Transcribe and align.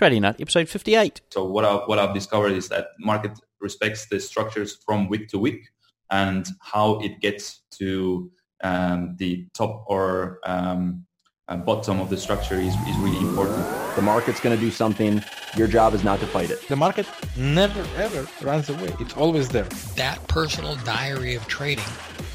Trading 0.00 0.22
Nut, 0.22 0.36
episode 0.40 0.66
58. 0.66 1.20
So 1.28 1.44
what, 1.44 1.62
I, 1.62 1.74
what 1.74 1.98
I've 1.98 2.14
discovered 2.14 2.52
is 2.52 2.70
that 2.70 2.86
market 2.98 3.38
respects 3.60 4.06
the 4.06 4.18
structures 4.18 4.78
from 4.82 5.10
week 5.10 5.28
to 5.28 5.38
week 5.38 5.68
and 6.10 6.46
how 6.62 7.00
it 7.00 7.20
gets 7.20 7.64
to 7.72 8.32
um, 8.64 9.14
the 9.18 9.46
top 9.52 9.84
or 9.88 10.40
um, 10.44 11.04
uh, 11.48 11.58
bottom 11.58 12.00
of 12.00 12.08
the 12.08 12.16
structure 12.16 12.54
is, 12.54 12.74
is 12.88 12.96
really 12.96 13.18
important. 13.18 13.62
The 13.94 14.00
market's 14.00 14.40
going 14.40 14.56
to 14.56 14.64
do 14.64 14.70
something. 14.70 15.22
Your 15.54 15.68
job 15.68 15.92
is 15.92 16.02
not 16.02 16.18
to 16.20 16.26
fight 16.26 16.50
it. 16.50 16.66
The 16.66 16.76
market 16.76 17.06
never 17.36 17.84
ever 17.98 18.26
runs 18.40 18.70
away. 18.70 18.94
It's 19.00 19.14
always 19.18 19.50
there. 19.50 19.68
That 19.96 20.26
personal 20.28 20.76
diary 20.76 21.34
of 21.34 21.46
trading 21.46 21.84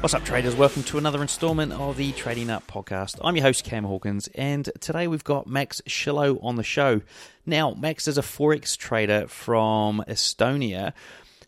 What's 0.00 0.14
up, 0.14 0.24
traders? 0.24 0.56
Welcome 0.56 0.82
to 0.84 0.96
another 0.96 1.20
installment 1.20 1.74
of 1.74 1.98
the 1.98 2.12
Trading 2.12 2.46
Nut 2.46 2.66
podcast. 2.66 3.18
I'm 3.22 3.36
your 3.36 3.42
host, 3.42 3.64
Cam 3.64 3.84
Hawkins, 3.84 4.28
and 4.34 4.70
today 4.80 5.06
we've 5.06 5.22
got 5.22 5.46
Max 5.46 5.82
Schillo 5.86 6.42
on 6.42 6.56
the 6.56 6.62
show. 6.62 7.02
Now, 7.44 7.74
Max 7.74 8.08
is 8.08 8.16
a 8.16 8.22
Forex 8.22 8.78
trader 8.78 9.28
from 9.28 10.02
Estonia 10.08 10.94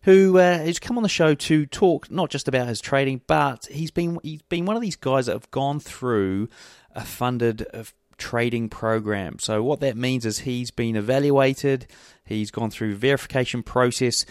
who 0.03 0.37
uh, 0.37 0.59
has 0.59 0.77
come 0.77 0.97
on 0.97 1.03
the 1.03 1.09
show 1.09 1.33
to 1.33 1.65
talk 1.65 2.11
not 2.11 2.29
just 2.29 2.47
about 2.47 2.67
his 2.67 2.79
trading, 2.79 3.21
but 3.25 3.65
he's 3.71 3.89
been 3.89 4.19
he's 4.21 4.43
been 4.43 4.65
one 4.65 4.75
of 4.75 4.83
these 4.83 4.97
guys 4.97 5.25
that 5.25 5.33
have 5.33 5.49
gone 5.49 5.79
through 5.79 6.47
a 6.93 7.03
funded 7.03 7.65
uh, 7.73 7.83
trading 8.17 8.69
program. 8.69 9.39
So 9.39 9.63
what 9.63 9.79
that 9.79 9.97
means 9.97 10.27
is 10.27 10.39
he's 10.39 10.69
been 10.69 10.95
evaluated, 10.95 11.87
he's 12.23 12.51
gone 12.51 12.69
through 12.69 12.95
verification 12.95 13.63
process 13.63 14.27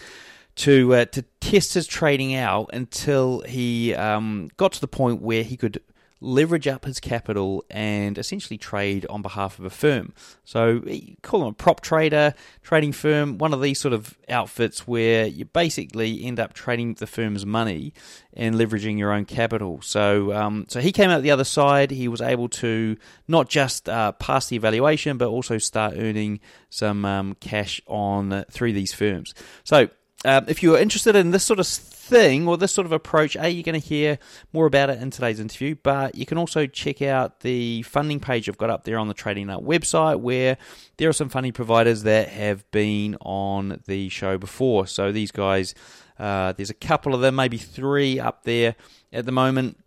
to 0.55 0.95
uh, 0.95 1.05
to 1.05 1.23
test 1.39 1.73
his 1.73 1.87
trading 1.87 2.35
out 2.35 2.69
until 2.73 3.41
he 3.41 3.93
um, 3.95 4.49
got 4.57 4.73
to 4.73 4.81
the 4.81 4.87
point 4.87 5.21
where 5.21 5.43
he 5.43 5.57
could 5.57 5.81
leverage 6.23 6.67
up 6.67 6.85
his 6.85 7.01
capital 7.01 7.65
and 7.69 8.17
essentially 8.17 8.57
trade 8.57 9.05
on 9.09 9.21
behalf 9.21 9.59
of 9.59 9.65
a 9.65 9.69
firm. 9.69 10.13
So 10.45 10.81
call 11.21 11.41
him 11.41 11.49
a 11.49 11.53
prop 11.53 11.81
trader, 11.81 12.33
trading 12.61 12.93
firm, 12.93 13.37
one 13.37 13.53
of 13.53 13.61
these 13.61 13.79
sort 13.79 13.93
of 13.93 14.17
outfits 14.29 14.87
where 14.87 15.27
you 15.27 15.45
basically 15.45 16.23
end 16.23 16.39
up 16.39 16.53
trading 16.53 16.93
the 16.93 17.07
firm's 17.07 17.45
money 17.45 17.93
and 18.33 18.55
leveraging 18.55 18.97
your 18.97 19.11
own 19.11 19.25
capital. 19.25 19.81
So 19.81 20.33
um, 20.33 20.65
so 20.69 20.79
he 20.79 20.91
came 20.93 21.09
out 21.09 21.21
the 21.21 21.31
other 21.31 21.43
side. 21.43 21.91
He 21.91 22.07
was 22.07 22.21
able 22.21 22.47
to 22.49 22.95
not 23.27 23.49
just 23.49 23.89
uh, 23.89 24.13
pass 24.13 24.47
the 24.47 24.55
evaluation, 24.55 25.17
but 25.17 25.27
also 25.27 25.57
start 25.57 25.95
earning 25.97 26.39
some 26.69 27.03
um, 27.03 27.35
cash 27.41 27.81
on 27.85 28.45
through 28.49 28.73
these 28.73 28.93
firms. 28.93 29.33
So 29.65 29.89
um, 30.25 30.45
if 30.47 30.63
you're 30.63 30.77
interested 30.77 31.15
in 31.15 31.31
this 31.31 31.43
sort 31.43 31.59
of 31.59 31.67
thing 31.67 32.47
or 32.47 32.57
this 32.57 32.73
sort 32.73 32.85
of 32.85 32.91
approach, 32.91 33.35
A, 33.35 33.49
you're 33.49 33.63
going 33.63 33.79
to 33.79 33.87
hear 33.87 34.19
more 34.51 34.65
about 34.65 34.89
it 34.89 35.01
in 35.01 35.09
today's 35.09 35.39
interview, 35.39 35.75
but 35.83 36.15
you 36.15 36.25
can 36.25 36.37
also 36.37 36.65
check 36.65 37.01
out 37.01 37.41
the 37.41 37.81
funding 37.83 38.19
page 38.19 38.47
I've 38.47 38.57
got 38.57 38.69
up 38.69 38.83
there 38.83 38.97
on 38.97 39.07
the 39.07 39.13
Trading 39.13 39.47
Nut 39.47 39.63
website 39.63 40.19
where 40.19 40.57
there 40.97 41.09
are 41.09 41.13
some 41.13 41.29
funding 41.29 41.53
providers 41.53 42.03
that 42.03 42.29
have 42.29 42.69
been 42.71 43.15
on 43.21 43.81
the 43.85 44.09
show 44.09 44.37
before. 44.37 44.87
So 44.87 45.11
these 45.11 45.31
guys, 45.31 45.75
uh, 46.19 46.53
there's 46.53 46.69
a 46.69 46.75
couple 46.75 47.13
of 47.15 47.21
them, 47.21 47.35
maybe 47.35 47.57
three 47.57 48.19
up 48.19 48.43
there 48.43 48.75
at 49.11 49.25
the 49.25 49.31
moment. 49.31 49.82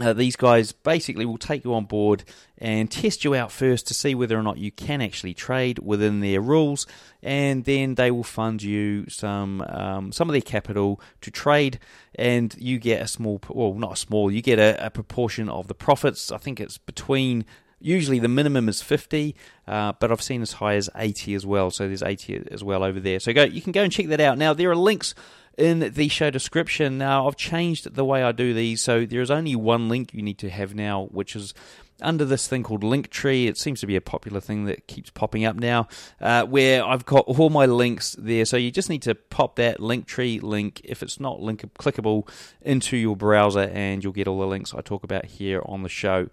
Uh, 0.00 0.14
these 0.14 0.36
guys 0.36 0.72
basically 0.72 1.26
will 1.26 1.36
take 1.36 1.64
you 1.64 1.74
on 1.74 1.84
board 1.84 2.24
and 2.56 2.90
test 2.90 3.24
you 3.24 3.34
out 3.34 3.52
first 3.52 3.86
to 3.86 3.92
see 3.92 4.14
whether 4.14 4.38
or 4.38 4.42
not 4.42 4.56
you 4.56 4.70
can 4.70 5.02
actually 5.02 5.34
trade 5.34 5.78
within 5.80 6.20
their 6.20 6.40
rules, 6.40 6.86
and 7.22 7.66
then 7.66 7.94
they 7.96 8.10
will 8.10 8.22
fund 8.22 8.62
you 8.62 9.04
some 9.10 9.60
um, 9.68 10.10
some 10.10 10.30
of 10.30 10.32
their 10.32 10.40
capital 10.40 10.98
to 11.20 11.30
trade, 11.30 11.78
and 12.14 12.54
you 12.58 12.78
get 12.78 13.02
a 13.02 13.08
small, 13.08 13.38
well, 13.50 13.74
not 13.74 13.92
a 13.92 13.96
small, 13.96 14.30
you 14.30 14.40
get 14.40 14.58
a, 14.58 14.86
a 14.86 14.88
proportion 14.88 15.50
of 15.50 15.68
the 15.68 15.74
profits. 15.74 16.32
I 16.32 16.38
think 16.38 16.58
it's 16.58 16.78
between 16.78 17.44
usually 17.78 18.20
the 18.20 18.28
minimum 18.28 18.68
is 18.68 18.80
50 18.80 19.34
uh, 19.66 19.92
but 19.98 20.12
i've 20.12 20.22
seen 20.22 20.40
as 20.40 20.52
high 20.52 20.76
as 20.76 20.88
80 20.94 21.34
as 21.34 21.44
well. 21.44 21.70
So 21.72 21.88
there's 21.88 22.02
80 22.02 22.48
as 22.52 22.62
well 22.62 22.84
over 22.84 23.00
there. 23.00 23.18
So 23.18 23.32
go 23.32 23.42
you 23.42 23.60
can 23.60 23.72
go 23.72 23.82
and 23.82 23.92
check 23.92 24.06
that 24.06 24.20
out. 24.20 24.38
Now 24.38 24.54
there 24.54 24.70
are 24.70 24.76
links 24.76 25.14
in 25.58 25.92
the 25.94 26.08
show 26.08 26.30
description. 26.30 26.98
Now, 26.98 27.26
I've 27.26 27.36
changed 27.36 27.94
the 27.94 28.04
way 28.04 28.22
I 28.22 28.32
do 28.32 28.54
these, 28.54 28.80
so 28.80 29.04
there 29.04 29.20
is 29.20 29.30
only 29.30 29.56
one 29.56 29.88
link 29.88 30.14
you 30.14 30.22
need 30.22 30.38
to 30.38 30.50
have 30.50 30.74
now, 30.74 31.08
which 31.10 31.36
is 31.36 31.54
under 32.00 32.24
this 32.24 32.48
thing 32.48 32.62
called 32.62 32.82
Linktree. 32.82 33.46
It 33.46 33.56
seems 33.56 33.80
to 33.80 33.86
be 33.86 33.96
a 33.96 34.00
popular 34.00 34.40
thing 34.40 34.64
that 34.64 34.86
keeps 34.88 35.10
popping 35.10 35.44
up 35.44 35.56
now, 35.56 35.88
uh, 36.20 36.44
where 36.44 36.84
I've 36.84 37.04
got 37.04 37.26
all 37.26 37.50
my 37.50 37.66
links 37.66 38.16
there. 38.18 38.44
So 38.44 38.56
you 38.56 38.70
just 38.70 38.90
need 38.90 39.02
to 39.02 39.14
pop 39.14 39.56
that 39.56 39.78
Linktree 39.78 40.42
link, 40.42 40.80
if 40.84 41.02
it's 41.02 41.20
not 41.20 41.40
link 41.40 41.62
clickable, 41.78 42.28
into 42.62 42.96
your 42.96 43.16
browser, 43.16 43.70
and 43.72 44.02
you'll 44.02 44.12
get 44.12 44.28
all 44.28 44.40
the 44.40 44.46
links 44.46 44.74
I 44.74 44.80
talk 44.80 45.04
about 45.04 45.26
here 45.26 45.62
on 45.64 45.82
the 45.82 45.88
show. 45.88 46.28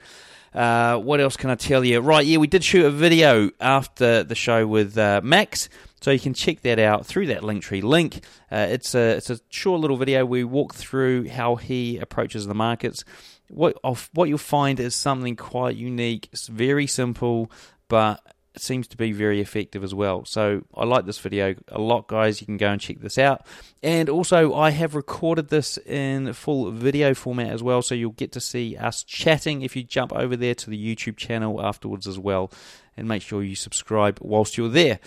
Uh, 0.53 0.97
what 0.97 1.19
else 1.19 1.37
can 1.37 1.51
I 1.51 1.55
tell 1.55 1.85
you? 1.85 1.99
Right, 1.99 2.25
yeah, 2.25 2.37
we 2.37 2.47
did 2.47 2.63
shoot 2.63 2.85
a 2.85 2.89
video 2.89 3.51
after 3.59 4.23
the 4.23 4.33
show 4.33 4.65
with 4.65 4.97
uh, 4.97 5.21
Max. 5.23 5.69
So 6.01 6.11
you 6.11 6.19
can 6.19 6.33
check 6.33 6.61
that 6.61 6.79
out 6.79 7.05
through 7.05 7.27
that 7.27 7.41
Linktree 7.41 7.83
link. 7.83 8.23
Uh, 8.51 8.67
it's 8.69 8.95
a 8.95 9.17
it's 9.17 9.29
a 9.29 9.39
short 9.49 9.81
little 9.81 9.97
video. 9.97 10.25
We 10.25 10.43
walk 10.43 10.73
through 10.73 11.29
how 11.29 11.55
he 11.55 11.97
approaches 11.97 12.47
the 12.47 12.55
markets. 12.55 13.03
What 13.49 13.77
what 14.13 14.29
you'll 14.29 14.37
find 14.37 14.79
is 14.79 14.95
something 14.95 15.35
quite 15.35 15.75
unique. 15.75 16.29
It's 16.31 16.47
very 16.47 16.87
simple, 16.87 17.51
but 17.87 18.21
it 18.55 18.61
seems 18.61 18.87
to 18.87 18.97
be 18.97 19.11
very 19.11 19.41
effective 19.41 19.83
as 19.83 19.93
well. 19.93 20.25
So 20.25 20.63
I 20.75 20.83
like 20.83 21.05
this 21.05 21.19
video 21.19 21.55
a 21.69 21.79
lot, 21.79 22.07
guys. 22.07 22.41
You 22.41 22.45
can 22.45 22.57
go 22.57 22.69
and 22.69 22.81
check 22.81 22.99
this 22.99 23.17
out. 23.17 23.45
And 23.83 24.09
also, 24.09 24.53
I 24.53 24.71
have 24.71 24.95
recorded 24.95 25.49
this 25.49 25.77
in 25.77 26.33
full 26.33 26.71
video 26.71 27.13
format 27.13 27.51
as 27.51 27.61
well, 27.61 27.81
so 27.81 27.95
you'll 27.95 28.11
get 28.11 28.31
to 28.33 28.41
see 28.41 28.75
us 28.75 29.03
chatting 29.03 29.61
if 29.61 29.75
you 29.75 29.83
jump 29.83 30.11
over 30.13 30.35
there 30.35 30.55
to 30.55 30.69
the 30.69 30.95
YouTube 30.95 31.17
channel 31.17 31.61
afterwards 31.61 32.07
as 32.07 32.17
well. 32.17 32.51
And 32.97 33.07
make 33.07 33.21
sure 33.21 33.43
you 33.43 33.55
subscribe 33.55 34.17
whilst 34.21 34.57
you're 34.57 34.67
there. 34.67 34.99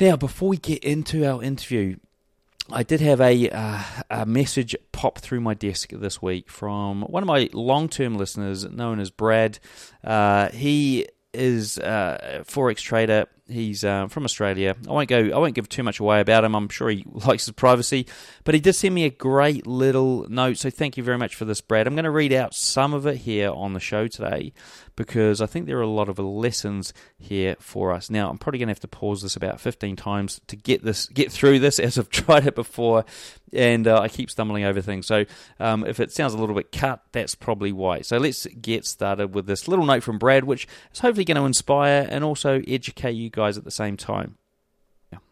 Now, 0.00 0.16
before 0.16 0.48
we 0.48 0.56
get 0.56 0.82
into 0.82 1.24
our 1.24 1.42
interview, 1.42 1.96
I 2.70 2.82
did 2.82 3.00
have 3.00 3.20
a, 3.20 3.48
uh, 3.50 3.82
a 4.10 4.26
message 4.26 4.74
pop 4.90 5.18
through 5.18 5.40
my 5.40 5.54
desk 5.54 5.90
this 5.90 6.20
week 6.20 6.50
from 6.50 7.02
one 7.02 7.22
of 7.22 7.26
my 7.26 7.48
long 7.52 7.88
term 7.88 8.16
listeners 8.16 8.64
known 8.64 8.98
as 8.98 9.10
Brad. 9.10 9.58
Uh, 10.02 10.48
he 10.48 11.06
is 11.32 11.78
uh, 11.78 12.40
a 12.40 12.44
forex 12.44 12.78
trader. 12.78 13.26
He's 13.46 13.84
uh, 13.84 14.08
from 14.08 14.24
Australia. 14.24 14.74
I 14.88 14.92
won't 14.92 15.08
go. 15.08 15.18
I 15.18 15.36
won't 15.36 15.54
give 15.54 15.68
too 15.68 15.82
much 15.82 16.00
away 16.00 16.20
about 16.20 16.44
him. 16.44 16.54
I'm 16.54 16.70
sure 16.70 16.88
he 16.88 17.04
likes 17.12 17.44
his 17.44 17.52
privacy, 17.52 18.06
but 18.42 18.54
he 18.54 18.60
did 18.60 18.72
send 18.72 18.94
me 18.94 19.04
a 19.04 19.10
great 19.10 19.66
little 19.66 20.26
note. 20.30 20.56
So 20.56 20.70
thank 20.70 20.96
you 20.96 21.02
very 21.02 21.18
much 21.18 21.34
for 21.34 21.44
this, 21.44 21.60
Brad. 21.60 21.86
I'm 21.86 21.94
going 21.94 22.04
to 22.04 22.10
read 22.10 22.32
out 22.32 22.54
some 22.54 22.94
of 22.94 23.06
it 23.06 23.18
here 23.18 23.50
on 23.50 23.74
the 23.74 23.80
show 23.80 24.08
today 24.08 24.54
because 24.96 25.42
I 25.42 25.46
think 25.46 25.66
there 25.66 25.78
are 25.78 25.82
a 25.82 25.86
lot 25.86 26.08
of 26.08 26.18
lessons 26.18 26.94
here 27.18 27.56
for 27.58 27.92
us. 27.92 28.08
Now, 28.08 28.30
I'm 28.30 28.38
probably 28.38 28.60
going 28.60 28.68
to 28.68 28.72
have 28.72 28.80
to 28.80 28.88
pause 28.88 29.20
this 29.20 29.36
about 29.36 29.60
15 29.60 29.96
times 29.96 30.40
to 30.46 30.56
get 30.56 30.82
this, 30.82 31.06
get 31.06 31.30
through 31.30 31.58
this, 31.58 31.78
as 31.80 31.98
I've 31.98 32.08
tried 32.08 32.46
it 32.46 32.54
before, 32.54 33.04
and 33.54 33.86
uh, 33.86 34.00
I 34.00 34.08
keep 34.08 34.30
stumbling 34.30 34.64
over 34.64 34.80
things. 34.80 35.06
So, 35.06 35.24
um, 35.60 35.84
if 35.86 36.00
it 36.00 36.12
sounds 36.12 36.34
a 36.34 36.38
little 36.38 36.54
bit 36.54 36.72
cut, 36.72 37.02
that's 37.12 37.34
probably 37.34 37.72
why. 37.72 38.02
So, 38.02 38.18
let's 38.18 38.46
get 38.46 38.84
started 38.84 39.34
with 39.34 39.46
this 39.46 39.68
little 39.68 39.84
note 39.84 40.02
from 40.02 40.18
Brad, 40.18 40.44
which 40.44 40.66
is 40.92 41.00
hopefully 41.00 41.24
going 41.24 41.36
to 41.36 41.44
inspire 41.44 42.06
and 42.08 42.24
also 42.24 42.62
educate 42.66 43.12
you 43.12 43.30
guys 43.30 43.56
at 43.56 43.64
the 43.64 43.70
same 43.70 43.96
time. 43.96 44.36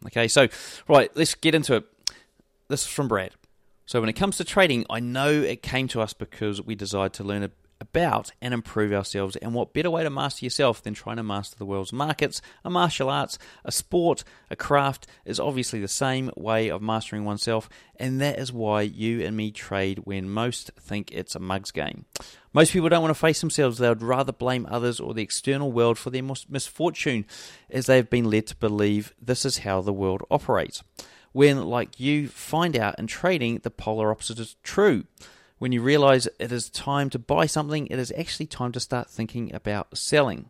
Okay, 0.05 0.27
so 0.27 0.47
right, 0.87 1.11
let's 1.15 1.35
get 1.35 1.53
into 1.53 1.75
it. 1.75 1.85
This 2.69 2.83
is 2.83 2.87
from 2.87 3.07
Brad. 3.07 3.31
So, 3.85 3.99
when 3.99 4.09
it 4.09 4.13
comes 4.13 4.37
to 4.37 4.43
trading, 4.43 4.85
I 4.89 4.99
know 4.99 5.29
it 5.29 5.61
came 5.61 5.87
to 5.89 6.01
us 6.01 6.13
because 6.13 6.61
we 6.61 6.75
desired 6.75 7.13
to 7.13 7.23
learn 7.23 7.43
a 7.43 7.51
about 7.83 8.31
and 8.41 8.53
improve 8.53 8.93
ourselves. 8.93 9.35
And 9.35 9.53
what 9.53 9.73
better 9.73 9.91
way 9.91 10.03
to 10.03 10.09
master 10.09 10.45
yourself 10.45 10.81
than 10.81 10.93
trying 10.93 11.17
to 11.17 11.23
master 11.23 11.55
the 11.57 11.65
world's 11.65 11.93
markets? 11.93 12.41
A 12.63 12.69
martial 12.69 13.09
arts, 13.09 13.37
a 13.63 13.71
sport, 13.71 14.23
a 14.49 14.55
craft 14.55 15.05
is 15.25 15.39
obviously 15.39 15.79
the 15.79 15.87
same 15.87 16.31
way 16.35 16.69
of 16.69 16.81
mastering 16.81 17.25
oneself, 17.25 17.69
and 17.97 18.19
that 18.21 18.39
is 18.39 18.51
why 18.51 18.81
you 18.81 19.21
and 19.21 19.37
me 19.37 19.51
trade 19.51 19.99
when 20.05 20.29
most 20.29 20.71
think 20.79 21.11
it's 21.11 21.35
a 21.35 21.39
mugs 21.39 21.71
game. 21.71 22.05
Most 22.53 22.71
people 22.71 22.89
don't 22.89 23.01
want 23.01 23.13
to 23.13 23.19
face 23.19 23.41
themselves, 23.41 23.77
they 23.77 23.89
would 23.89 24.01
rather 24.01 24.31
blame 24.31 24.67
others 24.69 24.99
or 24.99 25.13
the 25.13 25.23
external 25.23 25.71
world 25.71 25.97
for 25.97 26.09
their 26.09 26.23
misfortune, 26.23 27.25
as 27.69 27.85
they 27.85 27.97
have 27.97 28.09
been 28.09 28.29
led 28.29 28.47
to 28.47 28.55
believe 28.55 29.13
this 29.21 29.45
is 29.45 29.59
how 29.59 29.81
the 29.81 29.93
world 29.93 30.23
operates. 30.31 30.83
When, 31.33 31.63
like 31.65 31.99
you, 31.99 32.27
find 32.27 32.77
out 32.77 32.99
in 32.99 33.07
trading 33.07 33.59
the 33.63 33.71
polar 33.71 34.11
opposite 34.11 34.39
is 34.39 34.55
true 34.63 35.05
when 35.63 35.71
you 35.71 35.81
realize 35.81 36.27
it 36.39 36.51
is 36.51 36.69
time 36.69 37.09
to 37.09 37.17
buy 37.17 37.45
something, 37.45 37.87
it 37.87 37.97
is 37.97 38.11
actually 38.17 38.45
time 38.45 38.73
to 38.73 38.81
start 38.81 39.09
thinking 39.09 39.55
about 39.55 39.97
selling. 39.97 40.49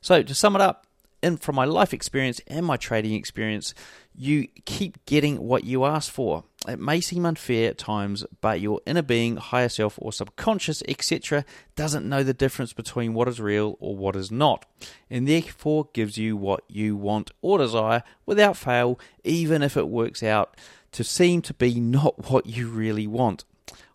So, 0.00 0.22
to 0.22 0.34
sum 0.34 0.56
it 0.56 0.62
up, 0.62 0.86
and 1.22 1.38
from 1.38 1.54
my 1.54 1.66
life 1.66 1.92
experience 1.92 2.40
and 2.46 2.64
my 2.64 2.78
trading 2.78 3.12
experience, 3.12 3.74
you 4.14 4.48
keep 4.64 5.04
getting 5.04 5.42
what 5.42 5.64
you 5.64 5.84
ask 5.84 6.10
for. 6.10 6.44
It 6.66 6.78
may 6.78 7.02
seem 7.02 7.26
unfair 7.26 7.68
at 7.68 7.76
times, 7.76 8.24
but 8.40 8.62
your 8.62 8.80
inner 8.86 9.02
being, 9.02 9.36
higher 9.36 9.68
self, 9.68 9.98
or 10.00 10.14
subconscious, 10.14 10.82
etc., 10.88 11.44
doesn't 11.76 12.08
know 12.08 12.22
the 12.22 12.32
difference 12.32 12.72
between 12.72 13.12
what 13.12 13.28
is 13.28 13.38
real 13.38 13.76
or 13.80 13.94
what 13.94 14.16
is 14.16 14.30
not, 14.30 14.64
and 15.10 15.28
therefore 15.28 15.90
gives 15.92 16.16
you 16.16 16.38
what 16.38 16.64
you 16.68 16.96
want 16.96 17.32
or 17.42 17.58
desire 17.58 18.02
without 18.24 18.56
fail, 18.56 18.98
even 19.24 19.62
if 19.62 19.76
it 19.76 19.88
works 19.88 20.22
out 20.22 20.56
to 20.92 21.04
seem 21.04 21.42
to 21.42 21.52
be 21.52 21.78
not 21.78 22.30
what 22.30 22.46
you 22.46 22.70
really 22.70 23.06
want. 23.06 23.44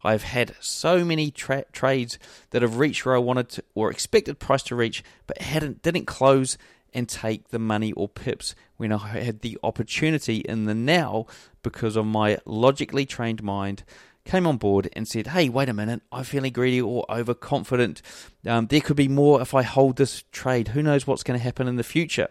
I've 0.04 0.24
had 0.24 0.56
so 0.60 1.04
many 1.04 1.32
tra- 1.32 1.66
trades 1.72 2.18
that 2.52 2.62
have 2.62 2.78
reached 2.78 3.06
where 3.06 3.16
I 3.16 3.20
wanted 3.20 3.50
to, 3.50 3.64
or 3.76 3.92
expected 3.92 4.40
price 4.40 4.64
to 4.64 4.76
reach, 4.76 5.04
but 5.28 5.42
hadn't 5.42 5.82
didn't 5.82 6.06
close 6.06 6.58
and 6.94 7.08
take 7.08 7.50
the 7.50 7.60
money 7.60 7.92
or 7.94 8.08
pips 8.08 8.56
when 8.78 8.92
I 8.92 8.98
had 8.98 9.42
the 9.42 9.58
opportunity 9.64 10.38
in 10.38 10.66
the 10.66 10.74
now 10.74 11.28
because 11.62 11.96
of 11.96 12.06
my 12.06 12.40
logically 12.46 13.06
trained 13.06 13.44
mind 13.44 13.84
came 14.26 14.48
on 14.48 14.58
board 14.58 14.90
and 14.94 15.08
said, 15.08 15.28
"Hey, 15.28 15.50
wait 15.50 15.70
a 15.70 15.74
minute! 15.74 16.02
I'm 16.12 16.24
feeling 16.24 16.54
greedy 16.54 16.82
or 16.82 17.06
overconfident. 17.10 18.02
Um, 18.46 18.68
there 18.68 18.82
could 18.82 18.96
be 18.96 19.08
more 19.08 19.42
if 19.42 19.54
I 19.54 19.64
hold 19.64 19.98
this 19.98 20.24
trade. 20.32 20.70
Who 20.70 20.84
knows 20.84 21.06
what's 21.08 21.24
going 21.24 21.38
to 21.38 21.44
happen 21.44 21.68
in 21.68 21.76
the 21.76 21.84
future?" 21.84 22.30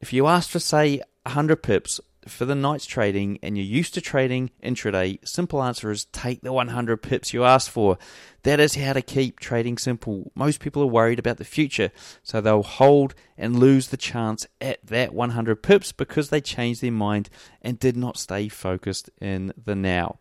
If 0.00 0.12
you 0.14 0.26
asked 0.26 0.50
for 0.50 0.60
say 0.60 1.02
100 1.24 1.62
pips 1.62 2.00
for 2.26 2.44
the 2.44 2.54
night's 2.54 2.86
trading 2.86 3.38
and 3.42 3.56
you're 3.56 3.66
used 3.66 3.94
to 3.94 4.00
trading 4.00 4.50
intraday, 4.62 5.18
simple 5.26 5.62
answer 5.62 5.90
is 5.90 6.04
take 6.06 6.42
the 6.42 6.52
100 6.52 6.98
pips 6.98 7.32
you 7.32 7.44
asked 7.44 7.70
for. 7.70 7.98
That 8.42 8.60
is 8.60 8.74
how 8.74 8.92
to 8.92 9.02
keep 9.02 9.40
trading 9.40 9.78
simple. 9.78 10.30
Most 10.34 10.60
people 10.60 10.82
are 10.82 10.86
worried 10.86 11.18
about 11.18 11.38
the 11.38 11.44
future, 11.44 11.90
so 12.22 12.40
they'll 12.40 12.62
hold 12.62 13.14
and 13.36 13.58
lose 13.58 13.88
the 13.88 13.96
chance 13.96 14.46
at 14.60 14.84
that 14.86 15.14
100 15.14 15.62
pips 15.62 15.92
because 15.92 16.28
they 16.28 16.40
changed 16.40 16.80
their 16.80 16.92
mind 16.92 17.30
and 17.62 17.78
did 17.78 17.96
not 17.96 18.16
stay 18.16 18.48
focused 18.48 19.10
in 19.20 19.52
the 19.62 19.74
now. 19.74 20.18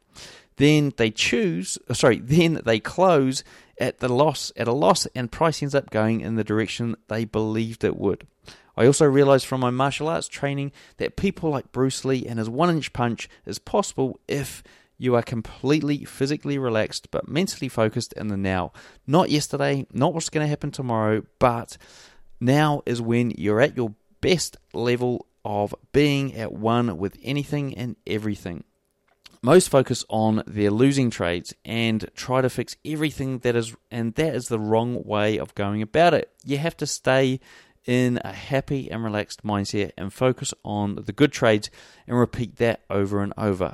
Then 0.59 0.93
they 0.97 1.09
choose, 1.09 1.77
uh, 1.89 1.93
sorry, 1.93 2.19
then 2.23 2.61
they 2.65 2.79
close 2.79 3.43
at 3.79 3.99
the 3.99 4.09
loss 4.09 4.51
at 4.57 4.67
a 4.67 4.73
loss 4.73 5.05
and 5.15 5.31
price 5.31 5.61
ends 5.63 5.73
up 5.73 5.89
going 5.89 6.21
in 6.21 6.35
the 6.35 6.43
direction 6.43 6.95
they 7.07 7.25
believed 7.25 7.83
it 7.83 7.97
would. 7.97 8.27
I 8.79 8.85
also 8.85 9.05
realized 9.05 9.45
from 9.45 9.59
my 9.59 9.71
martial 9.71 10.07
arts 10.07 10.29
training 10.29 10.71
that 10.97 11.17
people 11.17 11.49
like 11.49 11.73
Bruce 11.73 12.05
Lee 12.05 12.25
and 12.25 12.39
his 12.39 12.49
one 12.49 12.69
inch 12.69 12.93
punch 12.93 13.27
is 13.45 13.59
possible 13.59 14.21
if 14.25 14.63
you 14.97 15.15
are 15.15 15.21
completely 15.21 16.05
physically 16.05 16.57
relaxed 16.57 17.11
but 17.11 17.27
mentally 17.27 17.67
focused 17.67 18.13
in 18.13 18.29
the 18.29 18.37
now. 18.37 18.71
Not 19.05 19.29
yesterday, 19.29 19.85
not 19.91 20.13
what's 20.13 20.29
going 20.29 20.45
to 20.45 20.49
happen 20.49 20.71
tomorrow, 20.71 21.23
but 21.39 21.77
now 22.39 22.81
is 22.85 23.01
when 23.01 23.31
you're 23.31 23.59
at 23.59 23.75
your 23.75 23.95
best 24.21 24.55
level 24.73 25.25
of 25.43 25.75
being 25.91 26.33
at 26.35 26.53
one 26.53 26.97
with 26.97 27.17
anything 27.21 27.77
and 27.77 27.97
everything. 28.07 28.63
Most 29.41 29.69
focus 29.69 30.05
on 30.09 30.43
their 30.47 30.71
losing 30.71 31.09
trades 31.09 31.53
and 31.63 32.09
try 32.13 32.41
to 32.41 32.49
fix 32.49 32.77
everything 32.85 33.39
that 33.39 33.55
is, 33.55 33.75
and 33.91 34.13
that 34.15 34.35
is 34.35 34.47
the 34.47 34.59
wrong 34.59 35.03
way 35.03 35.37
of 35.37 35.55
going 35.55 35.81
about 35.81 36.13
it. 36.13 36.29
You 36.45 36.57
have 36.57 36.75
to 36.77 36.85
stay 36.85 37.39
in 37.89 38.19
a 38.23 38.31
happy 38.31 38.91
and 38.91 39.03
relaxed 39.03 39.43
mindset 39.43 39.91
and 39.97 40.13
focus 40.13 40.53
on 40.63 40.93
the 41.07 41.11
good 41.11 41.31
trades 41.31 41.71
and 42.05 42.15
repeat 42.15 42.57
that 42.57 42.81
over 42.87 43.23
and 43.23 43.33
over. 43.35 43.73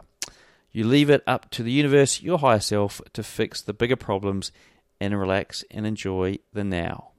You 0.72 0.86
leave 0.88 1.10
it 1.10 1.22
up 1.28 1.52
to 1.52 1.64
the 1.64 1.72
universe, 1.74 2.22
your 2.22 2.40
higher 2.40 2.62
self, 2.62 3.02
to 3.12 3.24
fix 3.24 3.62
the 3.62 3.74
bigger 3.74 3.98
problems 3.98 4.54
and 5.02 5.20
relax 5.20 5.66
and 5.70 5.86
enjoy 5.86 6.38
the 6.54 6.64
now. 6.64 7.10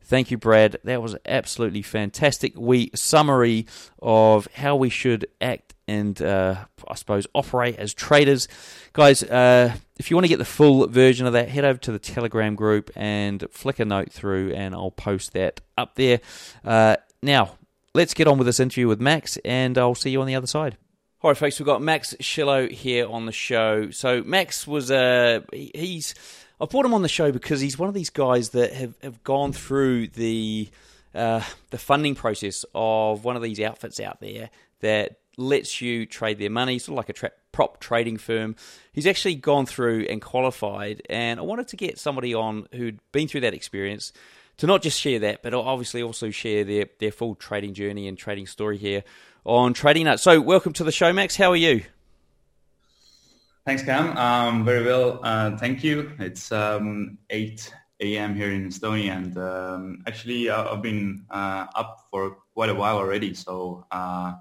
Thank 0.00 0.30
you, 0.30 0.38
Brad. 0.38 0.76
That 0.84 1.02
was 1.02 1.16
absolutely 1.26 1.82
fantastic. 1.82 2.52
We 2.56 2.92
summary 2.94 3.66
of 4.00 4.46
how 4.54 4.76
we 4.76 4.88
should 4.88 5.26
act 5.40 5.65
and 5.88 6.20
uh, 6.20 6.56
I 6.88 6.94
suppose 6.94 7.26
operate 7.34 7.76
as 7.76 7.94
traders. 7.94 8.48
Guys, 8.92 9.22
uh, 9.22 9.74
if 9.98 10.10
you 10.10 10.16
want 10.16 10.24
to 10.24 10.28
get 10.28 10.38
the 10.38 10.44
full 10.44 10.86
version 10.88 11.26
of 11.26 11.32
that, 11.34 11.48
head 11.48 11.64
over 11.64 11.78
to 11.80 11.92
the 11.92 11.98
Telegram 11.98 12.54
group 12.54 12.90
and 12.96 13.44
flick 13.50 13.78
a 13.78 13.84
note 13.84 14.12
through, 14.12 14.52
and 14.52 14.74
I'll 14.74 14.90
post 14.90 15.32
that 15.32 15.60
up 15.78 15.94
there. 15.94 16.20
Uh, 16.64 16.96
now, 17.22 17.56
let's 17.94 18.14
get 18.14 18.26
on 18.26 18.38
with 18.38 18.46
this 18.46 18.60
interview 18.60 18.88
with 18.88 19.00
Max, 19.00 19.38
and 19.44 19.78
I'll 19.78 19.94
see 19.94 20.10
you 20.10 20.20
on 20.20 20.26
the 20.26 20.34
other 20.34 20.46
side. 20.46 20.76
All 21.22 21.30
right, 21.30 21.36
folks, 21.36 21.58
we've 21.58 21.66
got 21.66 21.82
Max 21.82 22.14
Schillo 22.20 22.70
here 22.70 23.08
on 23.08 23.26
the 23.26 23.32
show. 23.32 23.90
So, 23.90 24.22
Max 24.22 24.66
was, 24.66 24.90
uh, 24.90 25.40
he's, 25.52 26.14
I 26.60 26.66
brought 26.66 26.84
him 26.84 26.94
on 26.94 27.02
the 27.02 27.08
show 27.08 27.32
because 27.32 27.60
he's 27.60 27.78
one 27.78 27.88
of 27.88 27.94
these 27.94 28.10
guys 28.10 28.50
that 28.50 28.72
have, 28.72 28.94
have 29.02 29.24
gone 29.24 29.52
through 29.52 30.08
the, 30.08 30.68
uh, 31.14 31.42
the 31.70 31.78
funding 31.78 32.14
process 32.14 32.64
of 32.74 33.24
one 33.24 33.34
of 33.34 33.42
these 33.42 33.58
outfits 33.60 33.98
out 33.98 34.20
there 34.20 34.50
that 34.80 35.16
lets 35.36 35.80
you 35.80 36.06
trade 36.06 36.38
their 36.38 36.50
money, 36.50 36.78
sort 36.78 36.94
of 36.94 36.96
like 36.96 37.08
a 37.08 37.12
tra- 37.12 37.32
prop 37.52 37.80
trading 37.80 38.16
firm. 38.16 38.56
He's 38.92 39.06
actually 39.06 39.34
gone 39.36 39.66
through 39.66 40.06
and 40.08 40.20
qualified, 40.20 41.02
and 41.08 41.38
I 41.38 41.42
wanted 41.42 41.68
to 41.68 41.76
get 41.76 41.98
somebody 41.98 42.34
on 42.34 42.66
who'd 42.74 43.00
been 43.12 43.28
through 43.28 43.42
that 43.42 43.54
experience 43.54 44.12
to 44.58 44.66
not 44.66 44.82
just 44.82 44.98
share 44.98 45.18
that, 45.20 45.42
but 45.42 45.52
obviously 45.52 46.02
also 46.02 46.30
share 46.30 46.64
their, 46.64 46.86
their 46.98 47.12
full 47.12 47.34
trading 47.34 47.74
journey 47.74 48.08
and 48.08 48.16
trading 48.16 48.46
story 48.46 48.78
here 48.78 49.04
on 49.44 49.74
Trading 49.74 50.04
Nut. 50.04 50.18
So, 50.18 50.40
welcome 50.40 50.72
to 50.74 50.84
the 50.84 50.92
show, 50.92 51.12
Max. 51.12 51.36
How 51.36 51.50
are 51.50 51.56
you? 51.56 51.82
Thanks, 53.64 53.82
Cam. 53.82 54.16
Um, 54.16 54.64
very 54.64 54.84
well, 54.84 55.20
uh, 55.22 55.56
thank 55.56 55.82
you. 55.82 56.12
It's 56.18 56.52
um, 56.52 57.18
8 57.30 57.74
a.m. 58.00 58.34
here 58.34 58.52
in 58.52 58.68
Estonia, 58.68 59.16
and 59.16 59.36
um, 59.38 60.02
actually, 60.06 60.48
uh, 60.48 60.72
I've 60.72 60.82
been 60.82 61.24
uh, 61.30 61.66
up 61.74 62.06
for 62.10 62.38
quite 62.54 62.70
a 62.70 62.74
while 62.74 62.96
already. 62.96 63.34
So, 63.34 63.84
uh, 63.90 64.34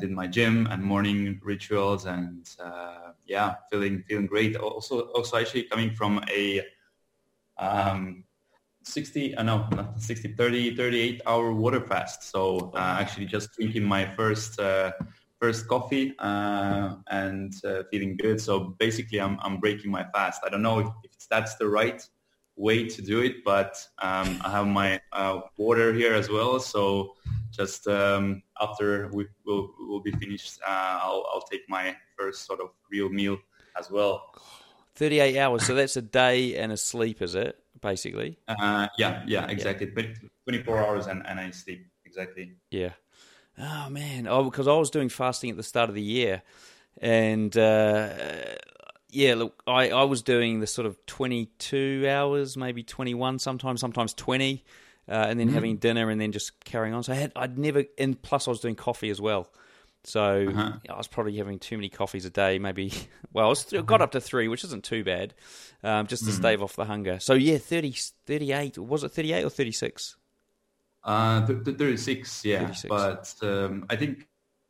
Did 0.00 0.10
my 0.10 0.26
gym 0.26 0.68
and 0.70 0.82
morning 0.82 1.40
rituals, 1.42 2.06
and 2.06 2.48
uh, 2.62 3.12
yeah, 3.26 3.56
feeling 3.70 4.04
feeling 4.08 4.26
great. 4.26 4.56
Also, 4.56 5.08
also 5.16 5.36
actually 5.38 5.64
coming 5.64 5.90
from 5.94 6.22
a 6.30 6.62
um, 7.58 8.24
60, 8.84 9.34
uh, 9.36 9.42
no, 9.42 9.68
not 9.72 10.00
60, 10.00 10.34
30, 10.34 10.76
38 10.76 11.22
hour 11.26 11.52
water 11.52 11.80
fast. 11.80 12.30
So 12.30 12.72
uh, 12.74 12.96
actually 13.00 13.26
just 13.26 13.52
drinking 13.52 13.84
my 13.84 14.04
first 14.14 14.58
uh, 14.58 14.92
first 15.40 15.66
coffee 15.68 16.14
uh, 16.18 16.96
and 17.10 17.52
uh, 17.64 17.82
feeling 17.90 18.16
good. 18.16 18.40
So 18.40 18.76
basically, 18.78 19.20
I'm 19.20 19.38
I'm 19.42 19.58
breaking 19.58 19.90
my 19.90 20.04
fast. 20.14 20.42
I 20.44 20.48
don't 20.48 20.62
know 20.62 20.80
if, 20.80 20.88
if 21.04 21.28
that's 21.28 21.56
the 21.56 21.68
right 21.68 22.02
way 22.56 22.86
to 22.88 23.02
do 23.02 23.20
it, 23.20 23.44
but 23.44 23.74
um, 24.00 24.38
I 24.44 24.50
have 24.50 24.66
my 24.66 25.00
uh, 25.12 25.40
water 25.56 25.92
here 25.92 26.14
as 26.14 26.28
well. 26.28 26.60
So 26.60 27.14
just 27.52 27.86
um, 27.86 28.42
after 28.60 29.08
we 29.12 29.26
will 29.46 29.70
will 29.78 30.00
be 30.00 30.12
finished, 30.12 30.58
uh, 30.66 30.98
I'll 31.02 31.26
I'll 31.32 31.46
take 31.50 31.62
my 31.68 31.96
first 32.18 32.46
sort 32.46 32.60
of 32.60 32.70
real 32.90 33.08
meal 33.08 33.38
as 33.78 33.90
well. 33.90 34.34
Thirty 34.94 35.20
eight 35.20 35.38
hours. 35.38 35.66
So 35.66 35.74
that's 35.74 35.96
a 35.96 36.02
day 36.02 36.56
and 36.56 36.72
a 36.72 36.76
sleep, 36.76 37.22
is 37.22 37.34
it? 37.34 37.58
Basically. 37.80 38.38
Uh, 38.48 38.88
yeah, 38.98 39.22
yeah, 39.26 39.46
exactly. 39.48 39.86
But 39.86 40.06
twenty 40.44 40.62
four 40.62 40.78
hours 40.78 41.06
and, 41.06 41.26
and 41.26 41.38
I 41.38 41.50
sleep 41.50 41.86
exactly. 42.04 42.56
Yeah. 42.70 42.90
Oh 43.58 43.88
man. 43.90 44.26
Oh, 44.26 44.44
because 44.44 44.66
I 44.66 44.74
was 44.74 44.90
doing 44.90 45.08
fasting 45.08 45.50
at 45.50 45.56
the 45.56 45.62
start 45.62 45.88
of 45.88 45.94
the 45.94 46.02
year, 46.02 46.42
and 46.98 47.56
uh, 47.56 48.08
yeah, 49.12 49.34
look, 49.34 49.62
I, 49.66 49.90
I 49.90 50.04
was 50.04 50.22
doing 50.22 50.60
the 50.60 50.66
sort 50.66 50.86
of 50.86 51.04
22 51.06 52.06
hours, 52.08 52.56
maybe 52.56 52.82
21 52.82 53.38
sometimes, 53.38 53.80
sometimes 53.80 54.14
20, 54.14 54.64
uh, 55.08 55.26
and 55.28 55.38
then 55.38 55.50
mm. 55.50 55.52
having 55.52 55.76
dinner 55.76 56.10
and 56.10 56.20
then 56.20 56.32
just 56.32 56.64
carrying 56.64 56.94
on. 56.94 57.02
So 57.02 57.12
I 57.12 57.16
had, 57.16 57.32
I'd 57.36 57.58
never, 57.58 57.84
and 57.98 58.20
plus 58.20 58.46
I 58.46 58.50
was 58.50 58.60
doing 58.60 58.74
coffee 58.74 59.10
as 59.10 59.20
well. 59.20 59.48
So 60.04 60.48
uh-huh. 60.48 60.72
I 60.88 60.96
was 60.96 61.06
probably 61.06 61.36
having 61.36 61.58
too 61.58 61.76
many 61.76 61.88
coffees 61.88 62.24
a 62.24 62.30
day, 62.30 62.58
maybe. 62.58 62.92
Well, 63.34 63.46
I 63.46 63.48
was 63.48 63.64
th- 63.64 63.86
got 63.86 64.02
up 64.02 64.10
to 64.10 64.20
three, 64.20 64.46
which 64.48 64.62
isn't 64.62 64.84
too 64.84 65.04
bad, 65.04 65.32
um, 65.82 66.06
just 66.06 66.26
to 66.26 66.30
mm. 66.30 66.34
stave 66.34 66.62
off 66.62 66.76
the 66.76 66.84
hunger. 66.84 67.18
So 67.18 67.32
yeah, 67.32 67.56
30, 67.56 67.94
38, 68.26 68.76
was 68.76 69.04
it 69.04 69.12
38 69.12 69.44
or 69.44 69.48
36? 69.48 70.16
Uh, 71.02 71.46
th- 71.46 71.64
th- 71.64 71.78
36, 71.78 72.44
yeah. 72.44 72.58
36. 72.58 72.88
But 72.90 73.34
um, 73.48 73.86
I 73.88 73.96
think 73.96 74.28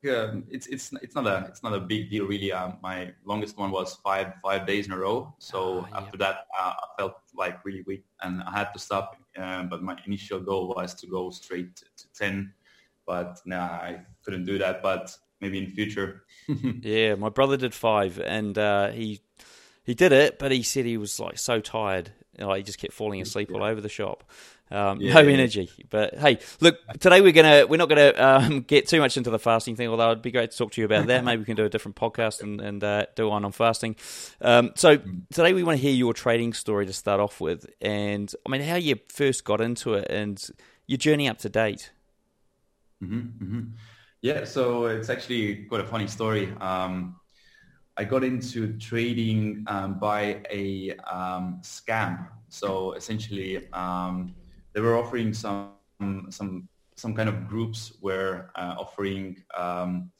um, 0.09 0.45
it's 0.51 0.67
it's 0.67 0.93
it's 1.03 1.15
not 1.15 1.27
a 1.27 1.47
it's 1.49 1.63
not 1.63 1.73
a 1.75 1.81
big 1.81 2.11
deal 2.11 2.27
really. 2.27 2.53
Um, 2.53 2.79
my 2.83 3.13
longest 3.25 3.57
one 3.57 3.71
was 3.71 3.95
five 3.97 4.35
five 4.43 4.67
days 4.67 4.87
in 4.87 4.93
a 4.93 4.99
row. 4.99 5.35
So 5.39 5.87
ah, 5.93 5.99
after 5.99 6.19
that, 6.19 6.47
uh, 6.59 6.73
I 6.73 6.87
felt 6.99 7.15
like 7.35 7.65
really 7.65 7.83
weak 7.87 8.05
and 8.23 8.43
I 8.43 8.51
had 8.51 8.73
to 8.73 8.79
stop. 8.79 9.17
Uh, 9.39 9.63
but 9.65 9.83
my 9.83 9.97
initial 10.07 10.41
goal 10.41 10.75
was 10.75 10.95
to 10.95 11.07
go 11.07 11.31
straight 11.31 11.77
to, 11.77 11.85
to 11.85 12.13
ten, 12.15 12.53
but 13.07 13.41
nah, 13.47 13.65
I 13.65 14.01
couldn't 14.25 14.45
do 14.45 14.59
that. 14.59 14.83
But 14.83 15.17
maybe 15.41 15.59
in 15.59 15.71
future. 15.71 16.25
yeah, 16.81 17.15
my 17.15 17.29
brother 17.29 17.57
did 17.57 17.75
five, 17.75 18.19
and 18.19 18.57
uh, 18.59 18.91
he 18.91 19.21
he 19.85 19.95
did 19.95 20.13
it, 20.13 20.39
but 20.39 20.53
he 20.53 20.63
said 20.63 20.85
he 20.85 20.97
was 20.97 21.21
like 21.21 21.39
so 21.39 21.61
tired. 21.61 22.13
You 22.39 22.47
know, 22.47 22.55
he 22.55 22.63
just 22.63 22.79
kept 22.79 22.95
falling 22.95 23.21
asleep 23.21 23.51
yeah. 23.51 23.59
all 23.59 23.65
over 23.65 23.81
the 23.81 23.89
shop. 23.89 24.25
Um, 24.73 25.01
yeah, 25.01 25.13
no 25.13 25.21
energy. 25.21 25.71
But 25.91 26.15
hey, 26.19 26.39
look, 26.61 26.79
today 26.99 27.21
we're 27.21 27.33
gonna 27.33 27.67
we're 27.67 27.77
not 27.77 27.91
gonna 27.91 28.13
um, 28.17 28.61
get 28.63 28.89
too 28.89 29.01
much 29.01 29.17
into 29.17 29.29
the 29.29 29.39
fasting 29.39 29.77
thing. 29.77 29.89
Although 29.89 30.13
it'd 30.13 30.23
be 30.23 30.31
great 30.31 30.51
to 30.51 30.57
talk 30.57 30.73
to 30.73 30.81
you 30.81 30.87
about 30.87 31.07
that. 31.09 31.25
Maybe 31.25 31.41
we 31.41 31.45
can 31.45 31.57
do 31.57 31.65
a 31.65 31.69
different 31.69 31.97
podcast 31.97 32.43
and, 32.43 32.61
and 32.61 32.83
uh, 32.83 33.07
do 33.15 33.29
one 33.29 33.45
on 33.45 33.53
fasting. 33.53 33.97
Um, 34.41 34.73
so 34.75 34.97
today 35.33 35.53
we 35.53 35.63
want 35.63 35.79
to 35.79 35.83
hear 35.83 35.93
your 35.93 36.15
trading 36.15 36.55
story 36.55 36.87
to 36.87 36.93
start 36.93 37.21
off 37.21 37.41
with, 37.41 37.67
and 37.83 38.33
I 38.47 38.51
mean 38.51 38.63
how 38.63 38.77
you 38.77 38.99
first 39.09 39.45
got 39.45 39.61
into 39.61 39.95
it 39.95 40.09
and 40.11 40.43
your 40.87 40.99
journey 40.99 41.29
up 41.29 41.39
to 41.39 41.51
date. 41.51 41.91
Mm-hmm, 43.03 43.45
mm-hmm. 43.45 43.61
Yeah, 44.23 44.45
so 44.45 44.87
it's 44.87 45.11
actually 45.11 45.65
quite 45.65 45.81
a 45.81 45.87
funny 45.87 46.07
story. 46.07 46.55
Um, 46.61 47.17
I 47.97 48.05
got 48.05 48.25
into 48.25 48.79
trading 48.79 49.65
um, 49.67 49.99
by 49.99 50.41
a 50.51 50.97
um, 51.11 51.61
scam. 51.63 52.29
So 52.49 52.93
essentially, 52.93 53.71
um, 53.73 54.35
they 54.73 54.81
were 54.81 54.97
offering 54.97 55.33
some 55.33 55.73
some 56.31 56.69
some 56.97 57.15
kind 57.15 57.29
of 57.29 57.49
groups 57.49 57.93
were 58.01 58.51
uh, 58.55 58.75
offering. 58.79 59.43
Um, 59.57 60.11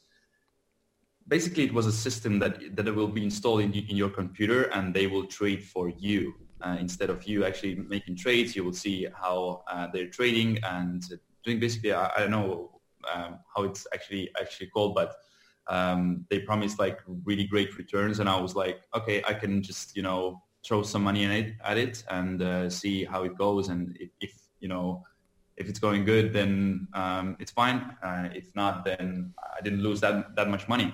basically, 1.27 1.63
it 1.63 1.73
was 1.73 1.85
a 1.85 1.91
system 1.91 2.39
that 2.39 2.75
that 2.75 2.93
will 2.93 3.07
be 3.07 3.23
installed 3.23 3.61
in, 3.61 3.73
in 3.73 3.95
your 3.95 4.09
computer, 4.09 4.63
and 4.75 4.93
they 4.93 5.07
will 5.07 5.25
trade 5.25 5.63
for 5.63 5.89
you 5.89 6.33
uh, 6.61 6.77
instead 6.79 7.09
of 7.09 7.23
you 7.23 7.45
actually 7.45 7.75
making 7.75 8.15
trades. 8.15 8.55
You 8.55 8.63
will 8.63 8.73
see 8.73 9.07
how 9.13 9.63
uh, 9.67 9.87
they're 9.93 10.09
trading 10.09 10.59
and 10.63 11.03
doing 11.43 11.59
basically. 11.59 11.93
I, 11.93 12.11
I 12.15 12.19
don't 12.21 12.31
know 12.31 12.81
um, 13.13 13.39
how 13.55 13.63
it's 13.63 13.85
actually 13.93 14.29
actually 14.39 14.67
called, 14.67 14.95
but 14.95 15.15
um, 15.67 16.25
they 16.29 16.39
promised 16.39 16.79
like 16.79 16.99
really 17.25 17.45
great 17.45 17.77
returns, 17.77 18.19
and 18.19 18.29
I 18.29 18.39
was 18.39 18.55
like, 18.55 18.81
okay, 18.95 19.23
I 19.27 19.33
can 19.33 19.61
just 19.61 19.95
you 19.95 20.03
know 20.03 20.41
throw 20.65 20.81
some 20.81 21.03
money 21.03 21.25
it, 21.25 21.55
at 21.63 21.77
it 21.77 22.03
and 22.09 22.41
uh, 22.41 22.69
see 22.69 23.03
how 23.03 23.23
it 23.23 23.37
goes, 23.37 23.69
and 23.69 23.95
if, 23.99 24.09
if, 24.21 24.33
you 24.63 24.69
know 24.73 25.03
if 25.55 25.69
it's 25.69 25.81
going 25.87 26.03
good, 26.03 26.33
then 26.33 26.87
um, 26.93 27.37
it's 27.39 27.51
fine. 27.51 27.79
Uh, 28.01 28.29
if 28.33 28.47
not, 28.55 28.83
then 28.83 29.33
I 29.57 29.61
didn't 29.61 29.83
lose 29.83 29.99
that 30.01 30.35
that 30.37 30.49
much 30.49 30.67
money. 30.67 30.89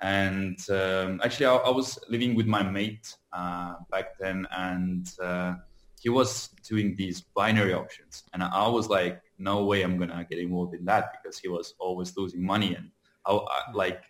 And 0.00 0.58
um, 0.70 1.20
actually, 1.22 1.46
I, 1.46 1.56
I, 1.56 1.70
was 1.80 1.98
living 2.08 2.34
with 2.34 2.46
my 2.46 2.62
mate 2.62 3.06
uh, 3.34 3.74
back 3.90 4.18
then, 4.18 4.46
and 4.50 5.06
uh, 5.22 5.56
he 6.00 6.08
was 6.08 6.30
doing 6.66 6.94
these 6.96 7.20
binary 7.20 7.74
options, 7.74 8.24
and 8.32 8.42
I 8.42 8.66
was 8.68 8.88
like, 8.88 9.20
no 9.38 9.64
way, 9.64 9.82
I'm 9.82 9.98
gonna 9.98 10.26
get 10.30 10.38
involved 10.38 10.74
in 10.74 10.86
that 10.86 11.12
because 11.12 11.38
he 11.38 11.48
was 11.48 11.74
always 11.78 12.16
losing 12.16 12.42
money 12.42 12.74
and 12.74 12.90
I, 13.26 13.32
I, 13.32 13.72
like 13.74 14.02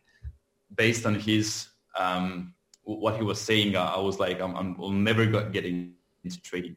based 0.77 1.07
on 1.07 1.15
his 1.15 1.69
um, 1.99 2.55
what 2.83 3.17
he 3.17 3.23
was 3.23 3.41
saying, 3.41 3.77
I, 3.77 3.95
I 3.95 4.01
was 4.01 4.19
like, 4.19 4.41
I'm, 4.41 4.55
I'm 4.57 4.77
will 4.77 4.91
never 4.91 5.27
get 5.27 5.65
into 5.65 6.41
trading. 6.43 6.77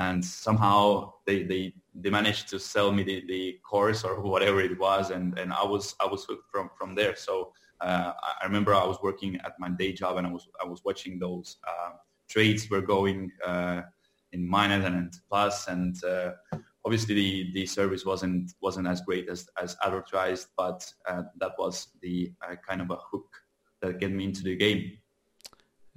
And 0.00 0.24
somehow 0.24 1.12
they, 1.26 1.42
they, 1.42 1.74
they 1.94 2.08
managed 2.08 2.48
to 2.48 2.58
sell 2.58 2.90
me 2.90 3.02
the, 3.02 3.22
the 3.28 3.58
course 3.70 4.02
or 4.02 4.20
whatever 4.22 4.60
it 4.62 4.78
was, 4.78 5.10
and, 5.10 5.38
and 5.38 5.52
I 5.52 5.64
was 5.64 5.94
I 6.00 6.06
was 6.06 6.24
hooked 6.24 6.48
from 6.50 6.70
from 6.78 6.94
there. 6.94 7.14
So 7.16 7.52
uh, 7.82 8.12
I 8.40 8.44
remember 8.44 8.74
I 8.74 8.86
was 8.86 8.98
working 9.02 9.32
at 9.44 9.52
my 9.58 9.68
day 9.68 9.92
job, 9.92 10.16
and 10.16 10.26
I 10.26 10.30
was 10.30 10.48
I 10.64 10.66
was 10.66 10.80
watching 10.86 11.18
those 11.18 11.58
uh, 11.68 11.92
trades 12.30 12.70
were 12.70 12.80
going 12.80 13.30
uh, 13.46 13.82
in 14.32 14.48
minus 14.48 14.86
and 14.86 15.12
plus, 15.28 15.68
and 15.68 16.02
uh, 16.04 16.30
obviously 16.84 17.14
the, 17.14 17.52
the 17.52 17.66
service 17.66 18.06
wasn't 18.06 18.52
wasn't 18.62 18.86
as 18.86 19.02
great 19.02 19.28
as, 19.28 19.48
as 19.62 19.76
advertised, 19.84 20.48
but 20.56 20.80
uh, 21.08 21.24
that 21.40 21.52
was 21.58 21.88
the 22.00 22.32
uh, 22.42 22.54
kind 22.66 22.80
of 22.80 22.90
a 22.90 22.98
hook 23.10 23.28
that 23.82 24.00
get 24.00 24.12
me 24.12 24.24
into 24.24 24.42
the 24.42 24.56
game. 24.56 24.92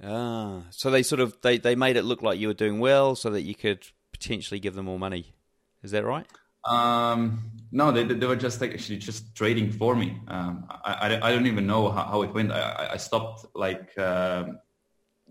Ah, 0.02 0.62
so 0.70 0.90
they 0.90 1.02
sort 1.02 1.20
of 1.20 1.36
they, 1.42 1.58
they 1.58 1.74
made 1.74 1.96
it 1.96 2.04
look 2.04 2.22
like 2.22 2.38
you 2.38 2.48
were 2.48 2.54
doing 2.54 2.80
well, 2.80 3.14
so 3.14 3.30
that 3.30 3.42
you 3.42 3.54
could 3.54 3.86
potentially 4.12 4.60
give 4.60 4.74
them 4.74 4.86
more 4.86 4.98
money. 4.98 5.34
Is 5.82 5.90
that 5.92 6.04
right? 6.04 6.26
Um, 6.64 7.50
no, 7.72 7.92
they, 7.92 8.04
they 8.04 8.26
were 8.26 8.36
just 8.36 8.60
like 8.60 8.72
actually 8.72 8.96
just 8.96 9.34
trading 9.34 9.70
for 9.70 9.94
me. 9.94 10.18
Um, 10.28 10.66
I, 10.70 10.92
I, 10.92 11.28
I, 11.28 11.30
don't 11.30 11.46
even 11.46 11.66
know 11.66 11.90
how, 11.90 12.04
how 12.04 12.22
it 12.22 12.32
went. 12.32 12.52
I, 12.52 12.90
I 12.92 12.96
stopped 12.96 13.44
like 13.54 13.92
uh, 13.98 14.44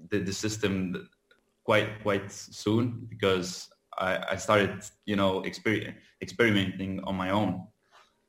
the, 0.09 0.19
the 0.19 0.33
system 0.33 1.09
quite 1.63 2.03
quite 2.03 2.31
soon 2.31 3.07
because 3.09 3.69
I, 3.97 4.23
I 4.31 4.35
started, 4.35 4.83
you 5.05 5.15
know, 5.15 5.41
exper- 5.41 5.95
experimenting 6.21 7.03
on 7.03 7.15
my 7.15 7.31
own, 7.31 7.65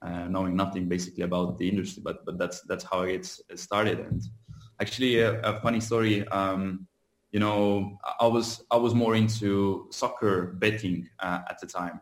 uh, 0.01 0.29
knowing 0.29 0.57
nothing 0.57 0.89
basically 0.89 1.25
about 1.25 1.59
the 1.59 1.69
industry. 1.69 2.03
But 2.03 2.25
but 2.25 2.39
that's 2.39 2.63
that's 2.63 2.85
how 2.85 3.03
it 3.03 3.27
started. 3.55 4.01
And 4.01 4.23
actually, 4.81 5.21
a, 5.21 5.41
a 5.43 5.61
funny 5.61 5.81
story. 5.81 6.27
Um, 6.29 6.87
you 7.33 7.41
know, 7.41 7.99
I 8.21 8.27
was 8.27 8.65
I 8.71 8.77
was 8.77 8.95
more 8.95 9.17
into 9.17 9.89
soccer 9.91 10.55
betting 10.59 11.09
uh, 11.19 11.41
at 11.51 11.59
the 11.61 11.67
time, 11.67 12.01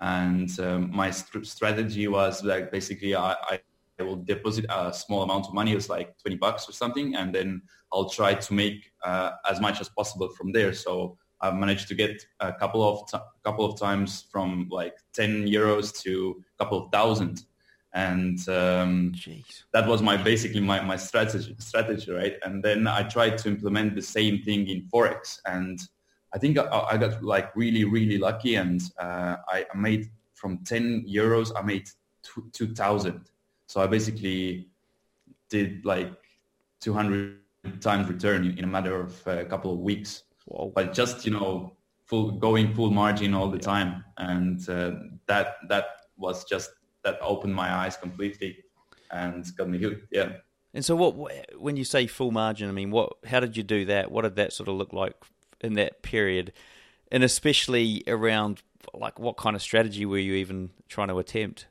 and 0.00 0.48
um, 0.60 0.90
my 0.90 1.10
st- 1.10 1.46
strategy 1.46 2.08
was 2.08 2.42
like 2.42 2.72
basically 2.72 3.14
I, 3.14 3.36
I 3.50 3.60
will 4.02 4.16
deposit 4.16 4.64
a 4.70 4.92
small 4.92 5.22
amount 5.22 5.46
of 5.46 5.54
money, 5.54 5.72
it's 5.72 5.88
like 5.88 6.16
20 6.18 6.36
bucks 6.36 6.68
or 6.68 6.72
something, 6.72 7.14
and 7.14 7.34
then 7.34 7.62
I'll 7.92 8.08
try 8.08 8.34
to 8.34 8.54
make 8.54 8.90
uh, 9.04 9.32
as 9.48 9.60
much 9.60 9.80
as 9.80 9.88
possible 9.88 10.30
from 10.30 10.52
there. 10.52 10.72
So 10.72 11.18
I've 11.40 11.54
managed 11.54 11.88
to 11.88 11.94
get 11.94 12.22
a 12.40 12.52
couple 12.52 12.82
of 12.82 13.10
t- 13.10 13.26
couple 13.44 13.64
of 13.64 13.78
times 13.78 14.26
from 14.30 14.68
like 14.70 14.94
10 15.14 15.46
euros 15.46 15.98
to 16.02 16.42
a 16.58 16.64
couple 16.64 16.84
of 16.84 16.92
thousand, 16.92 17.44
and 17.92 18.48
um, 18.48 19.12
that 19.72 19.86
was 19.86 20.00
my 20.00 20.16
basically 20.16 20.60
my, 20.60 20.80
my 20.80 20.96
strategy 20.96 21.56
strategy 21.58 22.10
right. 22.12 22.36
And 22.44 22.62
then 22.62 22.86
I 22.86 23.02
tried 23.02 23.38
to 23.38 23.48
implement 23.48 23.94
the 23.94 24.02
same 24.02 24.42
thing 24.42 24.68
in 24.68 24.82
forex, 24.92 25.38
and 25.44 25.80
I 26.32 26.38
think 26.38 26.58
I, 26.58 26.66
I 26.92 26.96
got 26.96 27.22
like 27.22 27.54
really 27.56 27.84
really 27.84 28.18
lucky, 28.18 28.54
and 28.56 28.80
uh, 28.98 29.36
I 29.48 29.66
made 29.74 30.10
from 30.34 30.58
10 30.64 31.04
euros 31.06 31.52
I 31.54 31.62
made 31.62 31.88
2,000. 32.52 33.20
So 33.66 33.80
I 33.80 33.86
basically 33.86 34.68
did 35.50 35.84
like 35.84 36.12
200 36.80 37.36
times 37.80 38.08
return 38.08 38.54
in 38.56 38.64
a 38.64 38.66
matter 38.66 39.00
of 39.00 39.26
a 39.26 39.44
couple 39.44 39.72
of 39.72 39.78
weeks 39.80 40.22
Whoa. 40.46 40.72
but 40.74 40.94
just 40.94 41.26
you 41.26 41.32
know 41.32 41.76
full 42.06 42.32
going 42.32 42.74
full 42.74 42.90
margin 42.90 43.34
all 43.34 43.50
the 43.50 43.58
time 43.58 44.02
and 44.16 44.66
uh, 44.68 44.92
that 45.26 45.56
that 45.68 45.84
was 46.16 46.44
just 46.44 46.70
that 47.04 47.18
opened 47.20 47.54
my 47.54 47.72
eyes 47.72 47.96
completely 47.96 48.58
and 49.10 49.44
got 49.56 49.68
me 49.68 49.78
hooked 49.78 50.06
yeah. 50.12 50.32
And 50.72 50.84
so 50.84 50.94
what 50.94 51.32
when 51.58 51.76
you 51.76 51.84
say 51.84 52.06
full 52.06 52.30
margin 52.30 52.68
i 52.68 52.72
mean 52.72 52.90
what 52.90 53.12
how 53.26 53.40
did 53.40 53.56
you 53.56 53.62
do 53.62 53.84
that? 53.86 54.10
What 54.10 54.22
did 54.22 54.36
that 54.36 54.52
sort 54.52 54.68
of 54.68 54.76
look 54.76 54.92
like 54.92 55.14
in 55.60 55.74
that 55.74 56.02
period? 56.02 56.52
And 57.12 57.24
especially 57.24 58.04
around 58.06 58.62
like 58.94 59.18
what 59.18 59.36
kind 59.36 59.56
of 59.56 59.62
strategy 59.62 60.06
were 60.06 60.18
you 60.18 60.34
even 60.34 60.70
trying 60.88 61.08
to 61.08 61.18
attempt? 61.18 61.66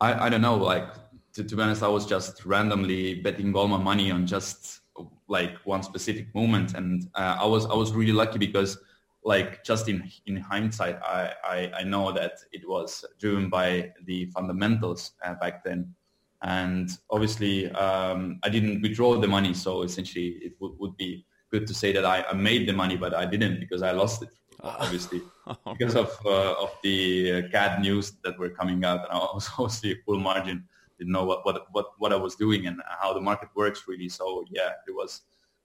I, 0.00 0.26
I 0.26 0.28
don't 0.28 0.42
know 0.42 0.56
like 0.56 0.88
to, 1.34 1.44
to 1.44 1.56
be 1.56 1.62
honest 1.62 1.82
i 1.82 1.88
was 1.88 2.06
just 2.06 2.44
randomly 2.44 3.14
betting 3.22 3.54
all 3.54 3.68
my 3.68 3.78
money 3.78 4.10
on 4.10 4.26
just 4.26 4.80
like 5.28 5.56
one 5.64 5.82
specific 5.82 6.34
moment. 6.34 6.74
And 6.74 7.08
uh, 7.14 7.36
i 7.40 7.46
was 7.46 7.66
i 7.66 7.74
was 7.74 7.92
really 7.92 8.12
lucky 8.12 8.38
because 8.38 8.78
like 9.26 9.64
just 9.64 9.88
in 9.88 9.98
in 10.26 10.36
hindsight 10.36 10.98
i 11.02 11.32
i, 11.44 11.58
I 11.80 11.82
know 11.82 12.12
that 12.12 12.34
it 12.52 12.62
was 12.66 13.04
driven 13.20 13.50
by 13.50 13.92
the 14.06 14.26
fundamentals 14.26 15.12
uh, 15.24 15.34
back 15.34 15.64
then. 15.64 15.94
And 16.42 16.88
obviously 17.10 17.70
um, 17.72 18.38
i 18.44 18.48
didn't 18.48 18.82
withdraw 18.82 19.10
the 19.18 19.28
money 19.36 19.54
so 19.54 19.82
essentially 19.82 20.28
it 20.46 20.52
would, 20.60 20.74
would 20.80 20.96
be 20.96 21.26
good 21.50 21.66
to 21.66 21.74
say 21.74 21.92
that 21.92 22.04
I, 22.04 22.24
I 22.30 22.34
made 22.34 22.68
the 22.68 22.72
money 22.82 22.96
but 22.96 23.12
i 23.14 23.24
didn't 23.24 23.60
because 23.60 23.82
i 23.82 23.90
lost 23.90 24.22
it 24.22 24.30
obviously 24.62 25.22
because 25.72 25.96
of 25.96 26.10
uh, 26.24 26.54
of 26.64 26.70
the 26.82 26.98
uh, 27.32 27.42
CAD 27.52 27.80
news 27.80 28.12
that 28.24 28.38
were 28.38 28.50
coming 28.60 28.84
out. 28.84 29.00
And 29.04 29.12
I 29.12 29.28
was 29.34 29.48
obviously 29.58 29.94
full 30.04 30.18
margin 30.18 30.66
didn't 30.98 31.12
know 31.12 31.24
what, 31.24 31.44
what, 31.44 31.66
what, 31.72 31.86
what 31.98 32.12
I 32.12 32.16
was 32.16 32.36
doing 32.36 32.66
and 32.66 32.80
how 33.00 33.12
the 33.12 33.20
market 33.20 33.50
works 33.54 33.84
really. 33.86 34.08
So 34.08 34.44
yeah, 34.50 34.70
it 34.86 34.92
was, 34.92 35.22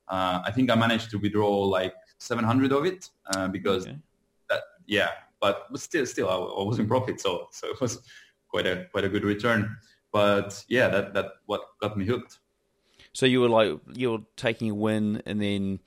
uh, 0.08 0.42
I 0.46 0.52
think 0.52 0.70
I 0.70 0.76
managed 0.76 1.10
to 1.12 1.18
withdraw 1.18 1.64
like 1.64 1.94
700 2.22 2.72
of 2.72 2.86
it 2.86 3.10
uh, 3.34 3.48
because 3.48 3.88
okay. 3.88 3.98
that, 4.50 4.62
yeah, 4.86 5.10
but, 5.40 5.68
but 5.72 5.82
still, 5.82 6.06
still 6.06 6.30
I, 6.30 6.36
I, 6.36 6.64
was 6.64 6.80
in 6.80 6.88
profit. 6.88 7.20
So, 7.20 7.48
so 7.52 7.68
it 7.68 7.82
was 7.82 8.00
quite 8.48 8.68
a, 8.68 8.86
quite 8.92 9.06
a 9.06 9.10
good 9.10 9.24
return. 9.24 9.76
But 10.12 10.64
yeah, 10.68 10.88
that, 10.90 11.14
that 11.14 11.34
what 11.46 11.62
got 11.80 11.98
me 11.98 12.06
hooked. 12.06 12.40
So 13.14 13.26
you 13.26 13.42
were 13.42 13.50
like, 13.50 13.80
you 13.94 14.12
were 14.12 14.20
taking 14.36 14.70
a 14.70 14.76
win 14.76 15.24
and 15.26 15.42
then 15.42 15.80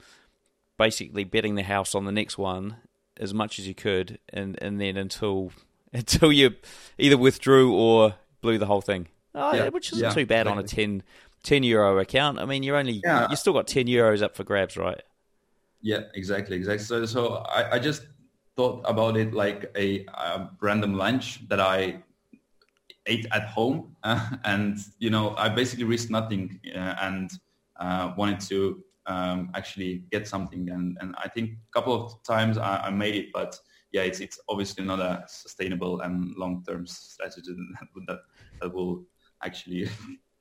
basically 0.76 1.24
betting 1.24 1.54
the 1.54 1.62
house 1.62 1.94
on 1.94 2.04
the 2.04 2.12
next 2.12 2.36
one 2.36 2.76
as 3.18 3.32
much 3.32 3.58
as 3.58 3.68
you 3.68 3.74
could 3.74 4.18
and, 4.32 4.60
and 4.60 4.80
then 4.80 4.96
until, 4.96 5.52
until 5.92 6.32
you 6.32 6.54
either 6.98 7.16
withdrew 7.16 7.72
or 7.72 8.14
blew 8.40 8.58
the 8.58 8.66
whole 8.66 8.80
thing. 8.80 9.08
Oh, 9.36 9.54
yeah. 9.54 9.68
which 9.68 9.92
isn't 9.92 10.04
yeah, 10.04 10.10
too 10.10 10.26
bad 10.26 10.46
exactly. 10.46 10.58
on 10.58 10.64
a 10.64 10.98
10, 10.98 11.02
10 11.44 11.62
euro 11.62 11.98
account. 11.98 12.38
I 12.38 12.44
mean, 12.44 12.62
you're 12.64 12.76
only 12.76 13.00
yeah. 13.04 13.28
you 13.30 13.36
still 13.36 13.52
got 13.52 13.68
ten 13.68 13.86
euros 13.86 14.22
up 14.22 14.34
for 14.34 14.42
grabs, 14.42 14.76
right? 14.76 15.00
Yeah, 15.84 16.04
exactly, 16.14 16.56
exactly. 16.56 16.82
So, 16.82 17.04
so 17.04 17.44
I, 17.46 17.74
I 17.74 17.78
just 17.78 18.06
thought 18.56 18.82
about 18.86 19.18
it 19.18 19.34
like 19.34 19.70
a, 19.76 20.06
a 20.06 20.48
random 20.62 20.94
lunch 20.94 21.46
that 21.48 21.60
I 21.60 22.02
ate 23.06 23.26
at 23.32 23.48
home, 23.48 23.94
uh, 24.02 24.30
and 24.44 24.78
you 24.98 25.10
know, 25.10 25.36
I 25.36 25.50
basically 25.50 25.84
risked 25.84 26.10
nothing 26.10 26.58
uh, 26.74 26.94
and 27.02 27.30
uh, 27.78 28.14
wanted 28.16 28.40
to 28.48 28.82
um, 29.04 29.50
actually 29.54 30.04
get 30.10 30.26
something. 30.26 30.70
And, 30.70 30.96
and 31.02 31.14
I 31.22 31.28
think 31.28 31.50
a 31.50 31.78
couple 31.78 31.92
of 31.94 32.22
times 32.24 32.56
I, 32.56 32.86
I 32.86 32.90
made 32.90 33.14
it, 33.14 33.26
but 33.34 33.54
yeah, 33.92 34.02
it's 34.04 34.20
it's 34.20 34.40
obviously 34.48 34.86
not 34.86 35.00
a 35.00 35.24
sustainable 35.28 36.00
and 36.00 36.34
long 36.38 36.64
term 36.66 36.86
strategy 36.86 37.54
that 38.06 38.20
that 38.62 38.72
will 38.72 39.04
actually 39.44 39.90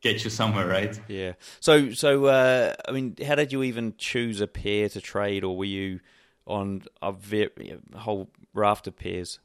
get 0.03 0.24
you 0.24 0.29
somewhere, 0.29 0.67
right? 0.67 1.00
Yeah. 1.07 1.33
So, 1.60 1.91
so 1.91 2.25
uh, 2.25 2.75
I 2.88 2.91
mean, 2.91 3.15
how 3.25 3.36
did 3.36 3.51
you 3.51 3.63
even 3.63 3.95
choose 3.98 4.41
a 4.41 4.48
pair 4.48 4.89
to 4.89 5.01
trade, 5.01 5.43
or 5.43 5.57
were 5.57 5.65
you 5.65 6.01
on 6.45 6.83
a, 7.01 7.12
very, 7.12 7.50
a 7.93 7.98
whole 7.98 8.29
raft 8.53 8.86
of 8.86 8.98
pairs? 8.98 9.39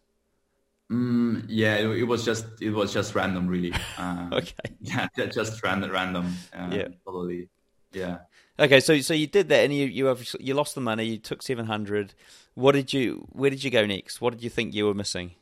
Mm, 0.90 1.44
yeah, 1.48 1.76
it, 1.76 1.86
it, 1.86 2.04
was 2.04 2.24
just 2.24 2.46
it 2.60 2.70
was 2.70 2.92
just 2.92 3.14
random, 3.14 3.46
really. 3.46 3.72
Uh, 3.96 4.28
okay. 4.32 4.54
Yeah, 4.80 5.08
just 5.30 5.62
random, 5.62 5.90
random. 5.90 6.34
Uh, 6.52 6.70
yeah. 6.72 7.44
Yeah. 7.92 8.18
Okay, 8.58 8.80
so 8.80 8.98
so 9.00 9.14
you 9.14 9.26
did 9.26 9.48
that, 9.48 9.64
and 9.64 9.72
you 9.72 9.86
you 9.86 10.16
you 10.40 10.54
lost 10.54 10.74
the 10.74 10.80
money. 10.80 11.04
You 11.04 11.18
took 11.18 11.42
seven 11.42 11.66
hundred. 11.66 12.14
What 12.54 12.72
did 12.72 12.92
you? 12.92 13.26
Where 13.32 13.50
did 13.50 13.62
you 13.62 13.70
go 13.70 13.86
next? 13.86 14.20
What 14.20 14.32
did 14.32 14.42
you 14.42 14.50
think 14.50 14.74
you 14.74 14.86
were 14.86 14.94
missing? 14.94 15.32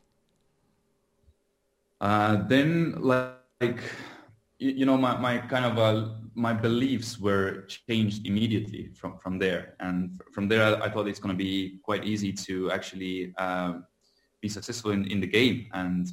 Uh, 2.01 2.37
then, 2.47 2.95
like, 3.01 3.81
you, 4.59 4.87
know, 4.87 4.97
my, 4.97 5.17
my 5.19 5.39
kind 5.39 5.65
of 5.65 5.79
uh, 5.79 6.09
my 6.35 6.53
beliefs 6.53 7.19
were 7.19 7.67
changed 7.89 8.27
immediately 8.27 8.91
from 8.95 9.19
from 9.19 9.39
there, 9.39 9.75
and 9.81 10.21
from 10.33 10.49
there, 10.49 10.63
I, 10.63 10.87
I 10.87 10.91
thought 10.91 11.09
it's 11.09 11.19
going 11.19 11.37
to 11.37 11.39
be 11.39 11.79
quite 11.83 12.05
easy 12.05 12.33
to 12.33 12.71
actually 12.71 13.35
um, 13.37 13.85
be 14.41 14.49
successful 14.49 14.93
in, 14.93 15.07
in 15.07 15.21
the 15.21 15.27
game. 15.27 15.67
And 15.73 16.07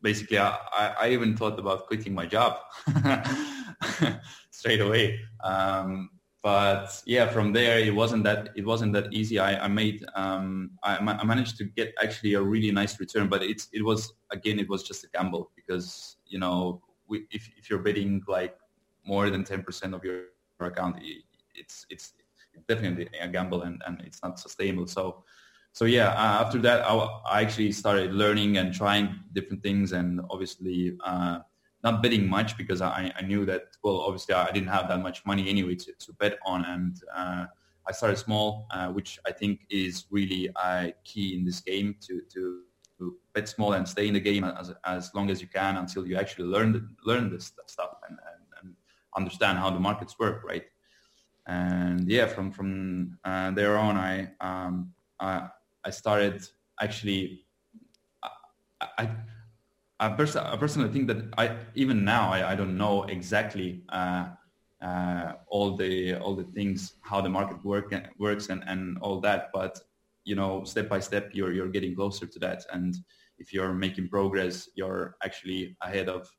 basically, 0.00 0.38
I, 0.38 0.58
I 1.00 1.08
even 1.10 1.36
thought 1.36 1.58
about 1.58 1.86
quitting 1.86 2.14
my 2.14 2.26
job 2.26 2.58
straight 4.50 4.80
away. 4.80 5.20
Um, 5.44 6.10
but 6.42 7.00
yeah, 7.06 7.28
from 7.28 7.52
there 7.52 7.78
it 7.78 7.94
wasn't 7.94 8.24
that 8.24 8.48
it 8.56 8.66
wasn't 8.66 8.92
that 8.94 9.12
easy. 9.12 9.38
I, 9.38 9.64
I 9.64 9.68
made 9.68 10.04
um, 10.16 10.72
I, 10.82 10.96
I, 10.96 11.24
managed 11.24 11.56
to 11.58 11.64
get 11.64 11.94
actually 12.02 12.34
a 12.34 12.42
really 12.42 12.72
nice 12.72 12.98
return, 12.98 13.28
but 13.28 13.44
it's 13.44 13.68
it 13.72 13.84
was 13.84 14.12
again 14.32 14.58
it 14.58 14.68
was 14.68 14.82
just 14.82 15.04
a 15.04 15.08
gamble 15.14 15.52
because 15.54 16.16
you 16.26 16.40
know 16.40 16.82
if 17.30 17.50
if 17.58 17.70
you're 17.70 17.78
betting 17.78 18.22
like 18.26 18.56
more 19.04 19.30
than 19.30 19.44
ten 19.44 19.62
percent 19.62 19.94
of 19.94 20.04
your 20.04 20.24
account, 20.60 20.96
it's 21.54 21.86
it's 21.90 22.14
definitely 22.68 23.08
a 23.20 23.28
gamble 23.28 23.62
and, 23.62 23.82
and 23.86 24.00
it's 24.02 24.22
not 24.22 24.38
sustainable. 24.38 24.86
So 24.86 25.24
so 25.72 25.86
yeah, 25.86 26.08
uh, 26.08 26.44
after 26.44 26.58
that, 26.58 26.84
I, 26.86 26.94
I, 27.26 27.40
actually 27.40 27.72
started 27.72 28.12
learning 28.12 28.58
and 28.58 28.74
trying 28.74 29.20
different 29.32 29.62
things, 29.62 29.92
and 29.92 30.20
obviously 30.28 30.98
uh, 31.02 31.38
not 31.82 32.02
betting 32.02 32.28
much 32.28 32.58
because 32.58 32.82
I, 32.82 33.10
I, 33.16 33.22
knew 33.22 33.46
that 33.46 33.62
well, 33.82 34.00
obviously 34.00 34.34
I 34.34 34.50
didn't 34.52 34.68
have 34.68 34.86
that 34.88 35.00
much 35.00 35.24
money 35.24 35.48
anyway 35.48 35.76
to, 35.76 35.92
to 35.98 36.12
bet 36.14 36.38
on, 36.44 36.66
and 36.66 37.00
uh, 37.14 37.46
I 37.88 37.92
started 37.92 38.18
small, 38.18 38.66
uh, 38.70 38.88
which 38.88 39.18
I 39.26 39.32
think 39.32 39.60
is 39.70 40.04
really 40.10 40.50
uh, 40.56 40.88
key 41.04 41.34
in 41.34 41.44
this 41.44 41.60
game 41.60 41.96
to, 42.02 42.20
to, 42.32 42.60
bet 43.34 43.48
small 43.48 43.72
and 43.72 43.86
stay 43.88 44.06
in 44.08 44.14
the 44.14 44.20
game 44.30 44.44
as 44.44 44.72
as 44.84 45.10
long 45.14 45.30
as 45.30 45.40
you 45.42 45.48
can 45.58 45.76
until 45.76 46.06
you 46.06 46.16
actually 46.16 46.48
learn 46.54 46.72
the, 46.72 46.82
learn 47.04 47.30
this 47.30 47.52
stuff 47.66 47.92
and, 48.08 48.18
and, 48.30 48.42
and 48.58 48.74
understand 49.16 49.58
how 49.58 49.70
the 49.70 49.80
markets 49.88 50.18
work, 50.18 50.38
right? 50.44 50.64
And 51.46 52.08
yeah, 52.08 52.26
from 52.26 52.52
from 52.52 53.18
uh, 53.24 53.50
there 53.52 53.76
on, 53.78 53.96
I 53.96 54.12
um, 54.40 54.92
I 55.20 55.48
I 55.84 55.90
started 55.90 56.42
actually. 56.80 57.44
I, 58.22 58.88
I, 58.98 59.10
I, 60.00 60.08
pers- 60.08 60.34
I 60.34 60.56
personally 60.56 60.90
think 60.92 61.06
that 61.06 61.20
I 61.38 61.56
even 61.74 62.04
now 62.04 62.32
I, 62.32 62.52
I 62.52 62.54
don't 62.56 62.76
know 62.76 63.04
exactly 63.04 63.84
uh, 63.88 64.26
uh, 64.82 65.34
all 65.46 65.76
the 65.76 66.16
all 66.16 66.34
the 66.34 66.48
things 66.56 66.94
how 67.02 67.20
the 67.20 67.28
market 67.28 67.64
work 67.64 67.94
works 68.18 68.48
and, 68.48 68.64
and 68.66 68.98
all 68.98 69.20
that, 69.20 69.50
but 69.52 69.78
you 70.24 70.34
know 70.34 70.64
step 70.64 70.88
by 70.88 71.00
step 71.00 71.30
you're 71.32 71.52
you're 71.52 71.68
getting 71.68 71.94
closer 71.94 72.26
to 72.26 72.38
that, 72.40 72.64
and 72.72 72.96
if 73.38 73.52
you're 73.52 73.72
making 73.72 74.08
progress, 74.08 74.68
you're 74.74 75.16
actually 75.24 75.76
ahead 75.82 76.08
of 76.08 76.30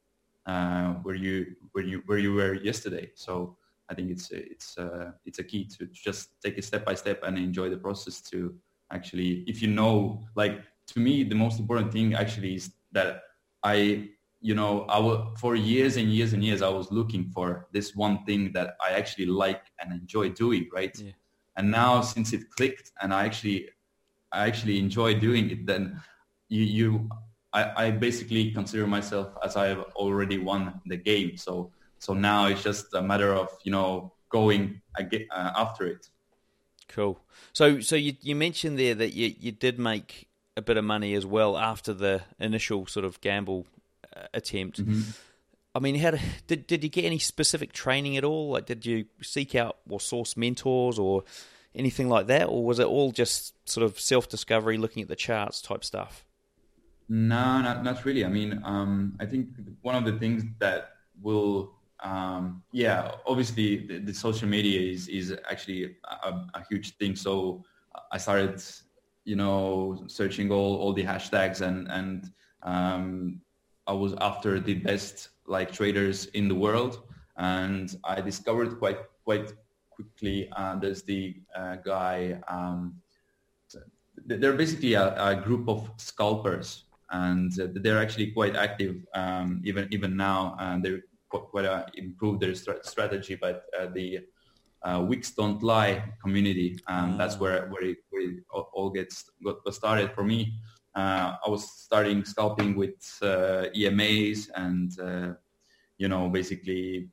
uh, 0.45 0.93
where 1.03 1.15
you 1.15 1.55
where 1.71 1.83
you 1.83 2.03
where 2.05 2.19
you 2.19 2.33
were 2.33 2.53
yesterday. 2.53 3.11
So 3.15 3.57
I 3.89 3.93
think 3.93 4.11
it's 4.11 4.31
it's 4.31 4.77
uh, 4.77 5.11
it's 5.25 5.39
a 5.39 5.43
key 5.43 5.65
to 5.77 5.87
just 5.87 6.41
take 6.43 6.57
it 6.57 6.63
step 6.63 6.85
by 6.85 6.95
step 6.95 7.21
and 7.23 7.37
enjoy 7.37 7.69
the 7.69 7.77
process 7.77 8.21
to 8.31 8.55
actually 8.93 9.43
if 9.47 9.61
you 9.61 9.67
know 9.67 10.23
like 10.35 10.61
to 10.87 10.99
me 10.99 11.23
the 11.23 11.35
most 11.35 11.59
important 11.59 11.91
thing 11.91 12.13
actually 12.13 12.55
is 12.55 12.71
that 12.91 13.21
i 13.63 14.07
you 14.39 14.53
know 14.53 14.81
i 14.83 14.97
will 14.97 15.33
for 15.37 15.55
years 15.55 15.97
and 15.97 16.13
years 16.13 16.33
and 16.33 16.43
years 16.43 16.61
i 16.61 16.69
was 16.69 16.91
looking 16.91 17.25
for 17.29 17.67
this 17.73 17.95
one 17.95 18.23
thing 18.25 18.51
that 18.53 18.75
i 18.85 18.91
actually 18.91 19.25
like 19.25 19.63
and 19.79 19.91
enjoy 19.91 20.29
doing 20.29 20.67
right 20.73 20.97
yeah. 20.99 21.11
And 21.55 21.69
now 21.69 22.01
since 22.01 22.33
it 22.33 22.49
clicked 22.51 22.91
and 23.01 23.13
i 23.13 23.25
actually 23.25 23.69
i 24.31 24.47
actually 24.47 24.79
enjoy 24.79 25.13
doing 25.13 25.49
it 25.49 25.65
then 25.65 25.99
you 26.49 26.63
you 26.63 27.09
I, 27.51 27.85
I 27.85 27.91
basically 27.91 28.51
consider 28.51 28.87
myself 28.87 29.33
as 29.43 29.55
i 29.55 29.67
have 29.67 29.85
already 29.95 30.37
won 30.37 30.81
the 30.85 30.97
game 30.97 31.37
so 31.37 31.71
so 31.99 32.13
now 32.13 32.47
it's 32.47 32.63
just 32.63 32.93
a 32.93 33.01
matter 33.01 33.33
of 33.33 33.49
you 33.63 33.71
know 33.71 34.13
going 34.29 34.81
uh, 34.97 35.51
after 35.55 35.85
it 35.85 36.07
Cool. 36.93 37.19
So, 37.53 37.79
so 37.79 37.95
you 37.95 38.13
you 38.21 38.35
mentioned 38.35 38.77
there 38.77 38.95
that 38.95 39.13
you 39.13 39.33
you 39.39 39.51
did 39.51 39.79
make 39.79 40.27
a 40.55 40.61
bit 40.61 40.77
of 40.77 40.83
money 40.83 41.15
as 41.15 41.25
well 41.25 41.57
after 41.57 41.93
the 41.93 42.21
initial 42.39 42.85
sort 42.85 43.05
of 43.05 43.19
gamble 43.21 43.65
uh, 44.15 44.27
attempt. 44.33 44.79
Mm-hmm. 44.79 45.11
I 45.75 45.79
mean, 45.79 45.95
how 45.95 46.13
did 46.47 46.67
did 46.67 46.83
you 46.83 46.89
get 46.89 47.05
any 47.05 47.19
specific 47.19 47.73
training 47.73 48.17
at 48.17 48.23
all? 48.23 48.51
Like, 48.51 48.65
did 48.65 48.85
you 48.85 49.05
seek 49.21 49.55
out 49.55 49.77
or 49.89 49.99
source 49.99 50.37
mentors 50.37 50.99
or 50.99 51.23
anything 51.75 52.09
like 52.09 52.27
that, 52.27 52.47
or 52.47 52.63
was 52.63 52.79
it 52.79 52.85
all 52.85 53.11
just 53.11 53.53
sort 53.67 53.83
of 53.83 53.99
self 53.99 54.29
discovery, 54.29 54.77
looking 54.77 55.01
at 55.01 55.09
the 55.09 55.15
charts 55.15 55.61
type 55.61 55.83
stuff? 55.83 56.25
No, 57.09 57.61
not 57.61 57.83
not 57.83 58.05
really. 58.05 58.23
I 58.23 58.29
mean, 58.29 58.61
um, 58.63 59.15
I 59.19 59.25
think 59.25 59.49
one 59.81 59.95
of 59.95 60.05
the 60.05 60.19
things 60.19 60.43
that 60.59 60.91
will 61.21 61.73
um, 62.03 62.61
yeah, 62.71 63.11
obviously 63.25 63.87
the, 63.87 63.99
the, 63.99 64.13
social 64.13 64.47
media 64.47 64.91
is, 64.91 65.07
is 65.07 65.33
actually 65.49 65.95
a, 66.03 66.27
a, 66.53 66.65
huge 66.69 66.97
thing. 66.97 67.15
So 67.15 67.63
I 68.11 68.17
started, 68.17 68.61
you 69.23 69.37
know, 69.37 70.03
searching 70.07 70.51
all, 70.51 70.75
all 70.75 70.91
the 70.91 71.03
hashtags 71.03 71.61
and, 71.61 71.87
and 71.89 72.29
um, 72.61 73.39
I 73.87 73.93
was 73.93 74.13
after 74.21 74.59
the 74.59 74.75
best 74.75 75.29
like 75.47 75.71
traders 75.71 76.25
in 76.27 76.47
the 76.47 76.55
world. 76.55 77.03
And 77.37 77.95
I 78.03 78.21
discovered 78.21 78.79
quite, 78.79 78.99
quite 79.25 79.53
quickly, 79.89 80.49
uh, 80.55 80.75
there's 80.77 81.03
the 81.03 81.35
uh, 81.55 81.77
guy, 81.77 82.39
um, 82.47 82.95
they're 84.25 84.53
basically 84.53 84.93
a, 84.93 85.15
a, 85.21 85.35
group 85.35 85.67
of 85.67 85.89
scalpers 85.97 86.83
and 87.11 87.51
they're 87.81 87.99
actually 87.99 88.31
quite 88.31 88.55
active 88.55 89.05
um, 89.15 89.61
even, 89.65 89.87
even 89.91 90.15
now. 90.15 90.55
And 90.59 90.83
they're 90.83 91.01
quite 91.29 91.65
uh, 91.65 91.85
improved 91.95 92.41
their 92.41 92.55
strategy, 92.55 93.35
but 93.35 93.65
uh, 93.77 93.87
the 93.87 94.19
uh, 94.83 95.03
Wicks 95.07 95.31
Don't 95.31 95.61
Lie 95.63 96.03
community, 96.21 96.77
um, 96.87 97.17
that's 97.17 97.39
where 97.39 97.67
where 97.69 97.83
it, 97.83 97.97
where 98.09 98.21
it, 98.21 98.43
all 98.73 98.89
gets 98.89 99.29
got 99.43 99.73
started 99.73 100.11
for 100.11 100.23
me. 100.23 100.53
Uh, 100.95 101.35
I 101.45 101.49
was 101.49 101.69
starting 101.69 102.23
scalping 102.23 102.75
with 102.75 103.17
uh, 103.21 103.65
EMAs 103.75 104.49
and 104.55 104.99
uh, 104.99 105.33
you 105.97 106.07
know 106.07 106.29
basically 106.29 107.09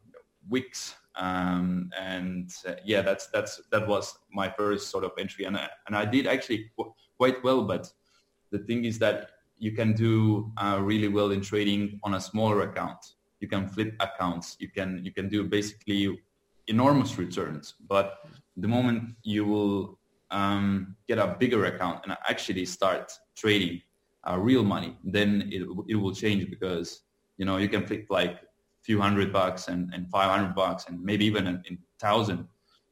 Wicks, 0.48 0.94
um, 1.16 1.90
and 1.98 2.50
yeah, 2.84 3.02
that's 3.02 3.28
that's 3.28 3.60
that 3.70 3.86
was 3.86 4.18
my 4.32 4.48
first 4.50 4.90
sort 4.90 5.04
of 5.04 5.12
entry, 5.18 5.44
and 5.44 5.56
I, 5.56 5.68
and 5.86 5.96
I 5.96 6.04
did 6.04 6.26
actually 6.26 6.70
qu- 6.76 6.92
quite 7.16 7.42
well. 7.44 7.62
But 7.62 7.92
the 8.50 8.58
thing 8.58 8.84
is 8.84 8.98
that 8.98 9.30
you 9.58 9.72
can 9.72 9.92
do 9.92 10.52
really 10.80 11.08
well 11.08 11.30
in 11.30 11.40
trading 11.40 12.00
on 12.02 12.14
a 12.14 12.20
smaller 12.20 12.62
account 12.62 13.14
you 13.40 13.48
can 13.48 13.66
flip 13.66 13.94
accounts, 14.00 14.56
you 14.60 14.68
can 14.68 15.00
you 15.04 15.12
can 15.12 15.28
do 15.28 15.44
basically 15.44 16.20
enormous 16.68 17.18
returns. 17.18 17.74
But 17.88 18.18
the 18.56 18.68
moment 18.68 19.16
you 19.22 19.44
will 19.44 19.98
um, 20.30 20.96
get 21.08 21.18
a 21.18 21.36
bigger 21.38 21.64
account 21.64 22.00
and 22.04 22.16
actually 22.28 22.66
start 22.66 23.12
trading 23.40 23.80
uh, 24.28 24.38
real 24.38 24.62
money, 24.62 24.96
then 25.02 25.48
it, 25.50 25.62
it 25.88 25.94
will 25.94 26.14
change 26.14 26.48
because 26.50 27.02
you 27.38 27.44
know 27.44 27.56
you 27.56 27.68
can 27.68 27.86
flip 27.86 28.06
like 28.10 28.32
a 28.32 28.82
few 28.82 29.00
hundred 29.00 29.32
bucks 29.32 29.68
and, 29.68 29.92
and 29.94 30.10
500 30.10 30.54
bucks 30.54 30.86
and 30.88 31.02
maybe 31.02 31.24
even 31.26 31.46
in 31.68 31.78
thousand. 31.98 32.46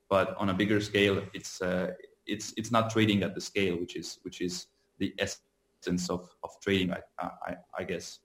But 0.09 0.35
on 0.39 0.49
a 0.49 0.55
bigger 0.55 0.81
scale, 0.81 1.23
it's 1.35 1.61
uh, 1.61 1.91
it's 2.27 2.55
it's 2.57 2.71
not 2.71 2.91
trading 2.91 3.23
at 3.23 3.35
the 3.35 3.41
scale, 3.41 3.77
which 3.77 3.95
is 3.97 4.19
which 4.23 4.41
is 4.41 4.67
the 4.99 5.15
essence 5.19 6.11
of, 6.11 6.29
of 6.43 6.51
trading, 6.61 6.93
I, 6.93 7.01
I, 7.21 7.57
I 7.79 7.85
guess. 7.85 8.19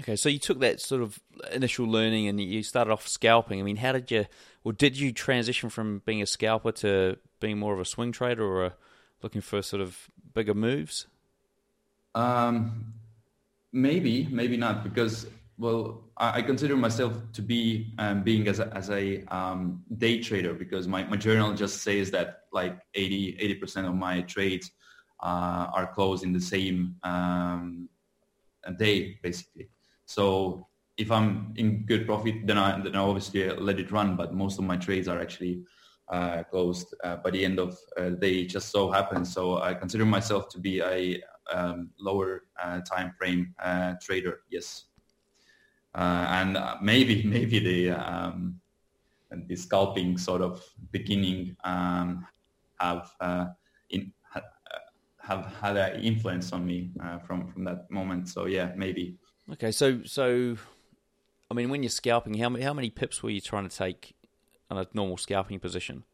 Okay, 0.00 0.16
so 0.16 0.28
you 0.28 0.40
took 0.40 0.58
that 0.58 0.80
sort 0.80 1.02
of 1.02 1.20
initial 1.52 1.86
learning 1.86 2.26
and 2.26 2.40
you 2.40 2.64
started 2.64 2.90
off 2.90 3.06
scalping. 3.06 3.60
I 3.60 3.62
mean, 3.62 3.76
how 3.76 3.92
did 3.92 4.10
you, 4.10 4.26
or 4.64 4.72
did 4.72 4.98
you 4.98 5.12
transition 5.12 5.70
from 5.70 6.02
being 6.04 6.20
a 6.20 6.26
scalper 6.26 6.72
to 6.72 7.18
being 7.38 7.58
more 7.58 7.74
of 7.74 7.80
a 7.80 7.84
swing 7.84 8.10
trader 8.10 8.44
or 8.44 8.64
a, 8.64 8.74
looking 9.22 9.40
for 9.40 9.62
sort 9.62 9.80
of 9.80 10.10
bigger 10.32 10.54
moves? 10.54 11.06
Um, 12.14 12.94
maybe, 13.72 14.28
maybe 14.30 14.56
not, 14.56 14.84
because 14.84 15.26
well, 15.58 16.04
I, 16.16 16.38
I 16.38 16.42
consider 16.42 16.76
myself 16.76 17.12
to 17.32 17.42
be 17.42 17.94
um, 17.98 18.22
being 18.22 18.48
as 18.48 18.60
a, 18.60 18.72
as 18.74 18.90
a 18.90 19.24
um, 19.34 19.82
day 19.98 20.20
trader 20.20 20.54
because 20.54 20.88
my, 20.88 21.04
my 21.04 21.16
journal 21.16 21.54
just 21.54 21.82
says 21.82 22.10
that 22.10 22.40
like 22.52 22.78
80 22.94 23.54
percent 23.54 23.86
of 23.86 23.94
my 23.94 24.22
trades 24.22 24.70
uh, 25.22 25.70
are 25.74 25.92
closed 25.92 26.24
in 26.24 26.32
the 26.32 26.40
same 26.40 26.96
um, 27.02 27.88
day, 28.78 29.18
basically. 29.22 29.68
So 30.06 30.68
if 30.96 31.10
I'm 31.10 31.52
in 31.56 31.86
good 31.86 32.06
profit, 32.06 32.46
then 32.46 32.58
I 32.58 32.80
then 32.80 32.94
I 32.96 33.00
obviously 33.00 33.48
let 33.50 33.80
it 33.80 33.90
run. 33.90 34.16
But 34.16 34.34
most 34.34 34.58
of 34.58 34.64
my 34.64 34.76
trades 34.76 35.08
are 35.08 35.20
actually 35.20 35.62
uh, 36.08 36.42
closed 36.44 36.94
uh, 37.02 37.16
by 37.16 37.30
the 37.30 37.44
end 37.44 37.58
of 37.58 37.78
uh, 37.96 38.10
the 38.10 38.16
day. 38.16 38.34
It 38.40 38.46
just 38.46 38.70
so 38.70 38.90
happens. 38.90 39.32
So 39.32 39.58
I 39.60 39.74
consider 39.74 40.04
myself 40.04 40.48
to 40.50 40.58
be 40.58 40.80
a 40.80 41.22
um, 41.52 41.90
lower 41.98 42.44
uh, 42.62 42.80
time 42.80 43.12
frame 43.18 43.54
uh, 43.62 43.94
trader. 44.00 44.40
Yes, 44.50 44.86
uh, 45.94 46.26
and 46.28 46.56
uh, 46.56 46.76
maybe 46.82 47.22
maybe 47.24 47.58
the 47.58 47.90
um, 47.90 48.60
the 49.46 49.56
scalping 49.56 50.18
sort 50.18 50.42
of 50.42 50.62
beginning 50.90 51.56
um, 51.64 52.26
have 52.80 53.10
uh, 53.20 53.46
in 53.90 54.12
ha, 54.22 54.40
have 55.20 55.46
had 55.60 55.76
an 55.76 56.00
influence 56.02 56.52
on 56.52 56.66
me 56.66 56.92
uh, 57.02 57.18
from 57.18 57.48
from 57.48 57.64
that 57.64 57.90
moment. 57.90 58.28
So 58.28 58.46
yeah, 58.46 58.72
maybe. 58.76 59.16
Okay, 59.52 59.72
so 59.72 60.02
so 60.04 60.56
I 61.50 61.54
mean, 61.54 61.68
when 61.68 61.82
you're 61.82 61.90
scalping, 61.90 62.34
how 62.34 62.48
many 62.48 62.64
how 62.64 62.74
many 62.74 62.90
pips 62.90 63.22
were 63.22 63.30
you 63.30 63.40
trying 63.40 63.68
to 63.68 63.76
take 63.76 64.14
on 64.70 64.78
a 64.78 64.86
normal 64.92 65.16
scalping 65.16 65.60
position? 65.60 66.04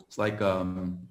It's 0.00 0.18
like 0.18 0.42
um, 0.42 1.08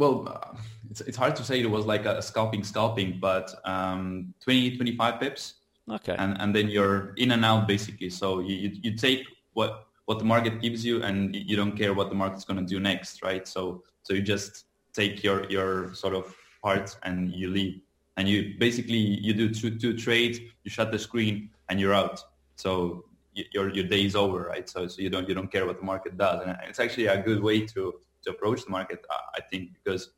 well, 0.00 0.26
uh, 0.26 0.56
it's 0.90 1.02
it's 1.02 1.16
hard 1.16 1.36
to 1.36 1.44
say 1.44 1.60
it 1.60 1.70
was 1.70 1.84
like 1.86 2.06
a 2.06 2.22
scalping 2.22 2.64
scalping, 2.64 3.18
but 3.20 3.54
um, 3.64 4.34
20, 4.40 4.76
25 4.76 5.20
pips. 5.20 5.54
Okay. 5.88 6.16
And 6.18 6.40
and 6.40 6.56
then 6.56 6.68
you're 6.68 7.14
in 7.16 7.32
and 7.32 7.44
out 7.44 7.68
basically. 7.68 8.10
So 8.10 8.40
you 8.40 8.56
you, 8.56 8.70
you 8.84 8.96
take 8.96 9.26
what 9.52 9.86
what 10.06 10.18
the 10.18 10.24
market 10.24 10.60
gives 10.60 10.84
you, 10.84 11.02
and 11.02 11.36
you 11.36 11.54
don't 11.54 11.76
care 11.76 11.92
what 11.94 12.08
the 12.08 12.16
market's 12.16 12.44
going 12.44 12.58
to 12.64 12.66
do 12.74 12.80
next, 12.80 13.22
right? 13.22 13.46
So 13.46 13.82
so 14.02 14.14
you 14.14 14.22
just 14.22 14.64
take 14.92 15.22
your 15.22 15.48
your 15.50 15.94
sort 15.94 16.14
of 16.14 16.34
part 16.62 16.96
and 17.02 17.32
you 17.32 17.48
leave, 17.50 17.80
and 18.16 18.26
you 18.26 18.54
basically 18.58 19.02
you 19.26 19.34
do 19.34 19.52
two 19.52 19.78
two 19.78 19.96
trades, 19.96 20.38
you 20.64 20.70
shut 20.70 20.90
the 20.90 20.98
screen, 20.98 21.50
and 21.68 21.78
you're 21.78 21.94
out. 21.94 22.24
So 22.56 23.04
your 23.34 23.68
your 23.76 23.84
day 23.84 24.04
is 24.04 24.16
over, 24.16 24.40
right? 24.52 24.68
So 24.68 24.88
so 24.88 25.02
you 25.02 25.10
don't 25.10 25.28
you 25.28 25.34
don't 25.34 25.52
care 25.52 25.66
what 25.66 25.78
the 25.78 25.84
market 25.84 26.16
does, 26.16 26.40
and 26.42 26.56
it's 26.68 26.80
actually 26.80 27.06
a 27.06 27.20
good 27.22 27.42
way 27.42 27.66
to 27.74 28.00
to 28.24 28.30
approach 28.30 28.64
the 28.64 28.70
market, 28.70 29.04
I 29.36 29.40
think, 29.40 29.70
because 29.74 30.10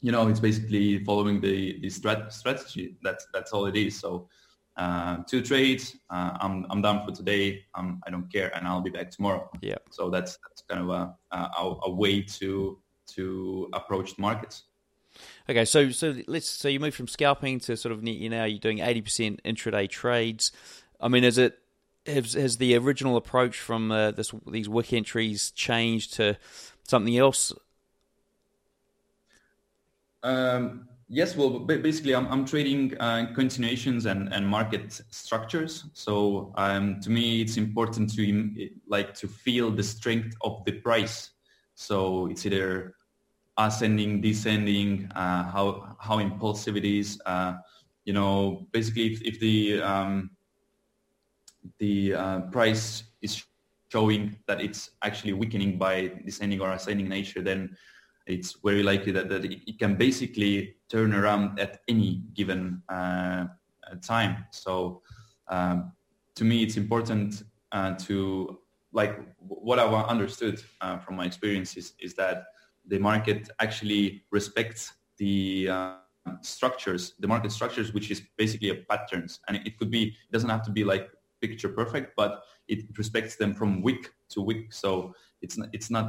you 0.00 0.12
know 0.12 0.28
it's 0.28 0.40
basically 0.40 1.02
following 1.04 1.40
the 1.40 1.80
the 1.80 1.88
strat- 1.88 2.32
strategy. 2.32 2.96
That's 3.02 3.26
that's 3.32 3.52
all 3.52 3.66
it 3.66 3.76
is. 3.76 3.98
So 3.98 4.28
uh, 4.76 5.18
two 5.26 5.40
trades. 5.40 5.96
Uh, 6.10 6.36
I'm 6.40 6.66
I'm 6.70 6.82
done 6.82 7.04
for 7.06 7.12
today. 7.12 7.64
Um, 7.74 8.00
I 8.06 8.10
don't 8.10 8.30
care, 8.32 8.54
and 8.56 8.66
I'll 8.66 8.80
be 8.80 8.90
back 8.90 9.10
tomorrow. 9.10 9.48
Yeah. 9.60 9.78
So 9.90 10.10
that's 10.10 10.38
that's 10.48 10.62
kind 10.68 10.82
of 10.82 10.90
a 10.90 11.14
a, 11.32 11.74
a 11.84 11.90
way 11.90 12.22
to 12.22 12.78
to 13.14 13.68
approach 13.72 14.16
the 14.16 14.22
markets. 14.22 14.64
Okay, 15.48 15.64
so 15.64 15.90
so 15.90 16.14
let's 16.26 16.48
so 16.48 16.68
you 16.68 16.80
move 16.80 16.94
from 16.94 17.08
scalping 17.08 17.60
to 17.60 17.76
sort 17.76 17.92
of 17.92 18.06
you 18.06 18.28
know 18.28 18.44
you're 18.44 18.58
doing 18.58 18.80
eighty 18.80 19.00
percent 19.00 19.40
intraday 19.44 19.88
trades. 19.88 20.50
I 21.00 21.08
mean, 21.08 21.22
is 21.22 21.38
it 21.38 21.58
has, 22.06 22.34
has 22.34 22.56
the 22.56 22.76
original 22.76 23.16
approach 23.16 23.58
from 23.58 23.92
uh, 23.92 24.10
this 24.10 24.32
these 24.46 24.68
wick 24.68 24.92
entries 24.92 25.50
changed 25.52 26.14
to 26.14 26.36
something 26.84 27.16
else? 27.16 27.52
Um, 30.22 30.88
yes, 31.08 31.36
well, 31.36 31.60
basically, 31.60 32.14
I'm, 32.14 32.26
I'm 32.28 32.44
trading 32.46 32.96
uh, 32.98 33.26
continuations 33.34 34.06
and, 34.06 34.32
and 34.32 34.46
market 34.46 35.00
structures. 35.10 35.84
So 35.92 36.52
um, 36.56 37.00
to 37.00 37.10
me, 37.10 37.42
it's 37.42 37.56
important 37.56 38.14
to 38.14 38.70
like 38.88 39.14
to 39.14 39.28
feel 39.28 39.70
the 39.70 39.82
strength 39.82 40.34
of 40.42 40.64
the 40.64 40.72
price. 40.72 41.30
So 41.74 42.26
it's 42.26 42.46
either 42.46 42.94
ascending, 43.58 44.20
descending, 44.20 45.10
uh, 45.14 45.44
how 45.50 45.96
how 46.00 46.18
impulsive 46.18 46.76
it 46.76 46.84
is. 46.84 47.20
Uh, 47.26 47.54
you 48.04 48.12
know, 48.12 48.66
basically, 48.72 49.12
if, 49.12 49.22
if 49.22 49.40
the 49.40 49.82
um, 49.82 50.30
the 51.78 52.14
uh, 52.14 52.40
price 52.52 53.04
showing 53.94 54.36
that 54.48 54.58
it's 54.60 54.82
actually 55.08 55.32
weakening 55.32 55.78
by 55.78 56.10
descending 56.28 56.60
or 56.60 56.72
ascending 56.72 57.08
nature, 57.08 57.42
then 57.50 57.60
it's 58.26 58.50
very 58.64 58.82
likely 58.82 59.12
that, 59.12 59.28
that 59.28 59.44
it, 59.44 59.78
can 59.78 59.94
basically 59.94 60.54
turn 60.88 61.14
around 61.14 61.60
at 61.60 61.72
any 61.86 62.10
given 62.38 62.82
uh, 62.88 63.44
time. 64.02 64.32
So 64.50 65.02
um, 65.48 65.92
to 66.34 66.42
me, 66.44 66.56
it's 66.64 66.76
important 66.76 67.44
uh, 67.70 67.92
to 68.06 68.58
like 68.92 69.14
what 69.38 69.78
I've 69.78 69.94
understood 70.14 70.56
uh, 70.80 70.98
from 70.98 71.14
my 71.16 71.26
experiences 71.30 71.94
is 72.00 72.14
that 72.14 72.36
the 72.92 72.98
market 72.98 73.50
actually 73.60 74.24
respects 74.30 74.92
the 75.18 75.68
uh, 75.70 75.94
structures, 76.40 77.14
the 77.20 77.28
market 77.28 77.52
structures, 77.52 77.92
which 77.92 78.10
is 78.10 78.22
basically 78.36 78.70
a 78.70 78.76
patterns. 78.90 79.40
And 79.46 79.56
it 79.68 79.78
could 79.78 79.90
be, 79.90 80.02
it 80.04 80.32
doesn't 80.32 80.50
have 80.50 80.64
to 80.68 80.72
be 80.72 80.82
like 80.82 81.10
picture 81.44 81.68
perfect, 81.68 82.08
but 82.16 82.42
it 82.68 82.80
respects 82.96 83.36
them 83.36 83.54
from 83.54 83.82
week 83.82 84.10
to 84.30 84.40
week. 84.40 84.72
So 84.72 85.14
it's 85.42 85.56
not, 85.58 85.68
it's 85.72 85.90
not, 85.90 86.06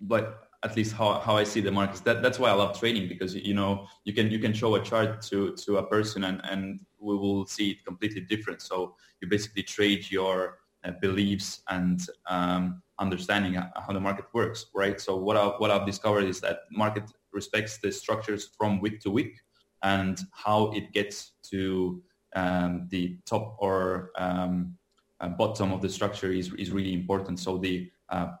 but 0.00 0.24
at 0.64 0.76
least 0.76 0.92
how, 0.94 1.08
how 1.20 1.36
I 1.36 1.44
see 1.44 1.60
the 1.60 1.72
markets. 1.72 2.00
That, 2.00 2.22
that's 2.22 2.38
why 2.38 2.50
I 2.50 2.52
love 2.52 2.78
trading 2.78 3.08
because 3.08 3.34
you 3.34 3.54
know 3.54 3.86
you 4.04 4.12
can 4.12 4.30
you 4.30 4.38
can 4.38 4.52
show 4.52 4.74
a 4.74 4.82
chart 4.90 5.22
to 5.30 5.54
to 5.64 5.78
a 5.78 5.86
person 5.94 6.24
and 6.24 6.40
and 6.50 6.80
we 7.00 7.16
will 7.16 7.46
see 7.46 7.70
it 7.72 7.84
completely 7.84 8.22
different. 8.32 8.62
So 8.62 8.94
you 9.20 9.28
basically 9.28 9.64
trade 9.64 10.10
your 10.10 10.58
uh, 10.84 10.92
beliefs 11.00 11.62
and 11.68 12.00
um, 12.28 12.82
understanding 12.98 13.54
how 13.54 13.92
the 13.92 14.00
market 14.00 14.26
works, 14.32 14.66
right? 14.74 15.00
So 15.00 15.16
what 15.16 15.36
I 15.36 15.46
what 15.60 15.70
I've 15.70 15.86
discovered 15.86 16.24
is 16.24 16.40
that 16.40 16.60
market 16.70 17.04
respects 17.32 17.78
the 17.78 17.90
structures 17.90 18.50
from 18.56 18.80
week 18.80 19.00
to 19.00 19.10
week 19.10 19.34
and 19.82 20.20
how 20.32 20.70
it 20.72 20.92
gets 20.92 21.32
to 21.50 22.02
um, 22.34 22.86
the 22.90 23.18
top 23.26 23.56
or 23.58 24.10
um, 24.16 24.76
uh, 25.20 25.28
bottom 25.28 25.72
of 25.72 25.80
the 25.80 25.88
structure 25.88 26.32
is 26.32 26.52
is 26.54 26.70
really 26.70 26.92
important. 26.92 27.38
So 27.38 27.58
the 27.58 27.90
uh, 28.08 28.32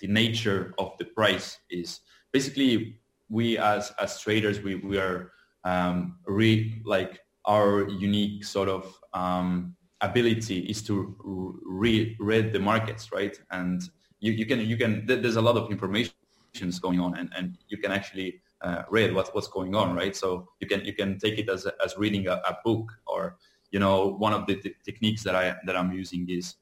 the 0.00 0.06
nature 0.06 0.74
of 0.78 0.92
the 0.98 1.04
price 1.04 1.58
is 1.70 2.00
basically 2.32 3.00
we 3.28 3.58
as 3.58 3.92
as 4.00 4.20
traders 4.20 4.60
we 4.60 4.76
we 4.76 4.98
are 4.98 5.32
um, 5.64 6.18
re 6.26 6.80
like 6.84 7.20
our 7.46 7.88
unique 7.88 8.44
sort 8.44 8.68
of 8.68 8.98
um, 9.14 9.74
ability 10.00 10.60
is 10.60 10.82
to 10.82 11.16
re- 11.64 12.16
read 12.18 12.52
the 12.52 12.58
markets 12.58 13.12
right 13.12 13.38
and 13.50 13.82
you, 14.20 14.32
you 14.32 14.46
can 14.46 14.60
you 14.60 14.76
can 14.76 15.04
there's 15.06 15.36
a 15.36 15.40
lot 15.40 15.56
of 15.56 15.70
information 15.70 16.12
going 16.80 17.00
on 17.00 17.16
and, 17.16 17.30
and 17.36 17.58
you 17.68 17.78
can 17.78 17.92
actually 17.92 18.40
uh, 18.62 18.82
read 18.90 19.14
what's 19.14 19.30
what's 19.30 19.48
going 19.48 19.74
on 19.74 19.94
right 19.94 20.14
so 20.14 20.48
you 20.60 20.66
can 20.66 20.84
you 20.84 20.92
can 20.92 21.18
take 21.18 21.38
it 21.38 21.48
as 21.48 21.66
as 21.84 21.96
reading 21.96 22.26
a, 22.26 22.34
a 22.46 22.56
book 22.64 22.92
or 23.06 23.36
you 23.70 23.78
know 23.78 24.08
one 24.18 24.32
of 24.32 24.46
the 24.46 24.56
t- 24.56 24.74
techniques 24.84 25.22
that 25.22 25.34
I 25.34 25.56
that 25.66 25.76
I'm 25.76 25.92
using 25.92 26.28
is 26.28 26.56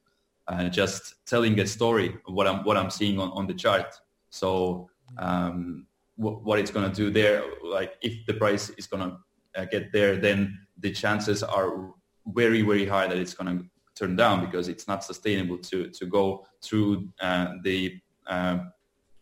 uh, 0.49 0.69
just 0.69 1.15
telling 1.27 1.59
a 1.61 1.67
story 1.67 2.17
of 2.27 2.35
what 2.35 2.47
I'm 2.47 2.65
what 2.65 2.77
I'm 2.77 2.91
seeing 2.91 3.19
on, 3.19 3.31
on 3.33 3.47
the 3.47 3.55
chart. 3.55 4.01
So 4.31 4.89
um, 5.19 5.87
w- 6.19 6.39
what 6.39 6.59
it's 6.59 6.71
to 6.91 6.95
do 6.95 7.11
there, 7.11 7.43
like 7.63 7.95
if 8.03 8.25
the 8.27 8.35
price 8.35 8.71
is 8.71 8.87
to 8.89 9.19
uh, 9.57 9.65
get 9.67 9.93
there, 9.93 10.17
then 10.17 10.59
the 10.79 10.93
chances 10.93 11.43
are 11.43 11.91
very 12.27 12.63
very 12.63 12.87
high 12.87 13.07
that 13.07 13.19
it's 13.19 13.35
to 13.59 13.65
turn 13.95 14.17
down 14.17 14.45
because 14.45 14.69
it's 14.69 14.87
not 14.89 15.05
sustainable 15.05 15.59
to 15.59 15.91
to 15.91 16.07
go 16.07 16.47
through 16.63 17.09
uh, 17.21 17.55
the 17.63 18.01
uh, 18.27 18.59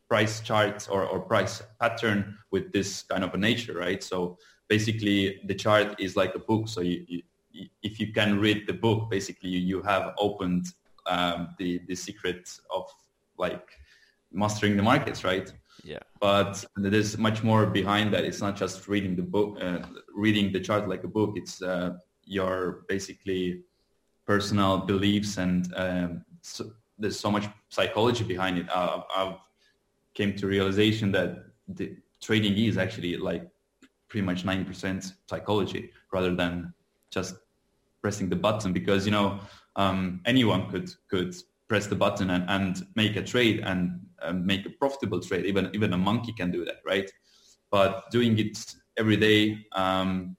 price 0.08 0.40
chart 0.40 0.88
or, 0.90 1.04
or 1.04 1.20
price 1.20 1.62
pattern 1.80 2.38
with 2.50 2.72
this 2.72 3.02
kind 3.02 3.24
of 3.24 3.34
a 3.34 3.36
nature, 3.36 3.74
right? 3.74 4.02
So 4.02 4.38
basically, 4.68 5.40
the 5.46 5.54
chart 5.54 6.00
is 6.00 6.16
like 6.16 6.34
a 6.34 6.38
book. 6.38 6.68
So 6.68 6.80
you, 6.80 7.04
you 7.08 7.22
if 7.82 7.98
you 7.98 8.12
can 8.12 8.38
read 8.38 8.66
the 8.66 8.72
book, 8.74 9.10
basically 9.10 9.50
you, 9.50 9.60
you 9.60 9.82
have 9.82 10.14
opened 10.18 10.66
um, 11.06 11.54
the 11.58 11.80
the 11.88 11.94
secret 11.94 12.48
of 12.70 12.84
like 13.38 13.68
mastering 14.32 14.76
the 14.76 14.82
markets, 14.82 15.24
right? 15.24 15.52
Yeah. 15.84 16.00
But 16.20 16.64
there's 16.76 17.16
much 17.18 17.42
more 17.42 17.66
behind 17.66 18.12
that. 18.14 18.24
It's 18.24 18.40
not 18.40 18.56
just 18.56 18.88
reading 18.88 19.14
the 19.16 19.22
book, 19.22 19.58
uh, 19.60 19.78
reading 20.14 20.52
the 20.52 20.60
chart 20.60 20.88
like 20.88 21.04
a 21.04 21.08
book. 21.08 21.34
It's 21.36 21.62
uh, 21.62 21.94
your 22.24 22.84
basically 22.88 23.62
personal 24.26 24.78
beliefs 24.78 25.38
and 25.38 25.72
um, 25.76 26.24
so 26.42 26.72
there's 26.98 27.18
so 27.18 27.30
much 27.30 27.46
psychology 27.68 28.24
behind 28.24 28.58
it. 28.58 28.66
Uh, 28.70 29.02
I've 29.14 29.36
came 30.16 30.34
to 30.34 30.46
realization 30.46 31.12
that 31.12 31.44
the 31.68 31.96
trading 32.22 32.56
is 32.56 32.78
actually 32.78 33.16
like 33.16 33.46
pretty 34.08 34.24
much 34.24 34.44
90% 34.44 35.12
psychology 35.28 35.90
rather 36.12 36.34
than 36.34 36.72
just 37.10 37.34
pressing 38.02 38.28
the 38.28 38.36
button 38.36 38.72
because 38.72 39.04
you 39.04 39.12
know 39.12 39.38
um, 39.76 40.20
anyone 40.24 40.68
could 40.70 40.90
could 41.10 41.34
press 41.68 41.86
the 41.86 41.96
button 41.96 42.30
and, 42.30 42.44
and 42.48 42.86
make 42.94 43.16
a 43.16 43.22
trade 43.22 43.60
and 43.60 44.00
make 44.34 44.66
a 44.66 44.70
profitable 44.70 45.20
trade. 45.20 45.44
Even 45.46 45.70
even 45.74 45.92
a 45.92 45.98
monkey 45.98 46.32
can 46.32 46.50
do 46.50 46.64
that, 46.64 46.76
right? 46.86 47.10
But 47.70 48.10
doing 48.10 48.38
it 48.38 48.58
every 48.96 49.16
day 49.16 49.66
um, 49.72 50.36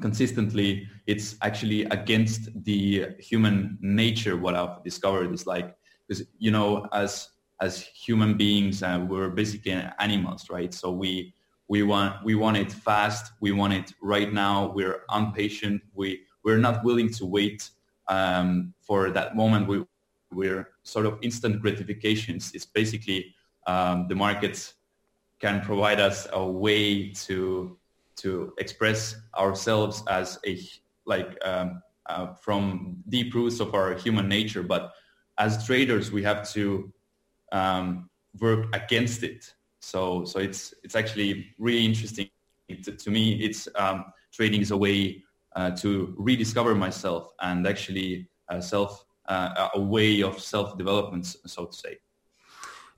consistently, 0.00 0.86
it's 1.06 1.36
actually 1.42 1.84
against 1.84 2.50
the 2.64 3.08
human 3.18 3.78
nature. 3.80 4.36
What 4.36 4.54
I've 4.54 4.82
discovered 4.84 5.32
is 5.32 5.46
like 5.46 5.74
because 6.06 6.24
you 6.38 6.50
know 6.50 6.86
as 6.92 7.28
as 7.60 7.82
human 7.82 8.36
beings, 8.36 8.82
uh, 8.82 9.04
we're 9.08 9.30
basically 9.30 9.72
animals, 9.98 10.50
right? 10.50 10.72
So 10.74 10.90
we 10.90 11.34
we 11.68 11.82
want 11.82 12.24
we 12.24 12.34
want 12.34 12.56
it 12.56 12.72
fast. 12.72 13.32
We 13.40 13.52
want 13.52 13.72
it 13.72 13.92
right 14.02 14.32
now. 14.32 14.72
We're 14.74 15.02
impatient. 15.14 15.82
We 15.94 16.22
we're 16.42 16.58
not 16.58 16.84
willing 16.84 17.10
to 17.10 17.26
wait 17.26 17.70
um, 18.08 18.74
for 18.80 19.10
that 19.10 19.34
moment. 19.34 19.66
We, 19.66 19.84
we're 20.30 20.68
sort 20.82 21.06
of 21.06 21.18
instant 21.22 21.62
gratifications. 21.62 22.52
It's 22.54 22.66
basically 22.66 23.34
um, 23.66 24.06
the 24.08 24.14
markets 24.14 24.74
can 25.40 25.60
provide 25.62 26.00
us 26.00 26.26
a 26.32 26.44
way 26.44 27.10
to 27.10 27.78
to 28.16 28.52
express 28.58 29.16
ourselves 29.36 30.02
as 30.08 30.38
a 30.46 30.60
like 31.06 31.36
um, 31.44 31.82
uh, 32.06 32.34
from 32.34 32.96
deep 33.08 33.34
roots 33.34 33.60
of 33.60 33.74
our 33.74 33.94
human 33.94 34.28
nature. 34.28 34.62
But 34.62 34.92
as 35.38 35.66
traders, 35.66 36.12
we 36.12 36.22
have 36.22 36.48
to 36.52 36.92
um, 37.54 38.10
work 38.40 38.66
against 38.74 39.22
it. 39.22 39.54
So 39.80 40.24
so 40.24 40.40
it's 40.40 40.74
it's 40.82 40.96
actually 40.96 41.54
really 41.58 41.84
interesting. 41.86 42.28
It, 42.68 42.98
to 42.98 43.10
me, 43.10 43.34
it's 43.34 43.68
um, 43.76 44.06
trading 44.32 44.60
is 44.60 44.70
a 44.70 44.76
way 44.76 45.22
uh, 45.54 45.70
to 45.82 46.14
rediscover 46.18 46.74
myself 46.74 47.30
and 47.40 47.66
actually 47.66 48.28
uh, 48.48 48.60
self 48.60 49.04
uh, 49.26 49.68
a 49.74 49.80
way 49.80 50.22
of 50.22 50.40
self 50.40 50.76
development, 50.76 51.26
so 51.46 51.66
to 51.66 51.72
say. 51.72 51.98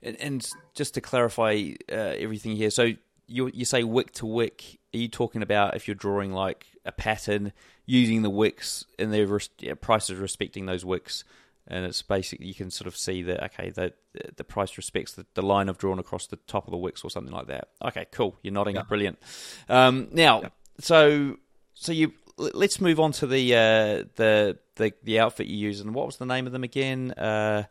And, 0.03 0.15
and 0.21 0.47
just 0.73 0.93
to 0.95 1.01
clarify 1.01 1.71
uh, 1.91 2.15
everything 2.17 2.55
here, 2.55 2.69
so 2.69 2.93
you 3.27 3.51
you 3.53 3.65
say 3.65 3.83
wick 3.83 4.11
to 4.13 4.25
wick. 4.25 4.79
Are 4.93 4.97
you 4.97 5.07
talking 5.07 5.41
about 5.41 5.75
if 5.75 5.87
you're 5.87 5.95
drawing 5.95 6.31
like 6.31 6.65
a 6.85 6.91
pattern 6.91 7.51
using 7.85 8.21
the 8.21 8.29
wicks 8.29 8.85
and 8.97 9.13
their 9.13 9.27
res- 9.27 9.49
prices 9.81 10.17
respecting 10.17 10.65
those 10.65 10.85
wicks? 10.85 11.23
And 11.69 11.85
it's 11.85 12.01
basically 12.01 12.47
you 12.47 12.53
can 12.53 12.71
sort 12.71 12.87
of 12.87 12.95
see 12.95 13.21
that 13.23 13.43
okay, 13.45 13.69
the 13.69 13.93
the 14.35 14.43
price 14.43 14.77
respects 14.77 15.13
the, 15.13 15.25
the 15.33 15.41
line 15.41 15.69
I've 15.69 15.77
drawn 15.77 15.99
across 15.99 16.27
the 16.27 16.37
top 16.47 16.65
of 16.65 16.71
the 16.71 16.77
wicks 16.77 17.03
or 17.03 17.09
something 17.09 17.33
like 17.33 17.47
that. 17.47 17.69
Okay, 17.83 18.05
cool. 18.11 18.37
You're 18.41 18.53
nodding. 18.53 18.75
Yeah. 18.75 18.83
Brilliant. 18.83 19.19
Um, 19.67 20.07
now, 20.11 20.41
yeah. 20.41 20.49
so 20.79 21.37
so 21.73 21.91
you 21.91 22.13
let's 22.37 22.79
move 22.79 22.99
on 22.99 23.11
to 23.13 23.27
the 23.27 23.53
uh, 23.53 24.05
the 24.15 24.57
the 24.75 24.93
the 25.03 25.19
outfit 25.19 25.47
you 25.47 25.57
use 25.57 25.81
and 25.81 25.93
what 25.93 26.05
was 26.05 26.17
the 26.17 26.25
name 26.25 26.45
of 26.45 26.53
them 26.53 26.63
again? 26.63 27.11
Uh, 27.11 27.63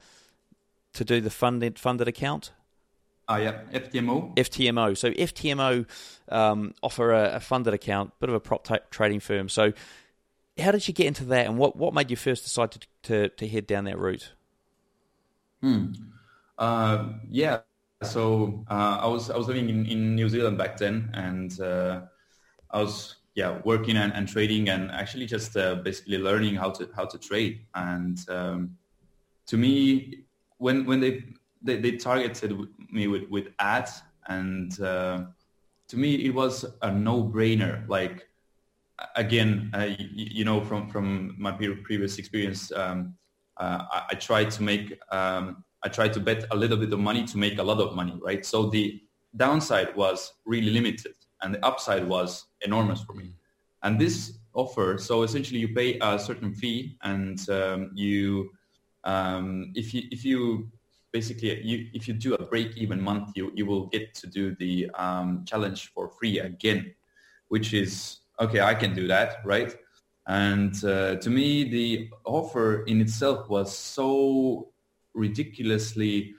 to 0.93 1.05
do 1.05 1.21
the 1.21 1.31
funded 1.31 1.79
funded 1.79 2.09
account. 2.09 2.53
Oh 3.29 3.37
yeah, 3.37 3.61
FTMO. 3.73 4.37
FTMO. 4.37 4.97
So 4.97 5.11
FTMO 5.11 5.87
um, 6.29 6.75
offer 6.83 7.13
a, 7.13 7.37
a, 7.37 7.41
funded 7.41 7.75
account, 7.75 8.13
bit 8.21 8.29
of 8.29 8.37
a 8.37 8.41
prop 8.41 8.63
type 8.63 8.91
trading 8.91 9.19
firm. 9.19 9.49
So 9.49 9.73
how 10.59 10.73
did 10.73 10.87
you 10.89 10.95
get 10.95 11.07
into 11.07 11.25
that, 11.27 11.47
and 11.47 11.59
what, 11.59 11.77
what 11.77 11.95
made 11.95 12.11
you 12.11 12.17
first 12.17 12.45
decide 12.45 12.73
to, 12.73 12.81
to, 13.03 13.29
to 13.29 13.49
head 13.49 13.67
down 13.67 13.85
that 13.85 13.99
route? 13.99 14.33
Hmm. 15.61 15.93
Uh, 16.59 17.13
yeah. 17.29 17.61
So 18.03 18.65
uh, 18.71 18.99
I 19.01 19.07
was 19.07 19.31
I 19.31 19.37
was 19.37 19.49
living 19.49 19.71
in, 19.71 19.87
in 19.87 20.15
New 20.15 20.29
Zealand 20.29 20.59
back 20.59 20.77
then, 20.77 21.11
and 21.15 21.59
uh, 21.61 22.03
I 22.71 22.81
was 22.81 23.17
yeah 23.35 23.59
working 23.65 23.97
and, 23.97 24.13
and 24.13 24.29
trading, 24.29 24.69
and 24.69 24.91
actually 24.91 25.27
just 25.27 25.57
uh, 25.57 25.77
basically 25.77 26.19
learning 26.19 26.57
how 26.57 26.71
to 26.73 26.89
how 26.95 27.07
to 27.07 27.19
trade. 27.19 27.65
And 27.75 28.19
um, 28.29 28.77
to 29.47 29.57
me, 29.57 30.25
when 30.59 30.85
when 30.85 31.01
they 31.01 31.25
they, 31.63 31.79
they 31.79 31.93
targeted 31.93 32.57
me 32.91 33.07
with, 33.09 33.29
with 33.29 33.49
ads 33.59 34.03
and 34.29 34.81
uh, 34.81 35.25
to 35.89 35.97
me 35.97 36.15
it 36.25 36.35
was 36.35 36.65
a 36.83 36.91
no-brainer 36.91 37.87
like 37.89 38.29
again 39.15 39.71
uh, 39.75 39.89
you, 39.99 40.07
you, 40.39 40.45
know 40.45 40.63
from 40.65 40.89
from 40.89 41.35
my 41.39 41.53
previous 41.53 42.19
experience 42.19 42.73
um, 42.73 43.15
uh, 43.59 43.85
I, 43.91 44.03
I, 44.11 44.15
tried 44.15 44.51
to 44.53 44.63
make 44.63 44.99
um, 45.13 45.65
I 45.85 45.89
tried 45.89 46.13
to 46.15 46.21
bet 46.21 46.47
a 46.51 46.57
little 46.57 46.77
bit 46.77 46.93
of 46.93 46.99
money 46.99 47.25
to 47.25 47.39
make 47.39 47.59
a 47.59 47.63
lot 47.63 47.79
of 47.79 47.95
money 47.95 48.19
right? 48.23 48.45
So 48.45 48.71
the 48.71 49.01
downside 49.37 49.95
was 49.95 50.33
really 50.47 50.71
limited 50.71 51.15
and 51.43 51.55
the 51.55 51.65
upside 51.65 52.09
was 52.09 52.47
enormous 52.63 53.03
for 53.03 53.13
me. 53.13 53.35
And 53.83 54.01
this 54.01 54.39
offer 54.55 54.99
so 54.99 55.23
essentially 55.23 55.61
you 55.61 55.75
pay 55.75 55.99
a 56.01 56.19
certain 56.19 56.55
fee 56.55 56.97
and 57.03 57.39
um, 57.51 57.91
you 57.95 58.51
um, 59.05 59.73
if 59.75 59.95
you 59.95 60.03
if 60.11 60.25
you 60.25 60.71
basically 61.17 61.63
you, 61.63 61.89
if 61.95 62.07
you 62.07 62.15
do 62.15 62.35
a 62.35 62.45
break 62.53 62.77
even 62.77 63.01
month, 63.01 63.31
you, 63.35 63.51
you 63.55 63.65
will 63.65 63.87
get 63.87 64.15
to 64.21 64.27
do 64.27 64.55
the 64.57 64.91
um, 65.05 65.45
challenge 65.47 65.81
for 65.95 66.11
free 66.19 66.41
again, 66.41 66.95
which 67.49 67.73
is, 67.73 68.19
okay, 68.41 68.61
I 68.61 68.75
can 68.75 68.95
do 68.95 69.07
that, 69.09 69.39
right? 69.45 69.75
And 70.27 70.75
uh, 70.85 71.17
to 71.17 71.31
me, 71.31 71.65
the 71.65 72.11
offer 72.25 72.83
in 72.85 73.01
itself 73.01 73.49
was 73.49 73.77
so 73.77 74.69
ridiculously 75.15 76.35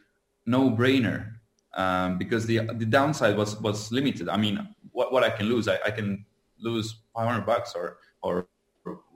no-brainer 0.45 1.31
um, 1.75 2.17
because 2.17 2.45
the 2.45 2.60
the 2.75 2.86
downside 2.86 3.38
was 3.38 3.60
was 3.62 3.91
limited. 3.91 4.27
I 4.29 4.38
mean, 4.38 4.67
what, 4.91 5.13
what 5.13 5.23
I 5.23 5.29
can 5.29 5.47
lose, 5.47 5.67
I, 5.67 5.77
I 5.86 5.91
can 5.91 6.25
lose 6.60 7.01
500 7.15 7.45
bucks 7.45 7.73
or 7.75 7.97
or 8.21 8.47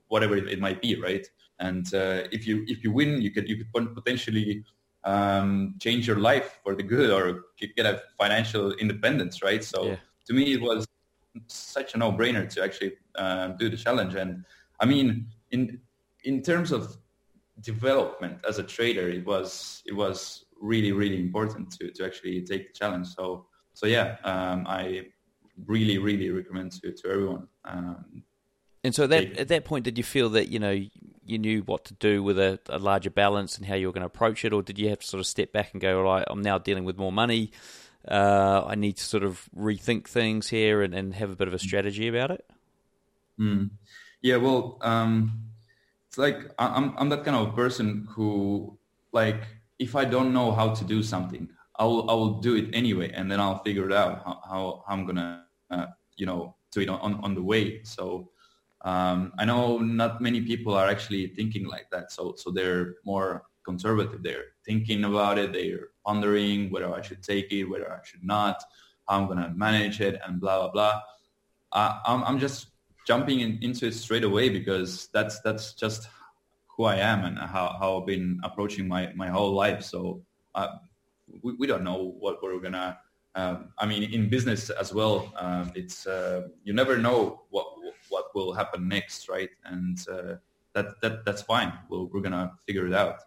whatever 0.07 0.35
it, 0.37 0.59
might 0.59 0.81
be, 0.81 0.95
right? 1.01 1.25
And 1.59 1.85
uh, 1.93 2.23
if 2.31 2.45
you 2.47 2.63
if 2.67 2.83
you 2.83 2.91
win, 2.91 3.21
you 3.21 3.31
could 3.31 3.49
you 3.49 3.65
could 3.73 3.95
potentially 3.95 4.63
um, 5.03 5.75
change 5.79 6.07
your 6.07 6.19
life 6.19 6.59
for 6.63 6.75
the 6.75 6.83
good 6.83 7.09
or 7.09 7.45
get 7.75 7.85
a 7.85 8.01
financial 8.17 8.71
independence, 8.73 9.41
right? 9.41 9.63
So 9.63 9.85
yeah. 9.85 9.95
to 10.27 10.33
me, 10.33 10.53
it 10.53 10.61
was 10.61 10.87
such 11.47 11.95
a 11.95 11.97
no-brainer 11.97 12.49
to 12.53 12.63
actually 12.63 12.93
uh, 13.15 13.49
do 13.49 13.69
the 13.69 13.77
challenge. 13.77 14.15
And 14.15 14.45
I 14.79 14.85
mean, 14.85 15.27
in 15.51 15.79
in 16.23 16.41
terms 16.41 16.71
of 16.71 16.97
development 17.61 18.39
as 18.47 18.59
a 18.59 18.63
trader, 18.63 19.09
it 19.09 19.25
was 19.25 19.81
it 19.85 19.93
was 19.93 20.45
really 20.59 20.91
really 20.91 21.19
important 21.19 21.71
to 21.71 21.91
to 21.91 22.05
actually 22.05 22.41
take 22.41 22.73
the 22.73 22.73
challenge. 22.77 23.07
So 23.07 23.47
so 23.73 23.87
yeah, 23.87 24.17
um, 24.23 24.65
I 24.67 25.07
really 25.65 25.97
really 25.97 26.29
recommend 26.31 26.71
to 26.81 26.91
to 26.91 27.09
everyone. 27.09 27.47
Um, 27.65 28.23
and 28.83 28.95
so 28.95 29.05
that, 29.07 29.37
at 29.37 29.47
that 29.49 29.63
point, 29.63 29.85
did 29.85 29.97
you 29.97 30.03
feel 30.03 30.29
that 30.29 30.47
you 30.49 30.59
know 30.59 30.79
you 31.23 31.37
knew 31.37 31.61
what 31.61 31.85
to 31.85 31.93
do 31.93 32.23
with 32.23 32.39
a, 32.39 32.59
a, 32.67 32.79
larger 32.79 33.11
balance 33.11 33.57
and 33.57 33.67
how 33.67 33.75
you 33.75 33.87
were 33.87 33.93
going 33.93 34.01
to 34.01 34.07
approach 34.07 34.43
it, 34.43 34.53
or 34.53 34.63
did 34.63 34.79
you 34.79 34.89
have 34.89 34.99
to 34.99 35.07
sort 35.07 35.19
of 35.19 35.27
step 35.27 35.51
back 35.51 35.71
and 35.71 35.81
go, 35.81 35.99
all 35.99 36.03
right, 36.03 36.25
I'm 36.27 36.41
now 36.41 36.57
dealing 36.57 36.83
with 36.83 36.97
more 36.97 37.11
money. 37.11 37.51
Uh, 38.07 38.63
I 38.67 38.75
need 38.75 38.97
to 38.97 39.03
sort 39.03 39.23
of 39.23 39.47
rethink 39.55 40.07
things 40.07 40.49
here 40.49 40.81
and, 40.81 40.93
and, 40.95 41.13
have 41.13 41.29
a 41.29 41.35
bit 41.35 41.47
of 41.47 41.53
a 41.53 41.59
strategy 41.59 42.07
about 42.07 42.31
it. 42.31 42.43
Mm. 43.39 43.69
Yeah, 44.21 44.37
well, 44.37 44.79
um, 44.81 45.51
it's 46.07 46.17
like 46.17 46.51
I'm 46.57 46.93
I'm 46.97 47.09
that 47.09 47.23
kind 47.23 47.37
of 47.37 47.55
person 47.55 48.07
who 48.09 48.77
like 49.11 49.43
if 49.79 49.95
I 49.95 50.05
don't 50.05 50.33
know 50.33 50.51
how 50.51 50.73
to 50.73 50.83
do 50.83 51.01
something, 51.03 51.47
I 51.77 51.85
will 51.85 52.09
I 52.09 52.13
will 52.13 52.39
do 52.39 52.55
it 52.55 52.69
anyway, 52.73 53.11
and 53.13 53.31
then 53.31 53.39
I'll 53.39 53.63
figure 53.63 53.85
it 53.85 53.93
out 53.93 54.23
how, 54.25 54.41
how, 54.47 54.83
I'm 54.87 55.05
gonna 55.05 55.45
uh, 55.69 55.87
you 56.17 56.25
know 56.25 56.55
do 56.71 56.81
it 56.81 56.89
on, 56.89 57.15
on 57.23 57.33
the 57.33 57.41
way. 57.41 57.81
So 57.83 58.29
um, 58.83 59.31
I 59.37 59.45
know 59.45 59.77
not 59.77 60.21
many 60.21 60.41
people 60.41 60.73
are 60.73 60.87
actually 60.87 61.27
thinking 61.27 61.65
like 61.67 61.89
that, 61.91 62.11
so 62.11 62.35
so 62.37 62.51
they're 62.51 62.95
more 63.05 63.45
conservative. 63.63 64.23
They're 64.23 64.45
thinking 64.65 65.03
about 65.03 65.37
it. 65.37 65.53
They're 65.53 65.89
pondering 66.05 66.69
whether 66.71 66.93
I 66.93 67.01
should 67.01 67.23
take 67.23 67.51
it, 67.51 67.65
whether 67.65 67.91
I 67.91 67.99
should 68.03 68.23
not, 68.23 68.63
how 69.07 69.21
I'm 69.21 69.27
gonna 69.27 69.53
manage 69.55 70.01
it, 70.01 70.19
and 70.25 70.39
blah 70.39 70.59
blah 70.59 70.71
blah. 70.71 71.01
I'm, 71.73 72.23
I'm 72.23 72.39
just 72.39 72.67
jumping 73.07 73.39
in, 73.39 73.59
into 73.61 73.87
it 73.87 73.93
straight 73.93 74.23
away 74.23 74.49
because 74.49 75.07
that's 75.13 75.39
that's 75.41 75.73
just 75.73 76.09
who 76.67 76.85
I 76.85 76.97
am 76.97 77.25
and 77.25 77.37
how, 77.37 77.75
how 77.79 77.99
I've 77.99 78.07
been 78.07 78.39
approaching 78.43 78.87
my, 78.87 79.11
my 79.13 79.27
whole 79.27 79.53
life. 79.53 79.83
So 79.83 80.21
uh, 80.55 80.67
we, 81.41 81.53
we 81.53 81.67
don't 81.67 81.83
know 81.83 82.15
what 82.19 82.41
we're 82.41 82.59
gonna. 82.59 82.97
Um, 83.35 83.69
I 83.77 83.85
mean, 83.85 84.03
in 84.11 84.29
business 84.29 84.69
as 84.69 84.93
well, 84.93 85.31
um, 85.37 85.71
it's 85.73 86.05
uh, 86.05 86.47
you 86.63 86.73
never 86.73 86.97
know 86.97 87.43
what 87.49 87.67
what 88.09 88.35
will 88.35 88.51
happen 88.51 88.87
next, 88.87 89.29
right? 89.29 89.49
And 89.65 89.97
uh, 90.11 90.35
that 90.73 90.99
that 91.01 91.23
that's 91.25 91.41
fine. 91.41 91.71
We'll, 91.89 92.07
we're 92.07 92.21
gonna 92.21 92.51
figure 92.65 92.87
it 92.87 92.93
out. 92.93 93.21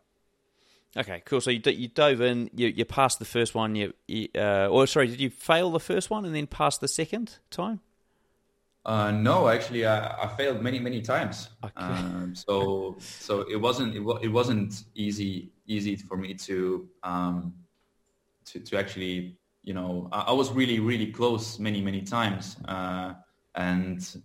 Okay, 0.96 1.22
cool. 1.24 1.40
So 1.40 1.50
you, 1.50 1.60
you 1.64 1.88
dove 1.88 2.20
in, 2.20 2.50
you, 2.54 2.68
you 2.68 2.84
passed 2.84 3.18
the 3.18 3.24
first 3.24 3.54
one, 3.54 3.74
you, 3.74 3.92
you 4.06 4.28
uh, 4.36 4.68
or 4.68 4.86
sorry, 4.86 5.08
did 5.08 5.20
you 5.20 5.30
fail 5.30 5.70
the 5.70 5.80
first 5.80 6.08
one 6.08 6.24
and 6.24 6.34
then 6.34 6.46
pass 6.46 6.78
the 6.78 6.88
second 6.88 7.38
time? 7.50 7.80
Uh, 8.86 9.10
no, 9.10 9.48
actually, 9.48 9.86
I, 9.86 10.24
I, 10.24 10.28
failed 10.36 10.60
many, 10.60 10.78
many 10.78 11.00
times. 11.00 11.48
Okay. 11.64 11.72
Um, 11.76 12.34
so, 12.34 12.96
so 12.98 13.40
it 13.50 13.56
wasn't 13.56 13.96
it, 13.96 14.02
it, 14.22 14.28
wasn't 14.28 14.84
easy 14.94 15.50
easy 15.66 15.96
for 15.96 16.18
me 16.18 16.34
to 16.34 16.86
um, 17.02 17.54
to 18.44 18.60
to 18.60 18.76
actually, 18.76 19.38
you 19.62 19.72
know, 19.72 20.10
I, 20.12 20.20
I, 20.20 20.32
was 20.32 20.52
really, 20.52 20.80
really 20.80 21.10
close 21.10 21.58
many, 21.58 21.80
many 21.80 22.02
times, 22.02 22.58
uh, 22.68 23.14
and 23.54 24.22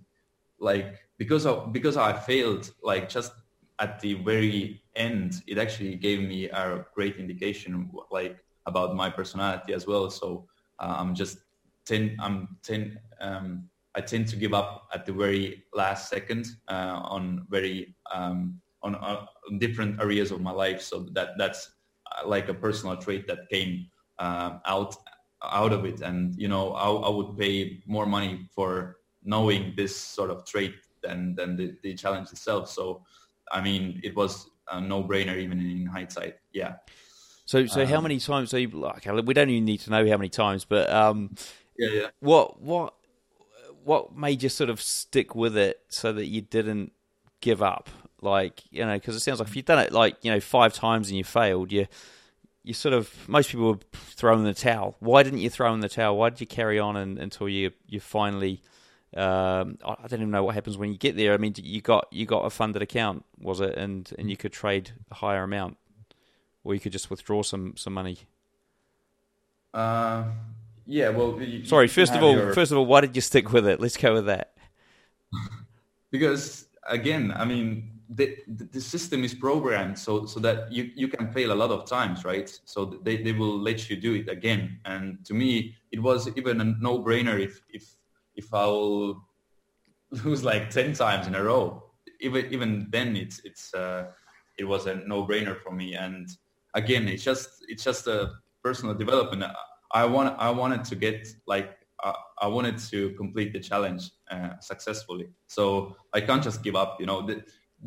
like 0.59 0.97
because 1.17 1.45
of 1.45 1.71
because 1.71 1.95
I 1.95 2.11
failed 2.11 2.69
like 2.83 3.07
just 3.07 3.31
at 3.79 3.99
the 3.99 4.15
very 4.15 4.81
end, 4.95 5.41
it 5.47 5.57
actually 5.57 5.95
gave 5.95 6.21
me 6.21 6.49
a 6.49 6.85
great 6.93 7.17
indication 7.17 7.89
like 8.11 8.37
about 8.65 8.95
my 8.95 9.09
personality 9.09 9.73
as 9.73 9.87
well. 9.87 10.09
So 10.09 10.45
uh, 10.79 10.95
I'm 10.97 11.15
just 11.15 11.39
ten. 11.85 12.17
I'm 12.19 12.57
ten. 12.63 12.99
Um, 13.21 13.69
I 13.95 14.01
tend 14.01 14.27
to 14.27 14.35
give 14.35 14.53
up 14.53 14.87
at 14.93 15.05
the 15.05 15.13
very 15.13 15.63
last 15.73 16.09
second 16.09 16.45
uh, 16.67 16.99
on 17.03 17.45
very 17.49 17.95
um, 18.13 18.61
on, 18.83 18.95
uh, 18.95 19.25
different 19.57 19.99
areas 19.99 20.31
of 20.31 20.41
my 20.41 20.51
life. 20.51 20.81
So 20.81 21.07
that 21.13 21.29
that's 21.37 21.71
uh, 22.11 22.27
like 22.27 22.49
a 22.49 22.53
personal 22.53 22.97
trait 22.97 23.27
that 23.27 23.49
came 23.49 23.87
uh, 24.19 24.59
out 24.65 24.95
out 25.43 25.73
of 25.73 25.85
it. 25.85 26.01
And 26.01 26.35
you 26.35 26.47
know, 26.47 26.73
I, 26.73 26.89
I 26.89 27.09
would 27.09 27.37
pay 27.37 27.81
more 27.87 28.05
money 28.05 28.47
for 28.53 28.97
knowing 29.23 29.73
this 29.75 29.95
sort 29.95 30.29
of 30.29 30.45
trait 30.45 30.75
than 31.01 31.35
than 31.35 31.55
the, 31.55 31.75
the 31.83 31.93
challenge 31.93 32.29
itself. 32.31 32.69
So, 32.69 33.03
I 33.51 33.61
mean, 33.61 33.99
it 34.03 34.15
was 34.15 34.49
a 34.71 34.79
no-brainer 34.79 35.37
even 35.37 35.59
in 35.59 35.85
hindsight. 35.85 36.35
Yeah. 36.53 36.75
So, 37.45 37.65
so 37.65 37.81
um, 37.81 37.87
how 37.87 38.01
many 38.01 38.19
times? 38.19 38.51
So, 38.51 38.57
you, 38.57 38.85
okay, 38.85 39.11
we 39.11 39.33
don't 39.33 39.49
even 39.49 39.65
need 39.65 39.79
to 39.81 39.89
know 39.89 40.07
how 40.07 40.17
many 40.17 40.29
times, 40.29 40.65
but 40.65 40.89
um, 40.91 41.35
yeah, 41.77 41.89
yeah. 41.89 42.07
What, 42.19 42.61
what, 42.61 42.93
what 43.83 44.15
made 44.15 44.43
you 44.43 44.49
sort 44.49 44.69
of 44.69 44.81
stick 44.81 45.33
with 45.33 45.57
it 45.57 45.81
so 45.87 46.13
that 46.13 46.25
you 46.25 46.41
didn't 46.41 46.91
give 47.41 47.63
up? 47.63 47.89
Like 48.21 48.63
you 48.69 48.85
know, 48.85 48.95
because 48.95 49.15
it 49.15 49.21
sounds 49.21 49.39
like 49.39 49.47
if 49.47 49.55
you've 49.55 49.65
done 49.65 49.79
it 49.79 49.93
like 49.93 50.17
you 50.23 50.31
know 50.31 50.39
five 50.41 50.73
times 50.73 51.07
and 51.07 51.17
you 51.17 51.23
failed, 51.23 51.71
you 51.71 51.87
you 52.63 52.73
sort 52.73 52.93
of 52.93 53.09
most 53.29 53.49
people 53.49 53.67
would 53.67 53.91
throw 53.91 54.35
in 54.37 54.43
the 54.43 54.53
towel. 54.53 54.97
Why 54.99 55.23
didn't 55.23 55.39
you 55.39 55.49
throw 55.49 55.73
in 55.73 55.79
the 55.79 55.89
towel? 55.89 56.17
Why 56.17 56.29
did 56.29 56.41
you 56.41 56.47
carry 56.47 56.79
on 56.79 56.97
and, 56.97 57.17
until 57.17 57.47
you 57.47 57.71
you 57.87 58.01
finally? 58.01 58.61
Um, 59.15 59.79
I 59.83 60.07
don't 60.07 60.21
even 60.21 60.31
know 60.31 60.43
what 60.43 60.53
happens 60.53 60.77
when 60.77 60.91
you 60.91 60.97
get 60.97 61.15
there. 61.15 61.33
I 61.33 61.37
mean, 61.37 61.53
you 61.57 61.81
got 61.81 62.07
you 62.11 62.25
got 62.25 62.45
a 62.45 62.49
funded 62.49 62.81
account, 62.81 63.25
was 63.39 63.59
it? 63.59 63.75
And 63.75 64.11
and 64.19 64.29
you 64.29 64.37
could 64.37 64.53
trade 64.53 64.91
a 65.09 65.15
higher 65.15 65.43
amount, 65.43 65.77
or 66.63 66.73
you 66.73 66.79
could 66.79 66.91
just 66.91 67.09
withdraw 67.09 67.41
some 67.41 67.75
some 67.75 67.93
money. 67.93 68.19
Uh, 69.73 70.25
yeah. 70.85 71.09
Well, 71.09 71.41
you, 71.41 71.65
sorry. 71.65 71.85
you 71.85 71.89
first 71.89 72.13
of 72.13 72.21
all, 72.21 72.35
your... 72.35 72.53
first 72.53 72.71
of 72.71 72.77
all, 72.77 72.85
why 72.85 73.01
did 73.01 73.15
you 73.15 73.21
stick 73.21 73.51
with 73.51 73.67
it? 73.67 73.79
Let's 73.79 73.97
go 73.97 74.13
with 74.13 74.27
that. 74.27 74.53
because 76.11 76.67
again, 76.87 77.33
I 77.35 77.45
mean, 77.45 77.99
the, 78.09 78.37
the 78.47 78.81
system 78.81 79.23
is 79.23 79.33
programmed 79.33 79.97
so 79.97 80.25
so 80.25 80.39
that 80.39 80.71
you, 80.71 80.91
you 80.95 81.07
can 81.07 81.31
fail 81.31 81.51
a 81.51 81.53
lot 81.53 81.69
of 81.71 81.87
times, 81.87 82.25
right? 82.25 82.59
So 82.65 82.85
they, 83.03 83.17
they 83.23 83.31
will 83.31 83.59
let 83.59 83.89
you 83.89 83.95
do 83.95 84.15
it 84.15 84.29
again. 84.29 84.79
And 84.85 85.23
to 85.25 85.33
me, 85.33 85.75
it 85.91 85.99
was 85.99 86.27
even 86.35 86.61
a 86.61 86.63
no-brainer 86.63 87.39
if 87.39 87.61
if 87.69 87.95
if 88.41 88.47
I'll 88.61 89.21
lose 90.23 90.41
like 90.51 90.65
ten 90.77 90.89
times 91.03 91.25
in 91.29 91.33
a 91.41 91.43
row. 91.51 91.63
Even 92.25 92.41
even 92.55 92.71
then, 92.95 93.09
it's 93.23 93.37
it's 93.49 93.65
uh, 93.83 94.01
it 94.61 94.65
was 94.73 94.81
a 94.91 94.95
no-brainer 95.11 95.55
for 95.63 95.71
me. 95.81 95.87
And 96.05 96.25
again, 96.81 97.03
it's 97.13 97.25
just 97.29 97.49
it's 97.71 97.83
just 97.89 98.03
a 98.07 98.19
personal 98.65 98.93
development. 99.03 99.41
I 100.01 100.03
want 100.13 100.29
I 100.47 100.49
wanted 100.61 100.83
to 100.91 100.95
get 101.05 101.19
like 101.53 101.69
I, 102.07 102.11
I 102.45 102.47
wanted 102.55 102.77
to 102.91 102.99
complete 103.21 103.49
the 103.57 103.61
challenge 103.69 104.03
uh, 104.33 104.51
successfully. 104.71 105.27
So 105.47 105.95
I 106.17 106.19
can't 106.27 106.43
just 106.49 106.59
give 106.67 106.77
up. 106.83 106.91
You 107.01 107.07
know. 107.11 107.21
The, 107.29 107.37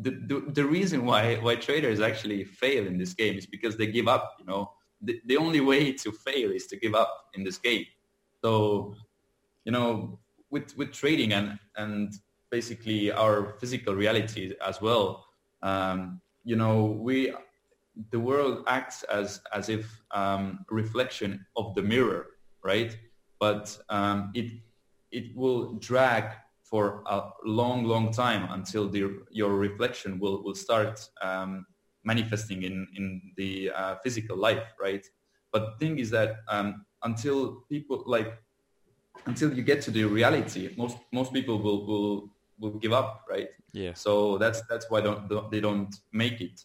the, 0.05 0.11
the, 0.29 0.37
the 0.59 0.65
reason 0.77 0.99
why 1.09 1.23
why 1.45 1.53
traders 1.67 1.99
actually 2.09 2.41
fail 2.61 2.83
in 2.91 2.95
this 3.01 3.13
game 3.21 3.35
is 3.41 3.45
because 3.55 3.73
they 3.77 3.87
give 3.97 4.07
up. 4.15 4.25
You 4.39 4.47
know, 4.49 4.63
the, 5.07 5.13
the 5.29 5.37
only 5.45 5.61
way 5.71 5.83
to 6.03 6.09
fail 6.25 6.49
is 6.59 6.65
to 6.71 6.75
give 6.83 6.95
up 7.03 7.11
in 7.35 7.41
this 7.47 7.59
game. 7.67 7.85
So, 8.43 8.51
you 9.65 9.71
know, 9.75 10.19
with 10.53 10.67
with 10.77 10.91
trading 11.01 11.33
and 11.33 11.47
and 11.75 12.13
basically 12.57 13.11
our 13.11 13.37
physical 13.59 13.93
reality 14.03 14.53
as 14.69 14.75
well. 14.85 15.25
Um, 15.69 16.21
you 16.43 16.55
know, 16.61 16.77
we 17.07 17.33
the 18.15 18.21
world 18.29 18.55
acts 18.67 19.03
as 19.19 19.41
as 19.59 19.65
if 19.77 19.83
um, 20.11 20.43
reflection 20.81 21.31
of 21.59 21.65
the 21.75 21.83
mirror, 21.93 22.21
right? 22.63 22.91
But 23.39 23.65
um, 23.89 24.31
it 24.33 24.47
it 25.11 25.35
will 25.35 25.73
drag 25.89 26.25
for 26.73 27.03
a 27.05 27.29
long, 27.45 27.83
long 27.85 28.11
time 28.11 28.47
until 28.51 28.89
the, 28.89 29.01
your 29.29 29.53
reflection 29.55 30.19
will, 30.19 30.43
will 30.43 30.55
start 30.55 31.07
um, 31.21 31.65
manifesting 32.03 32.63
in, 32.63 32.87
in 32.95 33.21
the 33.37 33.69
uh, 33.75 33.95
physical 34.03 34.35
life, 34.35 34.63
right? 34.81 35.05
But 35.51 35.61
the 35.65 35.85
thing 35.85 35.99
is 35.99 36.09
that 36.09 36.37
um, 36.49 36.85
until 37.03 37.63
people 37.69 38.03
like, 38.07 38.33
until 39.25 39.53
you 39.53 39.63
get 39.63 39.81
to 39.83 39.91
the 39.91 40.03
reality, 40.05 40.73
most 40.77 40.97
most 41.11 41.33
people 41.33 41.59
will 41.59 41.85
will 41.85 42.29
will 42.59 42.77
give 42.79 42.93
up, 42.93 43.25
right? 43.29 43.49
Yeah. 43.73 43.93
So 43.93 44.37
that's 44.37 44.61
that's 44.69 44.89
why 44.89 45.01
don't, 45.01 45.51
they 45.51 45.59
don't 45.59 45.93
make 46.11 46.41
it. 46.41 46.63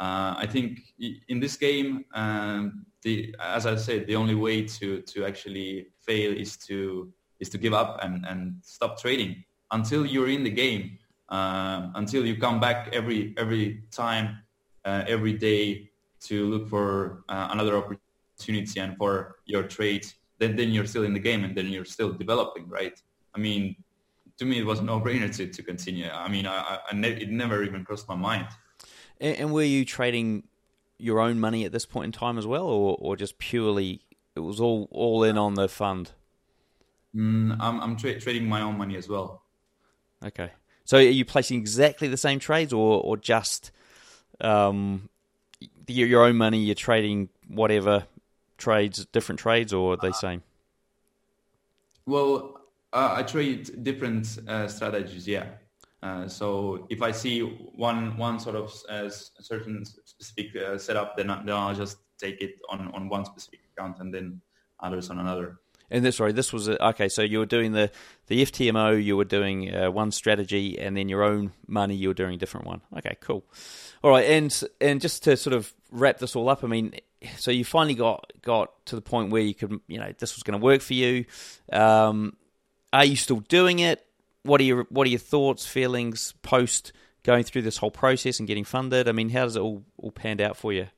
Uh, 0.00 0.34
I 0.38 0.46
think 0.46 0.80
in 1.28 1.40
this 1.40 1.56
game, 1.56 2.04
um, 2.14 2.86
the 3.02 3.34
as 3.40 3.66
I 3.66 3.76
said, 3.76 4.06
the 4.06 4.16
only 4.16 4.34
way 4.34 4.62
to 4.62 5.00
to 5.02 5.24
actually 5.24 5.88
fail 6.00 6.32
is 6.32 6.56
to 6.68 7.12
is 7.40 7.48
to 7.50 7.58
give 7.58 7.74
up 7.74 7.98
and 8.02 8.24
and 8.26 8.54
stop 8.62 9.00
trading 9.00 9.44
until 9.70 10.06
you're 10.06 10.28
in 10.28 10.44
the 10.44 10.50
game, 10.50 10.98
uh, 11.28 11.90
until 11.94 12.24
you 12.24 12.36
come 12.36 12.60
back 12.60 12.88
every 12.92 13.34
every 13.36 13.82
time, 13.90 14.38
uh, 14.84 15.04
every 15.06 15.32
day 15.32 15.90
to 16.20 16.46
look 16.46 16.68
for 16.68 17.24
uh, 17.28 17.48
another 17.50 17.76
opportunity 17.76 18.80
and 18.80 18.96
for 18.96 19.36
your 19.46 19.62
trade. 19.62 20.06
Then 20.38 20.56
then 20.56 20.70
you're 20.70 20.86
still 20.86 21.04
in 21.04 21.14
the 21.14 21.20
game 21.20 21.44
and 21.44 21.56
then 21.56 21.66
you're 21.68 21.84
still 21.84 22.12
developing, 22.12 22.68
right? 22.68 23.00
I 23.34 23.38
mean, 23.38 23.76
to 24.38 24.44
me 24.44 24.58
it 24.58 24.66
was 24.66 24.80
no-brainer 24.80 25.34
to, 25.36 25.46
to 25.48 25.62
continue. 25.62 26.08
I 26.08 26.28
mean, 26.28 26.46
I, 26.46 26.78
I 26.90 26.94
ne- 26.94 27.20
it 27.22 27.30
never 27.30 27.62
even 27.64 27.84
crossed 27.84 28.08
my 28.08 28.14
mind. 28.14 28.46
And, 29.20 29.36
and 29.36 29.52
were 29.52 29.64
you 29.64 29.84
trading 29.84 30.44
your 30.98 31.20
own 31.20 31.40
money 31.40 31.64
at 31.64 31.72
this 31.72 31.86
point 31.86 32.06
in 32.06 32.12
time 32.12 32.38
as 32.38 32.46
well, 32.46 32.66
or, 32.66 32.96
or 33.00 33.16
just 33.16 33.38
purely 33.38 34.02
it 34.34 34.40
was 34.40 34.60
all 34.60 34.88
all 34.90 35.24
in 35.24 35.36
on 35.36 35.54
the 35.54 35.68
fund? 35.68 36.12
Mm, 37.14 37.56
I'm 37.60 37.80
I'm 37.80 37.96
tra- 37.96 38.20
trading 38.20 38.48
my 38.48 38.60
own 38.60 38.78
money 38.78 38.96
as 38.96 39.08
well. 39.08 39.42
Okay. 40.24 40.50
So 40.84 40.98
are 40.98 41.02
you 41.02 41.24
placing 41.24 41.58
exactly 41.58 42.08
the 42.08 42.16
same 42.16 42.38
trades, 42.38 42.72
or 42.72 43.00
or 43.02 43.16
just 43.16 43.70
um, 44.40 45.08
your, 45.86 46.08
your 46.08 46.24
own 46.24 46.36
money? 46.36 46.58
You're 46.58 46.74
trading 46.74 47.28
whatever 47.46 48.06
trades, 48.58 49.06
different 49.06 49.38
trades, 49.40 49.72
or 49.72 49.94
are 49.94 49.96
they 49.96 50.12
same? 50.12 50.42
Well, 52.06 52.60
uh, 52.92 53.14
I 53.16 53.22
trade 53.22 53.82
different 53.82 54.38
uh, 54.46 54.68
strategies. 54.68 55.26
Yeah. 55.26 55.46
Uh, 56.02 56.28
so 56.28 56.86
if 56.90 57.02
I 57.02 57.10
see 57.10 57.40
one 57.40 58.16
one 58.16 58.38
sort 58.38 58.56
of 58.56 58.72
uh, 58.88 59.08
certain 59.08 59.84
specific 59.84 60.54
uh, 60.56 60.78
setup, 60.78 61.16
then, 61.16 61.26
then 61.26 61.50
I'll 61.50 61.74
just 61.74 61.98
take 62.18 62.40
it 62.40 62.56
on, 62.68 62.90
on 62.92 63.08
one 63.08 63.24
specific 63.24 63.60
account 63.72 63.98
and 64.00 64.12
then 64.12 64.40
others 64.80 65.10
on 65.10 65.18
another. 65.18 65.58
And 65.90 66.04
this, 66.04 66.16
sorry, 66.16 66.32
this 66.32 66.52
was 66.52 66.68
a, 66.68 66.82
okay. 66.88 67.08
So 67.08 67.22
you 67.22 67.38
were 67.38 67.46
doing 67.46 67.72
the 67.72 67.90
the 68.26 68.42
FTMO, 68.44 69.02
you 69.02 69.16
were 69.16 69.24
doing 69.24 69.74
uh, 69.74 69.90
one 69.90 70.12
strategy, 70.12 70.78
and 70.78 70.96
then 70.96 71.08
your 71.08 71.22
own 71.22 71.52
money, 71.66 71.94
you 71.94 72.08
were 72.08 72.14
doing 72.14 72.34
a 72.34 72.36
different 72.36 72.66
one. 72.66 72.82
Okay, 72.96 73.16
cool. 73.20 73.44
All 74.04 74.10
right, 74.10 74.26
and 74.26 74.62
and 74.80 75.00
just 75.00 75.24
to 75.24 75.36
sort 75.36 75.54
of 75.54 75.72
wrap 75.90 76.18
this 76.18 76.36
all 76.36 76.48
up, 76.48 76.62
I 76.62 76.66
mean, 76.66 76.92
so 77.36 77.50
you 77.50 77.64
finally 77.64 77.94
got 77.94 78.32
got 78.42 78.84
to 78.86 78.94
the 78.96 79.02
point 79.02 79.30
where 79.30 79.42
you 79.42 79.54
could, 79.54 79.80
you 79.86 79.98
know, 79.98 80.12
this 80.18 80.36
was 80.36 80.42
going 80.42 80.58
to 80.58 80.64
work 80.64 80.80
for 80.80 80.94
you. 80.94 81.24
Um, 81.72 82.36
are 82.92 83.04
you 83.04 83.16
still 83.16 83.40
doing 83.40 83.80
it? 83.80 84.04
What 84.42 84.60
are 84.60 84.64
your 84.64 84.86
what 84.90 85.06
are 85.06 85.10
your 85.10 85.18
thoughts, 85.18 85.66
feelings 85.66 86.34
post 86.42 86.92
going 87.22 87.44
through 87.44 87.62
this 87.62 87.76
whole 87.76 87.90
process 87.90 88.38
and 88.38 88.46
getting 88.46 88.64
funded? 88.64 89.08
I 89.08 89.12
mean, 89.12 89.30
how 89.30 89.44
does 89.44 89.56
it 89.56 89.60
all 89.60 89.84
all 89.96 90.10
panned 90.10 90.40
out 90.40 90.56
for 90.56 90.72
you? 90.72 90.88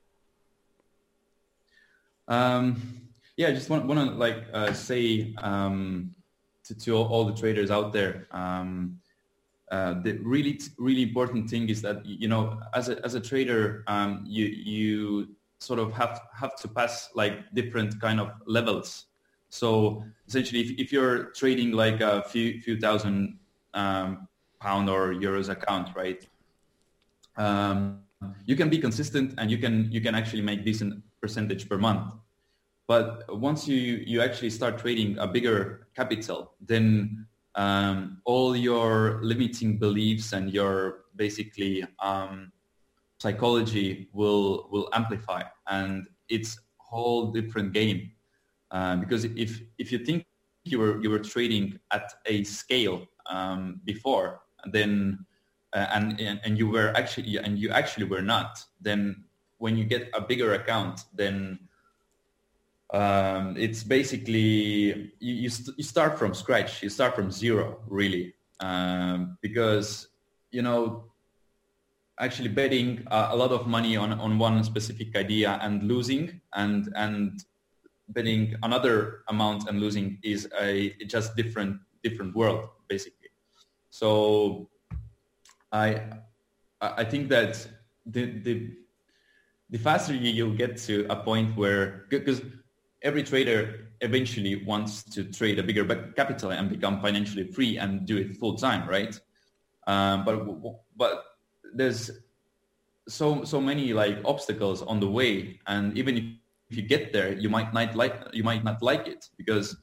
Um 2.29 3.11
yeah, 3.41 3.49
I 3.49 3.53
just 3.53 3.71
want, 3.71 3.87
want 3.87 4.11
to 4.11 4.17
like 4.17 4.45
uh, 4.53 4.75
say 4.75 5.35
um, 5.39 6.15
to, 6.65 6.75
to 6.75 6.95
all, 6.95 7.07
all, 7.07 7.25
the 7.25 7.33
traders 7.33 7.71
out 7.71 7.91
there, 7.91 8.29
um, 8.33 8.99
uh, 9.71 9.95
the 10.03 10.19
really 10.19 10.61
really 10.77 11.03
important 11.03 11.49
thing 11.49 11.71
is 11.71 11.81
that 11.81 12.05
you 12.05 12.29
know 12.29 12.61
as 12.75 12.91
a 12.91 13.03
as 13.03 13.15
a 13.15 13.21
trader, 13.21 13.83
um, 13.87 14.23
you 14.27 14.45
you 14.45 15.29
sort 15.61 15.79
of 15.79 15.93
have 15.93 16.21
have 16.35 16.57
to 16.57 16.69
pass 16.69 17.11
like 17.15 17.35
different 17.55 18.01
kind 18.01 18.19
of 18.19 18.33
levels. 18.47 19.07
So 19.51 20.05
essentially, 20.27 20.61
if, 20.61 20.71
if 20.79 20.93
you're 20.93 21.31
trading 21.33 21.73
like 21.73 22.01
a 22.01 22.23
few 22.23 22.61
few 22.61 22.79
thousand 22.81 23.39
um, 23.75 24.29
pound 24.61 24.89
or 24.89 25.15
euros 25.15 25.49
account, 25.49 25.91
right? 25.95 26.27
Um, 27.37 28.01
you 28.45 28.57
can 28.57 28.69
be 28.69 28.79
consistent 28.79 29.35
and 29.39 29.51
you 29.51 29.59
can 29.59 29.91
you 29.93 30.01
can 30.01 30.15
actually 30.15 30.43
make 30.43 30.65
decent 30.65 31.03
percentage 31.21 31.69
per 31.69 31.79
month. 31.79 32.13
But 32.91 33.39
once 33.39 33.69
you, 33.69 34.03
you 34.05 34.21
actually 34.21 34.51
start 34.51 34.79
trading 34.79 35.17
a 35.19 35.27
bigger 35.27 35.87
capital, 35.95 36.55
then 36.61 37.25
um, 37.55 38.21
all 38.25 38.57
your 38.57 39.21
limiting 39.23 39.79
beliefs 39.79 40.33
and 40.33 40.53
your 40.53 41.05
basically 41.15 41.87
um, 42.01 42.51
psychology 43.21 44.09
will 44.13 44.69
will 44.71 44.89
amplify, 44.93 45.43
and 45.69 46.07
it's 46.29 46.57
a 46.57 46.61
whole 46.79 47.31
different 47.31 47.73
game. 47.73 48.11
Uh, 48.71 48.97
because 48.97 49.25
if 49.25 49.61
if 49.79 49.93
you 49.93 49.99
think 50.05 50.27
you 50.65 50.79
were 50.79 51.01
you 51.03 51.11
were 51.11 51.19
trading 51.19 51.79
at 51.93 52.13
a 52.27 52.45
scale 52.45 53.07
um, 53.31 53.81
before, 53.85 54.41
then 54.73 55.25
uh, 55.73 55.87
and, 55.93 56.21
and 56.21 56.41
and 56.45 56.59
you 56.59 56.69
were 56.69 56.93
actually 56.97 57.37
and 57.37 57.59
you 57.59 57.71
actually 57.71 58.07
were 58.07 58.23
not, 58.23 58.65
then 58.81 59.25
when 59.59 59.77
you 59.77 59.85
get 59.85 60.09
a 60.15 60.21
bigger 60.21 60.55
account, 60.55 61.05
then 61.15 61.59
um, 62.93 63.57
it's 63.57 63.85
basically 63.85 65.13
you, 65.21 65.35
you, 65.35 65.49
st- 65.51 65.77
you, 65.77 65.85
start 65.85 66.19
from 66.19 66.35
scratch. 66.35 66.83
You 66.83 66.89
start 66.89 67.15
from 67.15 67.31
zero, 67.31 67.79
really, 67.87 68.35
um, 68.59 69.37
because 69.43 70.09
you 70.51 70.63
know 70.63 71.10
actually 72.21 72.49
betting 72.49 73.07
uh, 73.11 73.29
a 73.31 73.37
lot 73.37 73.51
of 73.51 73.67
money 73.67 73.97
on, 73.97 74.13
on 74.13 74.39
one 74.39 74.63
specific 74.63 75.17
idea 75.17 75.59
and 75.63 75.83
losing, 75.83 76.41
and 76.55 76.93
and 76.95 77.43
betting 78.09 78.55
another 78.63 79.23
amount 79.29 79.69
and 79.69 79.81
losing 79.81 80.19
is 80.23 80.49
a 80.61 80.95
just 81.07 81.35
different 81.37 81.81
different 82.03 82.35
world 82.35 82.69
basically. 82.89 83.29
So 83.91 84.69
I 85.73 86.03
I 86.81 87.05
think 87.05 87.29
that 87.31 87.67
the 88.07 88.39
the 88.41 88.77
the 89.71 89.79
faster 89.79 90.15
you, 90.15 90.55
get 90.57 90.77
to 90.77 91.07
a 91.11 91.17
point 91.17 91.57
where 91.57 92.07
because 92.11 92.43
every 93.03 93.23
trader 93.23 93.89
eventually 94.01 94.65
wants 94.65 95.05
to 95.05 95.25
trade 95.25 95.59
a 95.59 95.63
bigger 95.63 95.85
capital 96.17 96.51
and 96.51 96.69
become 96.69 97.01
financially 97.01 97.45
free 97.45 97.79
and 97.79 98.05
do 98.05 98.17
it 98.17 98.37
full 98.37 98.57
time, 98.57 98.89
right? 98.89 99.19
Um, 99.87 100.25
but 100.25 100.45
but 100.97 101.25
there's 101.75 102.11
so 103.09 103.45
so 103.45 103.61
many 103.61 103.93
like 103.93 104.19
obstacles 104.25 104.83
on 104.83 105.01
the 105.01 105.09
way, 105.09 105.59
and 105.67 105.97
even 105.97 106.17
if, 106.17 106.25
you 106.77 106.83
get 106.83 107.13
there, 107.13 107.33
you 107.33 107.49
might 107.49 107.75
not 107.75 107.97
like 107.97 108.15
you 108.33 108.45
might 108.45 108.63
not 108.63 108.81
like 108.81 109.09
it 109.09 109.29
because 109.37 109.77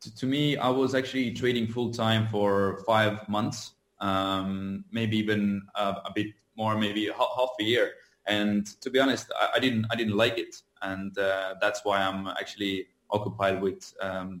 to, 0.00 0.16
to 0.16 0.26
me, 0.26 0.56
I 0.56 0.70
was 0.70 0.94
actually 0.94 1.32
trading 1.32 1.66
full 1.66 1.90
time 1.90 2.26
for 2.28 2.82
five 2.86 3.28
months, 3.28 3.72
um, 4.00 4.84
maybe 4.90 5.18
even 5.18 5.60
uh, 5.74 5.96
a 6.06 6.12
bit 6.14 6.28
more, 6.56 6.78
maybe 6.78 7.06
half 7.06 7.50
a 7.60 7.64
year. 7.64 7.92
And 8.26 8.64
to 8.80 8.88
be 8.88 8.98
honest, 8.98 9.30
I, 9.38 9.56
I 9.56 9.58
didn't 9.58 9.86
I 9.90 9.94
didn't 9.94 10.16
like 10.16 10.38
it, 10.38 10.56
and 10.80 11.16
uh, 11.18 11.56
that's 11.60 11.84
why 11.84 12.00
I'm 12.00 12.26
actually 12.28 12.86
occupied 13.10 13.60
with 13.60 13.92
um, 14.00 14.40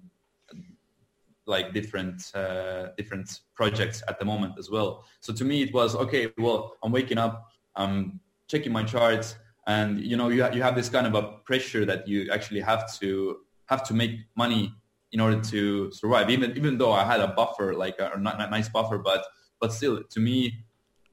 like 1.46 1.72
different 1.72 2.22
uh, 2.34 2.88
different 2.96 3.40
projects 3.54 4.02
at 4.08 4.18
the 4.18 4.24
moment 4.24 4.54
as 4.58 4.70
well. 4.70 5.04
So 5.20 5.32
to 5.32 5.44
me, 5.44 5.62
it 5.62 5.72
was 5.72 5.94
okay. 5.94 6.32
Well, 6.38 6.76
I'm 6.82 6.92
waking 6.92 7.18
up, 7.18 7.48
I'm 7.74 8.20
checking 8.48 8.72
my 8.72 8.84
charts, 8.84 9.36
and 9.66 10.00
you 10.00 10.16
know, 10.16 10.28
you 10.28 10.42
ha- 10.42 10.52
you 10.52 10.62
have 10.62 10.74
this 10.74 10.88
kind 10.88 11.06
of 11.06 11.14
a 11.14 11.38
pressure 11.44 11.84
that 11.84 12.06
you 12.08 12.30
actually 12.30 12.60
have 12.60 12.92
to 13.00 13.38
have 13.66 13.82
to 13.84 13.94
make 13.94 14.12
money 14.36 14.72
in 15.12 15.20
order 15.20 15.40
to 15.40 15.90
survive. 15.92 16.30
Even 16.30 16.56
even 16.56 16.78
though 16.78 16.92
I 16.92 17.04
had 17.04 17.20
a 17.20 17.28
buffer, 17.28 17.74
like 17.74 17.98
a, 17.98 18.12
a 18.14 18.50
nice 18.50 18.68
buffer, 18.68 18.98
but 18.98 19.24
but 19.60 19.72
still, 19.72 20.02
to 20.02 20.20
me, 20.20 20.64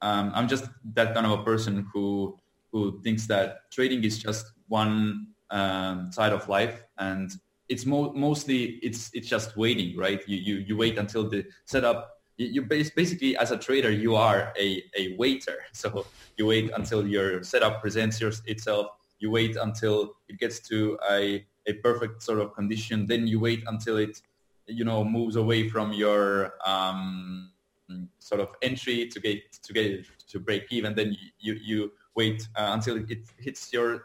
um, 0.02 0.32
I'm 0.36 0.48
just 0.48 0.66
that 0.94 1.14
kind 1.14 1.26
of 1.26 1.40
a 1.40 1.44
person 1.44 1.88
who 1.94 2.38
who 2.72 3.02
thinks 3.02 3.28
that 3.28 3.72
trading 3.72 4.04
is 4.04 4.18
just 4.18 4.52
one 4.68 5.28
um, 5.52 6.12
side 6.12 6.34
of 6.34 6.50
life, 6.50 6.84
and 6.98 7.32
it's 7.74 7.86
mo- 7.88 8.14
mostly 8.14 8.60
it's 8.88 9.10
it's 9.14 9.28
just 9.28 9.58
waiting, 9.58 9.98
right? 9.98 10.22
You 10.28 10.38
you 10.48 10.56
you 10.68 10.76
wait 10.78 10.98
until 11.04 11.24
the 11.28 11.46
setup. 11.66 12.00
You, 12.38 12.48
you 12.56 12.62
basically 13.02 13.36
as 13.44 13.50
a 13.52 13.58
trader 13.58 13.92
you 14.06 14.16
are 14.16 14.54
a 14.66 14.68
a 15.02 15.16
waiter, 15.18 15.58
so 15.82 16.06
you 16.38 16.46
wait 16.54 16.72
until 16.80 17.02
your 17.16 17.44
setup 17.44 17.82
presents 17.82 18.22
your, 18.22 18.32
itself. 18.46 18.88
You 19.20 19.32
wait 19.32 19.56
until 19.56 19.96
it 20.30 20.38
gets 20.40 20.60
to 20.70 20.98
a 21.10 21.46
a 21.66 21.74
perfect 21.88 22.22
sort 22.22 22.40
of 22.44 22.54
condition. 22.54 23.08
Then 23.08 23.26
you 23.32 23.40
wait 23.40 23.64
until 23.66 23.98
it 23.98 24.22
you 24.68 24.86
know 24.86 25.04
moves 25.04 25.36
away 25.36 25.68
from 25.74 25.94
your 25.94 26.54
um, 26.66 27.52
sort 28.20 28.42
of 28.42 28.50
entry 28.62 29.08
to 29.14 29.20
get 29.20 29.40
to 29.66 29.74
get 29.74 30.06
to 30.32 30.40
break 30.40 30.64
even. 30.70 30.94
Then 31.00 31.10
you 31.40 31.54
you 31.70 31.92
wait 32.16 32.48
uh, 32.56 32.70
until 32.76 32.96
it 32.98 33.24
hits 33.40 33.74
your 33.74 34.04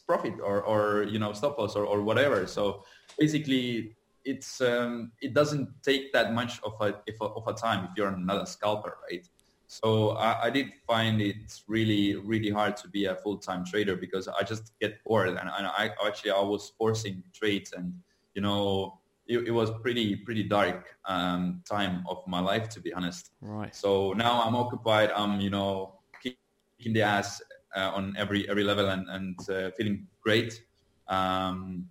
profit 0.00 0.34
or, 0.42 0.62
or 0.62 1.04
you 1.04 1.18
know 1.18 1.32
stop 1.32 1.58
loss 1.58 1.76
or, 1.76 1.84
or 1.84 2.02
whatever. 2.02 2.46
So 2.46 2.84
basically, 3.18 3.96
it's 4.24 4.60
um, 4.60 5.12
it 5.20 5.34
doesn't 5.34 5.68
take 5.82 6.12
that 6.12 6.32
much 6.32 6.60
of 6.62 6.74
a, 6.80 6.94
of 7.20 7.46
a 7.46 7.52
time 7.52 7.84
if 7.84 7.90
you're 7.96 8.16
not 8.16 8.42
a 8.42 8.46
scalper, 8.46 8.96
right? 9.10 9.26
So 9.66 10.10
I, 10.10 10.44
I, 10.44 10.50
did 10.50 10.68
find 10.86 11.20
it 11.20 11.36
really 11.66 12.16
really 12.16 12.50
hard 12.50 12.76
to 12.78 12.88
be 12.88 13.06
a 13.06 13.16
full 13.16 13.38
time 13.38 13.64
trader 13.64 13.96
because 13.96 14.28
I 14.28 14.42
just 14.42 14.72
get 14.80 15.02
bored 15.04 15.28
and, 15.28 15.38
and 15.38 15.66
I 15.66 15.90
actually 16.06 16.30
I 16.30 16.40
was 16.40 16.72
forcing 16.78 17.22
trades 17.32 17.72
and 17.72 17.92
you 18.34 18.42
know 18.42 19.00
it, 19.26 19.48
it 19.48 19.50
was 19.50 19.70
pretty 19.82 20.16
pretty 20.16 20.44
dark 20.44 20.94
um, 21.06 21.62
time 21.68 22.04
of 22.08 22.18
my 22.26 22.40
life 22.40 22.68
to 22.70 22.80
be 22.80 22.92
honest. 22.92 23.30
Right. 23.40 23.74
So 23.74 24.12
now 24.12 24.42
I'm 24.42 24.54
occupied. 24.54 25.10
I'm 25.10 25.40
you 25.40 25.50
know 25.50 25.94
kicking 26.22 26.92
the 26.92 27.02
ass 27.02 27.42
uh, 27.74 27.90
on 27.94 28.14
every 28.16 28.48
every 28.48 28.64
level 28.64 28.88
and 28.90 29.08
and 29.08 29.50
uh, 29.50 29.70
feeling 29.76 30.06
great. 30.22 30.62
Um, 31.08 31.88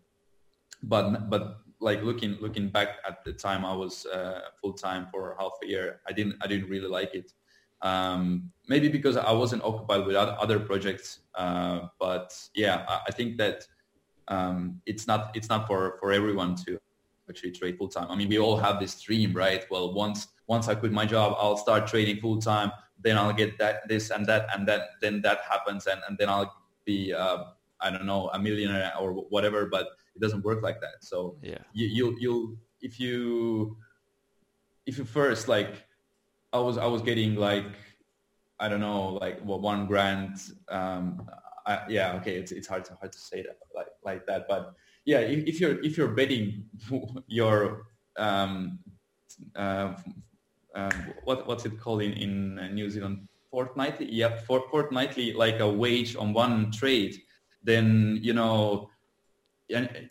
but 0.84 1.30
but 1.30 1.58
like 1.80 2.02
looking 2.04 2.38
looking 2.40 2.70
back 2.70 2.98
at 3.08 3.24
the 3.26 3.34
time 3.34 3.66
I 3.66 3.74
was 3.74 4.06
uh, 4.06 4.42
full 4.62 4.74
time 4.74 5.08
for 5.12 5.36
half 5.40 5.52
a 5.64 5.68
year, 5.68 6.02
I 6.08 6.14
didn't 6.14 6.36
I 6.42 6.48
didn't 6.48 6.70
really 6.70 6.88
like 6.88 7.14
it. 7.14 7.32
Um, 7.82 8.52
maybe 8.70 8.88
because 8.88 9.18
I 9.18 9.34
wasn't 9.34 9.64
occupied 9.64 10.06
with 10.06 10.16
other 10.16 10.60
projects. 10.60 11.20
Uh, 11.36 11.88
but 12.00 12.34
yeah, 12.56 12.86
I, 12.88 13.02
I 13.08 13.12
think 13.12 13.38
that 13.38 13.68
um, 14.30 14.82
it's 14.86 15.08
not 15.08 15.32
it's 15.36 15.50
not 15.50 15.68
for 15.68 15.98
for 16.00 16.12
everyone 16.12 16.56
to 16.66 16.80
actually 17.30 17.52
trade 17.52 17.78
full 17.78 17.90
time. 17.90 18.08
I 18.10 18.16
mean, 18.16 18.30
we 18.30 18.40
all 18.40 18.58
have 18.58 18.80
this 18.80 19.02
dream, 19.02 19.34
right? 19.34 19.66
Well, 19.70 19.94
once 19.94 20.28
once 20.48 20.68
I 20.68 20.76
quit 20.76 20.92
my 20.92 21.06
job, 21.06 21.36
I'll 21.38 21.58
start 21.58 21.88
trading 21.88 22.18
full 22.22 22.40
time. 22.40 22.72
Then 23.00 23.18
I'll 23.18 23.34
get 23.34 23.58
that 23.60 23.88
this 23.88 24.12
and 24.12 24.26
that 24.28 24.48
and 24.56 24.68
that. 24.68 24.82
Then 25.02 25.22
that 25.22 25.40
happens, 25.50 25.88
and 25.88 26.00
and 26.08 26.18
then 26.18 26.30
I'll 26.30 26.54
be 26.86 27.14
uh, 27.14 27.44
I 27.84 27.90
don't 27.92 28.06
know 28.06 28.30
a 28.34 28.40
millionaire 28.40 28.94
or 29.00 29.12
whatever. 29.14 29.66
But 29.66 29.88
it 30.16 30.22
doesn't 30.22 30.44
work 30.44 30.64
like 30.64 30.80
that. 30.82 30.98
So 31.02 31.38
yeah, 31.42 31.60
you 31.74 31.88
you 31.88 32.18
you 32.20 32.58
if 32.82 33.00
you 33.00 33.78
if 34.86 34.98
you 34.98 35.06
first 35.06 35.48
like 35.48 35.86
I 36.52 36.60
was 36.60 36.78
I 36.78 36.86
was 36.86 37.02
getting 37.02 37.36
like 37.36 37.66
I 38.60 38.70
don't 38.70 38.80
know 38.80 39.20
like 39.22 39.42
what 39.42 39.62
one 39.62 39.88
grand 39.88 40.38
um 40.70 41.28
I, 41.66 41.82
yeah 41.90 42.14
okay 42.18 42.36
it's 42.36 42.52
it's 42.52 42.68
hard 42.68 42.86
to 42.86 42.96
hard 42.96 43.12
to 43.14 43.20
say 43.20 43.42
that 43.42 43.58
like 43.74 43.88
like 44.04 44.26
that 44.28 44.48
but 44.48 44.74
yeah 45.06 45.20
if, 45.20 45.46
if 45.46 45.62
you're 45.62 45.82
if 45.84 45.98
you're 45.98 46.14
betting 46.14 46.66
your 47.28 47.88
um 48.18 48.80
uh, 49.56 49.94
um, 50.76 51.14
what 51.24 51.48
what's 51.48 51.66
it 51.66 51.80
called 51.80 52.02
in 52.02 52.14
in 52.14 52.76
New 52.76 52.90
Zealand 52.90 53.28
fortnightly 53.50 54.24
for 54.46 54.64
fortnightly 54.70 55.34
like 55.34 55.60
a 55.60 55.70
wage 55.70 56.16
on 56.16 56.34
one 56.34 56.72
trade 56.72 57.16
then 57.64 58.20
you 58.22 58.34
know 58.34 58.90
and 59.74 60.10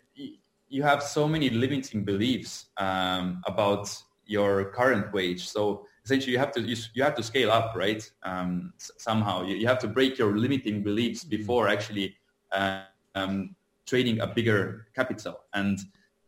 you 0.73 0.81
have 0.81 1.03
so 1.03 1.27
many 1.27 1.49
limiting 1.51 2.03
beliefs 2.03 2.65
um, 2.77 3.41
about 3.45 3.95
your 4.25 4.65
current 4.71 5.13
wage. 5.13 5.47
So 5.47 5.85
essentially, 6.03 6.31
you 6.31 6.39
have 6.39 6.51
to 6.53 6.61
you, 6.61 6.75
you 6.95 7.03
have 7.03 7.15
to 7.15 7.23
scale 7.23 7.51
up, 7.51 7.75
right? 7.75 8.03
Um, 8.23 8.73
somehow 8.77 9.43
you, 9.43 9.55
you, 9.55 9.67
have 9.67 9.79
to 9.79 9.87
break 9.87 10.17
your 10.17 10.35
limiting 10.35 10.81
beliefs 10.81 11.21
mm-hmm. 11.21 11.37
before 11.37 11.67
actually 11.67 12.15
uh, 12.51 12.81
um, 13.13 13.55
trading 13.85 14.19
a 14.21 14.27
bigger 14.27 14.87
capital. 14.95 15.41
And 15.53 15.79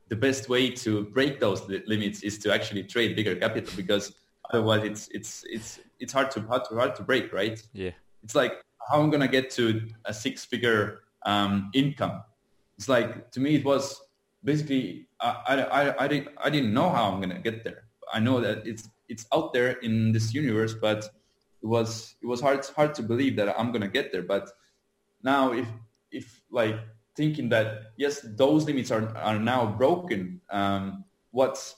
the 0.10 0.16
best 0.16 0.48
way 0.48 0.70
to 0.70 1.06
break 1.06 1.40
those 1.40 1.68
limits 1.68 2.22
is 2.22 2.38
to 2.40 2.54
actually 2.54 2.84
trade 2.84 3.16
bigger 3.16 3.36
capital 3.36 3.74
because 3.76 4.14
otherwise 4.52 4.84
it's 4.84 5.08
it's 5.08 5.44
it's 5.50 5.80
it's 6.00 6.14
hard 6.14 6.30
to 6.32 6.42
hard 6.42 6.66
to 6.66 6.76
hard 6.76 6.96
to 6.96 7.04
break, 7.04 7.34
right? 7.34 7.60
Yeah. 7.74 7.92
It's 8.24 8.36
like 8.36 8.54
how 8.88 9.02
I'm 9.02 9.10
gonna 9.10 9.28
get 9.28 9.50
to 9.52 9.88
a 10.06 10.14
six-figure 10.14 11.02
um, 11.26 11.70
income 11.74 12.22
it's 12.78 12.90
like 12.90 13.32
to 13.32 13.40
me 13.40 13.56
it 13.56 13.66
was 13.66 14.00
basically 14.44 15.08
I, 15.20 15.66
I, 15.72 16.04
I, 16.06 16.08
didn't, 16.08 16.30
I 16.38 16.50
didn't 16.50 16.74
know 16.74 16.90
how 16.90 17.12
I'm 17.12 17.22
gonna 17.22 17.40
get 17.40 17.64
there. 17.64 17.84
I 18.14 18.20
know 18.20 18.40
that 18.42 18.66
it's 18.66 18.88
it's 19.08 19.26
out 19.34 19.54
there 19.54 19.72
in 19.82 20.12
this 20.12 20.34
universe, 20.34 20.74
but 20.74 21.06
it 21.62 21.66
was 21.66 22.16
it 22.22 22.28
was 22.28 22.42
hard 22.42 22.66
hard 22.76 22.94
to 22.96 23.04
believe 23.04 23.36
that 23.38 23.60
I'm 23.60 23.72
gonna 23.72 23.88
get 23.88 24.12
there. 24.12 24.22
But 24.22 24.50
now 25.24 25.54
if 25.54 25.68
if 26.12 26.42
like 26.52 26.76
thinking 27.16 27.50
that 27.50 27.94
yes 27.98 28.22
those 28.36 28.66
limits 28.66 28.92
are 28.92 29.16
are 29.18 29.40
now 29.40 29.66
broken, 29.66 30.42
um, 30.50 31.06
what's 31.32 31.76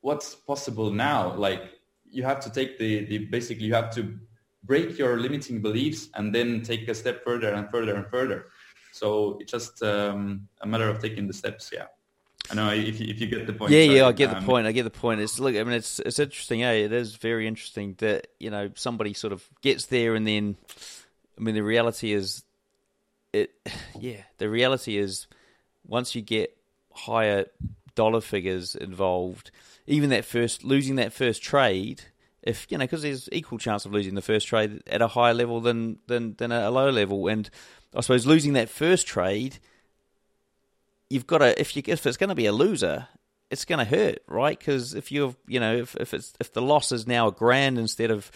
what's 0.00 0.34
possible 0.34 0.90
now? 0.90 1.34
Like 1.34 1.62
you 2.04 2.22
have 2.24 2.40
to 2.40 2.50
take 2.50 2.78
the, 2.78 3.04
the 3.06 3.18
basically 3.18 3.66
you 3.66 3.74
have 3.74 3.94
to 3.94 4.18
break 4.64 4.98
your 4.98 5.18
limiting 5.18 5.62
beliefs 5.62 6.08
and 6.14 6.34
then 6.34 6.62
take 6.62 6.88
a 6.88 6.94
step 6.94 7.24
further 7.24 7.54
and 7.54 7.70
further 7.70 7.94
and 7.94 8.06
further. 8.08 8.46
So 8.96 9.36
it's 9.40 9.52
just 9.52 9.82
um, 9.82 10.48
a 10.62 10.66
matter 10.66 10.88
of 10.88 11.00
taking 11.00 11.26
the 11.26 11.34
steps. 11.34 11.70
Yeah. 11.72 11.86
I 12.50 12.54
know 12.54 12.70
if 12.70 13.00
you, 13.00 13.08
if 13.08 13.20
you 13.20 13.26
get 13.26 13.46
the 13.46 13.52
point. 13.52 13.72
Yeah, 13.72 13.84
sorry. 13.84 13.96
yeah, 13.96 14.06
I 14.06 14.12
get 14.12 14.30
um, 14.30 14.40
the 14.40 14.46
point. 14.46 14.66
I 14.66 14.72
get 14.72 14.84
the 14.84 14.90
point. 14.90 15.20
It's 15.20 15.38
look, 15.38 15.54
I 15.54 15.62
mean, 15.64 15.74
it's 15.74 15.98
it's 16.00 16.18
interesting. 16.18 16.60
Yeah, 16.60 16.72
it 16.72 16.92
is 16.92 17.16
very 17.16 17.46
interesting 17.46 17.94
that 17.98 18.28
you 18.38 18.50
know 18.50 18.70
somebody 18.74 19.12
sort 19.14 19.32
of 19.32 19.44
gets 19.62 19.86
there 19.86 20.14
and 20.14 20.26
then, 20.26 20.56
I 21.36 21.42
mean, 21.42 21.54
the 21.54 21.62
reality 21.62 22.12
is, 22.12 22.44
it, 23.32 23.50
yeah, 24.00 24.22
the 24.38 24.48
reality 24.48 24.96
is, 24.96 25.26
once 25.86 26.14
you 26.14 26.22
get 26.22 26.56
higher 26.92 27.46
dollar 27.94 28.20
figures 28.20 28.74
involved, 28.74 29.50
even 29.86 30.10
that 30.10 30.24
first 30.24 30.64
losing 30.64 30.96
that 30.96 31.12
first 31.12 31.42
trade, 31.42 32.02
if 32.42 32.66
you 32.70 32.78
know, 32.78 32.84
because 32.84 33.02
there's 33.02 33.28
equal 33.32 33.58
chance 33.58 33.84
of 33.84 33.92
losing 33.92 34.14
the 34.14 34.22
first 34.22 34.46
trade 34.46 34.82
at 34.86 35.02
a 35.02 35.08
higher 35.08 35.34
level 35.34 35.60
than 35.60 35.98
than 36.06 36.36
than 36.36 36.52
a 36.52 36.70
lower 36.70 36.92
level, 36.92 37.26
and 37.26 37.50
I 37.94 38.00
suppose 38.00 38.26
losing 38.26 38.54
that 38.54 38.68
first 38.68 39.06
trade, 39.06 39.58
you've 41.08 41.26
got 41.26 41.38
to 41.38 41.58
if 41.60 41.76
you 41.76 41.82
if 41.86 42.06
it's 42.06 42.16
going 42.16 42.28
to 42.28 42.34
be 42.34 42.46
a 42.46 42.52
loser, 42.52 43.08
it's 43.50 43.64
going 43.64 43.78
to 43.78 43.84
hurt, 43.84 44.18
right? 44.26 44.58
Because 44.58 44.94
if 44.94 45.12
you've 45.12 45.36
you 45.46 45.60
know 45.60 45.76
if 45.76 45.96
if 45.96 46.14
it's 46.14 46.32
if 46.40 46.52
the 46.52 46.62
loss 46.62 46.92
is 46.92 47.06
now 47.06 47.28
a 47.28 47.32
grand 47.32 47.78
instead 47.78 48.10
of 48.10 48.30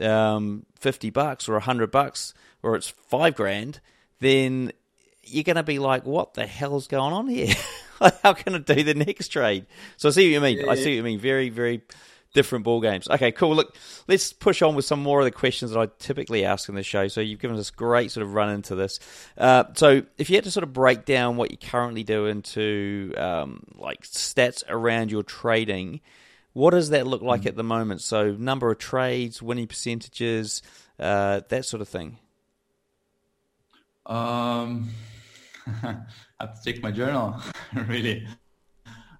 um, 0.00 0.66
fifty 0.78 1.10
bucks 1.10 1.48
or 1.48 1.56
a 1.56 1.60
hundred 1.60 1.90
bucks 1.90 2.34
or 2.62 2.76
it's 2.76 2.88
five 2.88 3.34
grand, 3.34 3.80
then 4.20 4.72
you're 5.22 5.44
going 5.44 5.56
to 5.56 5.62
be 5.62 5.78
like, 5.78 6.04
what 6.04 6.34
the 6.34 6.46
hell's 6.46 6.86
going 6.86 7.12
on 7.12 7.28
here? 7.28 7.54
How 8.22 8.32
can 8.32 8.54
I 8.54 8.58
do 8.58 8.82
the 8.82 8.94
next 8.94 9.28
trade? 9.28 9.66
So 9.96 10.08
I 10.08 10.12
see 10.12 10.28
what 10.28 10.34
you 10.34 10.40
mean. 10.40 10.64
Yeah, 10.64 10.70
I 10.70 10.74
see 10.74 10.84
what 10.84 10.96
you 10.96 11.02
mean. 11.02 11.18
Very 11.18 11.48
very 11.48 11.82
different 12.36 12.64
ball 12.66 12.82
games. 12.82 13.08
Okay, 13.08 13.32
cool. 13.32 13.56
Look, 13.56 13.74
let's 14.08 14.30
push 14.34 14.60
on 14.60 14.74
with 14.74 14.84
some 14.84 15.02
more 15.02 15.20
of 15.20 15.24
the 15.24 15.30
questions 15.30 15.70
that 15.70 15.80
I 15.80 15.88
typically 15.98 16.44
ask 16.44 16.68
in 16.68 16.74
the 16.74 16.82
show. 16.82 17.08
So 17.08 17.22
you've 17.22 17.40
given 17.40 17.56
us 17.56 17.70
great 17.70 18.10
sort 18.12 18.26
of 18.26 18.34
run 18.34 18.50
into 18.50 18.74
this. 18.74 19.00
Uh, 19.38 19.64
so 19.74 20.02
if 20.18 20.28
you 20.28 20.36
had 20.36 20.44
to 20.44 20.50
sort 20.50 20.62
of 20.62 20.74
break 20.74 21.06
down 21.06 21.38
what 21.38 21.50
you 21.50 21.56
currently 21.56 22.04
do 22.04 22.26
into 22.26 23.14
um, 23.16 23.64
like 23.74 24.02
stats 24.02 24.62
around 24.68 25.10
your 25.10 25.22
trading, 25.22 26.02
what 26.52 26.72
does 26.72 26.90
that 26.90 27.06
look 27.06 27.22
like 27.22 27.40
mm-hmm. 27.40 27.48
at 27.48 27.56
the 27.56 27.64
moment? 27.64 28.02
So 28.02 28.32
number 28.32 28.70
of 28.70 28.76
trades, 28.76 29.40
winning 29.40 29.66
percentages, 29.66 30.60
uh, 31.00 31.40
that 31.48 31.64
sort 31.64 31.80
of 31.80 31.88
thing. 31.88 32.18
Um, 34.04 34.90
I 35.66 35.96
have 36.38 36.62
to 36.62 36.72
check 36.72 36.82
my 36.82 36.90
journal, 36.90 37.40
really. 37.74 38.28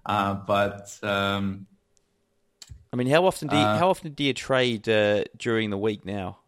Uh, 0.05 0.35
but 0.35 0.97
um, 1.01 1.65
I 2.91 2.95
mean, 2.95 3.07
how 3.07 3.25
often 3.25 3.47
do 3.49 3.57
you, 3.57 3.63
uh, 3.63 3.77
how 3.77 3.89
often 3.89 4.13
do 4.13 4.23
you 4.23 4.33
trade 4.33 4.87
uh, 4.87 5.25
during 5.37 5.69
the 5.69 5.77
week 5.77 6.05
now? 6.05 6.39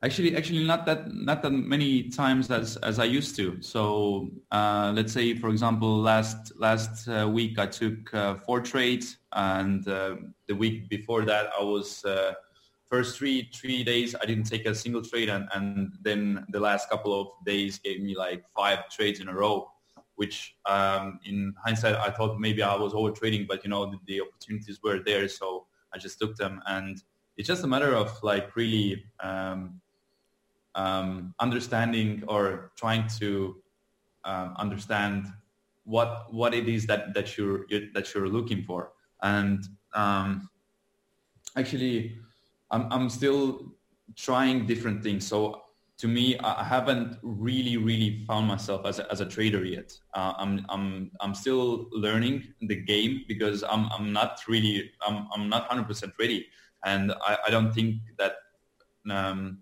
Actually, 0.00 0.36
actually, 0.36 0.64
not 0.64 0.86
that 0.86 1.12
not 1.12 1.42
that 1.42 1.50
many 1.50 2.04
times 2.04 2.50
as 2.52 2.76
as 2.78 3.00
I 3.00 3.04
used 3.04 3.34
to. 3.36 3.60
So 3.60 4.30
uh, 4.52 4.92
let's 4.94 5.12
say, 5.12 5.34
for 5.34 5.48
example, 5.50 5.98
last 5.98 6.52
last 6.56 7.08
uh, 7.08 7.28
week 7.28 7.58
I 7.58 7.66
took 7.66 8.14
uh, 8.14 8.36
four 8.36 8.60
trades, 8.60 9.18
and 9.32 9.86
uh, 9.88 10.16
the 10.46 10.54
week 10.54 10.88
before 10.88 11.24
that 11.24 11.50
I 11.58 11.64
was 11.64 12.04
first 12.86 13.18
three 13.18 13.50
three 13.52 13.82
days 13.82 14.14
I 14.14 14.24
didn't 14.24 14.44
take 14.44 14.66
a 14.66 14.74
single 14.74 15.02
trade, 15.02 15.30
and 15.30 15.48
and 15.52 15.92
then 16.00 16.46
the 16.50 16.60
last 16.60 16.88
couple 16.88 17.20
of 17.20 17.26
days 17.44 17.80
gave 17.80 18.00
me 18.00 18.16
like 18.16 18.44
five 18.54 18.88
trades 18.90 19.18
in 19.18 19.28
a 19.28 19.34
row 19.34 19.68
which 20.18 20.56
um, 20.66 21.20
in 21.24 21.54
hindsight 21.64 21.94
I 21.94 22.10
thought 22.10 22.40
maybe 22.40 22.60
I 22.60 22.74
was 22.74 22.92
over 22.92 23.12
trading, 23.12 23.46
but 23.48 23.62
you 23.62 23.70
know 23.70 23.86
the, 23.86 23.98
the, 24.06 24.20
opportunities 24.20 24.80
were 24.82 24.98
there, 24.98 25.28
so 25.28 25.66
I 25.94 25.98
just 25.98 26.18
took 26.18 26.34
them. 26.34 26.60
And 26.66 27.00
it's 27.36 27.46
just 27.46 27.62
a 27.62 27.68
matter 27.68 27.94
of 27.94 28.20
like 28.24 28.56
really 28.56 29.04
um, 29.20 29.80
um, 30.74 31.34
understanding 31.38 32.24
or 32.26 32.72
trying 32.74 33.06
to 33.20 33.62
um, 34.24 34.54
understand 34.58 35.26
what 35.84 36.26
what 36.32 36.52
it 36.52 36.68
is 36.68 36.84
that 36.86 37.14
that 37.14 37.38
you're, 37.38 37.66
that 37.94 38.12
you're 38.12 38.28
looking 38.28 38.64
for. 38.64 38.90
And 39.22 39.64
um, 39.94 40.50
actually, 41.56 42.18
I'm 42.72 42.88
I'm 42.90 43.08
still 43.08 43.72
trying 44.16 44.66
different 44.66 45.04
things. 45.04 45.24
So 45.28 45.62
to 45.98 46.06
me, 46.06 46.38
I 46.38 46.62
haven't 46.62 47.18
really, 47.22 47.76
really 47.76 48.24
found 48.26 48.46
myself 48.46 48.86
as 48.86 49.00
a, 49.00 49.10
as 49.10 49.20
a 49.20 49.26
trader 49.26 49.64
yet. 49.64 49.98
Uh, 50.14 50.32
I'm, 50.38 50.64
I'm, 50.68 51.10
I'm 51.20 51.34
still 51.34 51.88
learning 51.90 52.54
the 52.60 52.76
game 52.76 53.24
because 53.26 53.64
I'm, 53.64 53.88
I'm 53.90 54.12
not 54.12 54.40
really, 54.46 54.92
I'm, 55.06 55.26
I'm 55.34 55.48
not 55.48 55.68
100% 55.68 56.12
ready. 56.20 56.46
And 56.84 57.12
I, 57.26 57.38
I 57.48 57.50
don't 57.50 57.74
think 57.74 57.96
that 58.16 58.36
um, 59.10 59.58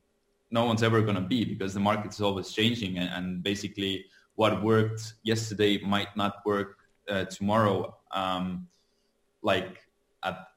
no 0.50 0.66
one's 0.66 0.82
ever 0.82 1.00
going 1.00 1.14
to 1.14 1.22
be 1.22 1.44
because 1.44 1.72
the 1.72 1.80
market 1.80 2.12
is 2.12 2.20
always 2.20 2.52
changing 2.52 2.98
and, 2.98 3.08
and, 3.14 3.42
basically 3.42 4.04
what 4.34 4.62
worked 4.62 5.14
yesterday 5.22 5.78
might 5.78 6.14
not 6.16 6.34
work 6.44 6.76
uh, 7.08 7.24
tomorrow. 7.24 7.96
Um, 8.10 8.66
like 9.42 9.78
at, 10.22 10.48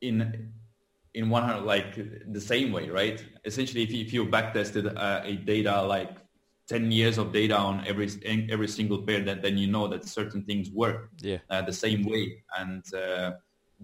in 0.00 0.52
in 1.14 1.30
100 1.30 1.62
like 1.64 2.32
the 2.32 2.40
same 2.40 2.72
way, 2.72 2.90
right? 2.90 3.24
Essentially, 3.44 3.82
if 3.82 3.92
you, 3.92 4.04
if 4.04 4.12
you 4.12 4.26
backtested 4.26 4.92
uh, 4.96 5.20
a 5.24 5.36
data 5.36 5.82
like 5.82 6.16
10 6.68 6.90
years 6.90 7.18
of 7.18 7.32
data 7.32 7.56
on 7.56 7.86
every 7.86 8.08
every 8.50 8.68
single 8.68 9.02
pair, 9.02 9.20
then, 9.20 9.40
then 9.40 9.56
you 9.56 9.66
know 9.66 9.86
that 9.86 10.06
certain 10.06 10.42
things 10.44 10.70
work 10.70 11.10
yeah. 11.20 11.38
uh, 11.50 11.62
the 11.62 11.72
same 11.72 12.04
way, 12.04 12.42
and 12.58 12.82
uh, 12.94 13.32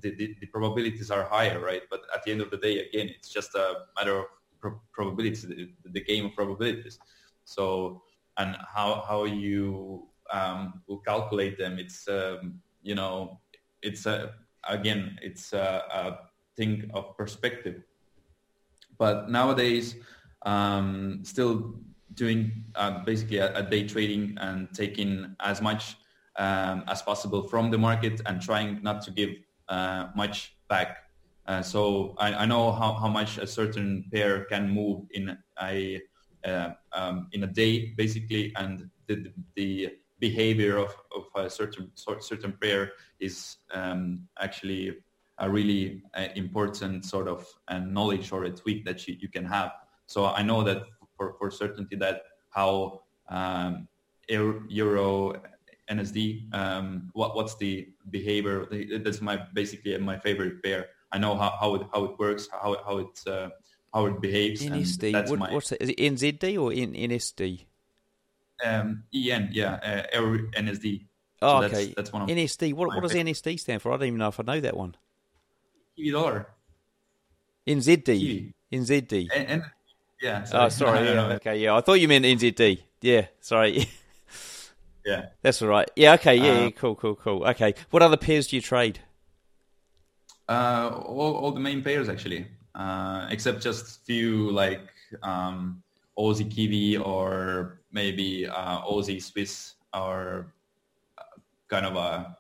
the, 0.00 0.14
the, 0.16 0.36
the, 0.40 0.46
probabilities 0.46 1.10
are 1.10 1.24
higher, 1.24 1.60
right? 1.60 1.82
But 1.90 2.00
at 2.14 2.24
the 2.24 2.32
end 2.32 2.40
of 2.40 2.50
the 2.50 2.56
day, 2.56 2.78
again, 2.78 3.08
it's 3.08 3.28
just 3.28 3.54
a 3.54 3.84
matter 3.96 4.18
of 4.20 4.24
pro- 4.60 4.80
probabilities, 4.92 5.42
the, 5.42 5.70
the, 5.84 6.00
game 6.00 6.26
of 6.26 6.34
probabilities. 6.34 6.98
So, 7.44 8.02
and 8.38 8.56
how 8.74 9.04
how 9.06 9.24
you 9.24 10.08
um, 10.32 10.82
will 10.88 11.00
calculate 11.00 11.58
them, 11.58 11.78
it's 11.78 12.08
um, 12.08 12.60
you 12.82 12.94
know, 12.94 13.40
it's 13.82 14.06
a 14.06 14.32
again, 14.68 15.18
it's 15.22 15.52
a, 15.52 15.84
a 15.92 16.29
of 16.94 17.16
perspective. 17.16 17.82
But 18.98 19.30
nowadays, 19.30 19.96
um, 20.42 21.20
still 21.22 21.74
doing 22.14 22.64
uh, 22.74 23.02
basically 23.04 23.38
a, 23.38 23.54
a, 23.56 23.62
day 23.62 23.86
trading 23.86 24.36
and 24.40 24.68
taking 24.74 25.36
as 25.40 25.62
much 25.62 25.96
um, 26.36 26.84
as 26.86 27.02
possible 27.02 27.42
from 27.42 27.70
the 27.70 27.78
market 27.78 28.20
and 28.26 28.40
trying 28.42 28.82
not 28.82 29.00
to 29.02 29.10
give 29.10 29.30
uh, 29.68 30.08
much 30.14 30.56
back. 30.68 30.98
Uh, 31.46 31.62
so 31.62 32.14
I, 32.18 32.34
I, 32.34 32.46
know 32.46 32.72
how, 32.72 32.92
how 32.94 33.08
much 33.08 33.38
a 33.38 33.46
certain 33.46 34.04
pair 34.12 34.44
can 34.44 34.68
move 34.68 35.06
in 35.12 35.36
a 35.62 36.00
uh, 36.44 36.70
um, 36.92 37.28
in 37.32 37.44
a 37.44 37.46
day, 37.46 37.92
basically, 37.96 38.52
and 38.56 38.88
the, 39.06 39.32
the 39.56 39.90
behavior 40.20 40.78
of, 40.78 40.94
of 41.14 41.24
a 41.34 41.50
certain 41.50 41.90
certain 41.94 42.52
pair 42.60 42.92
is 43.18 43.56
um, 43.72 44.28
actually 44.38 44.96
a 45.40 45.50
really 45.50 46.02
uh, 46.14 46.28
important 46.36 47.04
sort 47.04 47.26
of 47.26 47.46
uh, 47.68 47.78
knowledge 47.78 48.30
or 48.32 48.44
a 48.44 48.50
tweak 48.50 48.84
that 48.84 49.08
you, 49.08 49.16
you 49.20 49.28
can 49.28 49.44
have. 49.44 49.72
So 50.06 50.26
I 50.26 50.42
know 50.42 50.62
that 50.62 50.82
for, 51.16 51.34
for 51.38 51.50
certainty 51.50 51.96
that 51.96 52.22
how 52.50 53.02
um, 53.28 53.88
Euro 54.28 55.40
NSD, 55.90 56.54
um, 56.54 57.10
what, 57.14 57.34
what's 57.34 57.56
the 57.56 57.88
behavior? 58.10 58.66
That's 59.02 59.20
my 59.20 59.36
basically 59.54 59.96
my 59.98 60.18
favorite 60.18 60.62
pair. 60.62 60.86
I 61.12 61.18
know 61.18 61.36
how, 61.36 61.54
how 61.58 61.74
it 61.74 61.82
how 61.92 62.04
it 62.04 62.18
works, 62.18 62.48
how 62.52 62.76
how 62.84 62.98
it 62.98 63.20
uh, 63.26 63.48
how 63.92 64.06
it 64.06 64.20
behaves. 64.20 64.62
NSD. 64.62 65.28
What, 65.28 65.38
my, 65.38 65.52
what's 65.52 65.72
it? 65.72 65.78
Is 65.80 65.88
it 65.88 65.98
NZD 65.98 66.60
or 66.60 66.72
N, 66.72 66.92
NSD? 66.92 67.66
Um, 68.64 69.04
EN, 69.14 69.48
yeah, 69.52 70.06
uh, 70.12 70.18
NSD. 70.56 71.06
Oh, 71.42 71.60
so 71.60 71.66
okay. 71.66 71.84
That's, 71.86 71.94
that's 71.96 72.12
one 72.12 72.22
of 72.22 72.28
NSD. 72.28 72.74
What, 72.74 72.88
what 72.88 73.02
does 73.02 73.14
NSD 73.14 73.58
stand 73.58 73.82
for? 73.82 73.92
I 73.92 73.96
don't 73.96 74.08
even 74.08 74.18
know 74.18 74.28
if 74.28 74.38
I 74.38 74.42
know 74.42 74.60
that 74.60 74.76
one. 74.76 74.96
Kiwi 76.00 76.12
dollar. 76.12 76.46
NZD. 77.66 78.04
Kiwi. 78.04 78.54
NZD. 78.72 79.28
And, 79.34 79.48
and 79.48 79.62
yeah. 80.20 80.44
Sorry. 80.44 80.64
Oh, 80.64 80.68
sorry. 80.68 81.06
yeah. 81.06 81.26
Okay. 81.34 81.58
Yeah. 81.58 81.76
I 81.76 81.80
thought 81.80 81.94
you 81.94 82.08
meant 82.08 82.24
NZD. 82.24 82.80
Yeah. 83.02 83.26
Sorry. 83.40 83.86
yeah. 85.06 85.26
That's 85.42 85.60
all 85.62 85.68
right. 85.68 85.90
Yeah. 85.96 86.14
Okay. 86.14 86.36
Yeah, 86.36 86.50
um, 86.50 86.64
yeah. 86.64 86.70
Cool. 86.70 86.94
Cool. 86.94 87.14
Cool. 87.16 87.44
Okay. 87.44 87.74
What 87.90 88.02
other 88.02 88.16
pairs 88.16 88.48
do 88.48 88.56
you 88.56 88.62
trade? 88.62 89.00
Uh, 90.48 90.90
all, 91.04 91.36
all 91.36 91.52
the 91.52 91.60
main 91.60 91.82
pairs 91.82 92.08
actually, 92.08 92.46
uh, 92.74 93.28
except 93.30 93.62
just 93.62 94.04
few 94.04 94.50
like 94.50 94.88
um, 95.22 95.80
Aussie 96.18 96.50
Kiwi 96.50 96.96
or 96.96 97.80
maybe 97.92 98.48
uh, 98.48 98.80
Aussie 98.80 99.22
Swiss 99.22 99.74
or 99.94 100.52
uh, 101.18 101.22
kind 101.68 101.86
of 101.86 101.94
a 101.94 102.36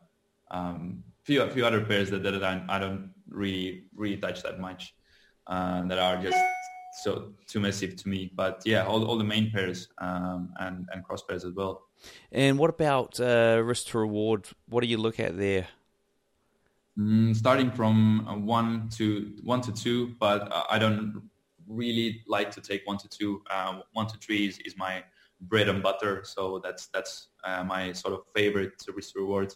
um, 0.50 1.04
few 1.22 1.42
a 1.42 1.50
few 1.50 1.64
other 1.64 1.84
pairs 1.84 2.10
that, 2.10 2.24
that 2.24 2.42
I, 2.42 2.64
I 2.68 2.78
don't 2.80 3.10
really 3.30 3.84
really 3.94 4.16
touch 4.16 4.42
that 4.42 4.60
much 4.60 4.94
uh, 5.46 5.82
that 5.86 5.98
are 5.98 6.22
just 6.22 6.38
so 7.02 7.32
too 7.46 7.60
massive 7.60 7.96
to 7.96 8.08
me. 8.08 8.30
But 8.34 8.62
yeah, 8.64 8.84
all, 8.84 9.04
all 9.04 9.16
the 9.16 9.24
main 9.24 9.50
pairs 9.50 9.88
um, 9.98 10.52
and 10.60 10.86
and 10.92 11.04
cross 11.04 11.22
pairs 11.22 11.44
as 11.44 11.54
well. 11.54 11.86
And 12.32 12.58
what 12.58 12.70
about 12.70 13.20
uh, 13.20 13.60
risk 13.64 13.88
to 13.88 13.98
reward? 13.98 14.48
What 14.68 14.82
do 14.82 14.88
you 14.88 14.98
look 14.98 15.20
at 15.20 15.36
there? 15.36 15.68
Mm, 16.98 17.34
starting 17.36 17.70
from 17.70 18.26
uh, 18.28 18.36
one 18.36 18.88
to 18.90 19.32
one 19.42 19.60
to 19.62 19.72
two, 19.72 20.14
but 20.18 20.52
I 20.70 20.78
don't 20.78 21.22
really 21.68 22.22
like 22.26 22.50
to 22.52 22.60
take 22.60 22.86
one 22.86 22.98
to 22.98 23.08
two. 23.08 23.42
Uh, 23.48 23.80
one 23.92 24.06
to 24.08 24.18
three 24.18 24.46
is, 24.48 24.58
is 24.64 24.76
my 24.76 25.04
bread 25.42 25.68
and 25.68 25.82
butter, 25.82 26.22
so 26.24 26.60
that's 26.62 26.88
that's 26.88 27.28
uh, 27.44 27.62
my 27.64 27.92
sort 27.92 28.14
of 28.14 28.20
favorite 28.34 28.74
risk 28.94 29.16
reward. 29.16 29.54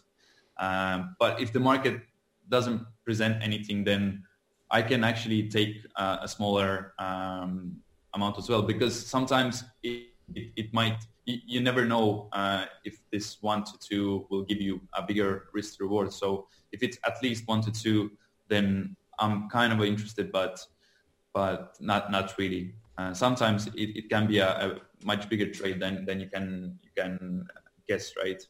Um, 0.57 1.15
but 1.19 1.41
if 1.41 1.51
the 1.51 1.59
market 1.59 2.01
doesn't 2.49 2.85
present 3.03 3.41
anything, 3.41 3.83
then 3.83 4.23
I 4.71 4.81
can 4.81 5.03
actually 5.03 5.49
take 5.49 5.85
uh, 5.95 6.17
a 6.21 6.27
smaller 6.27 6.93
um, 6.99 7.77
amount 8.13 8.37
as 8.37 8.49
well 8.49 8.61
because 8.61 9.07
sometimes 9.07 9.63
it, 9.83 10.07
it, 10.33 10.51
it 10.55 10.73
might 10.73 10.97
you, 11.25 11.37
you, 11.45 11.61
never 11.61 11.85
know 11.85 12.29
uh, 12.33 12.65
if 12.83 12.99
this 13.11 13.41
one 13.41 13.63
to 13.63 13.73
two 13.79 14.25
will 14.29 14.43
give 14.43 14.61
you 14.61 14.81
a 14.93 15.01
bigger 15.01 15.45
risk 15.53 15.79
reward. 15.79 16.13
So 16.13 16.47
if 16.71 16.83
it's 16.83 16.97
at 17.05 17.21
least 17.21 17.47
one 17.47 17.61
to 17.61 17.71
two, 17.71 18.11
then 18.47 18.95
I'm 19.19 19.49
kind 19.49 19.73
of 19.73 19.83
interested, 19.83 20.31
but 20.31 20.59
but 21.33 21.75
not 21.79 22.11
not 22.11 22.37
really. 22.37 22.75
Uh, 22.97 23.13
sometimes 23.13 23.67
it, 23.67 23.97
it 23.97 24.09
can 24.09 24.25
be 24.25 24.37
a, 24.37 24.49
a, 24.49 24.79
much 25.03 25.27
bigger 25.27 25.51
trade 25.51 25.81
than, 25.81 26.05
than 26.05 26.19
you 26.21 26.27
can 26.27 26.79
you 26.81 26.89
can 26.95 27.45
guess, 27.87 28.13
right? 28.17 28.41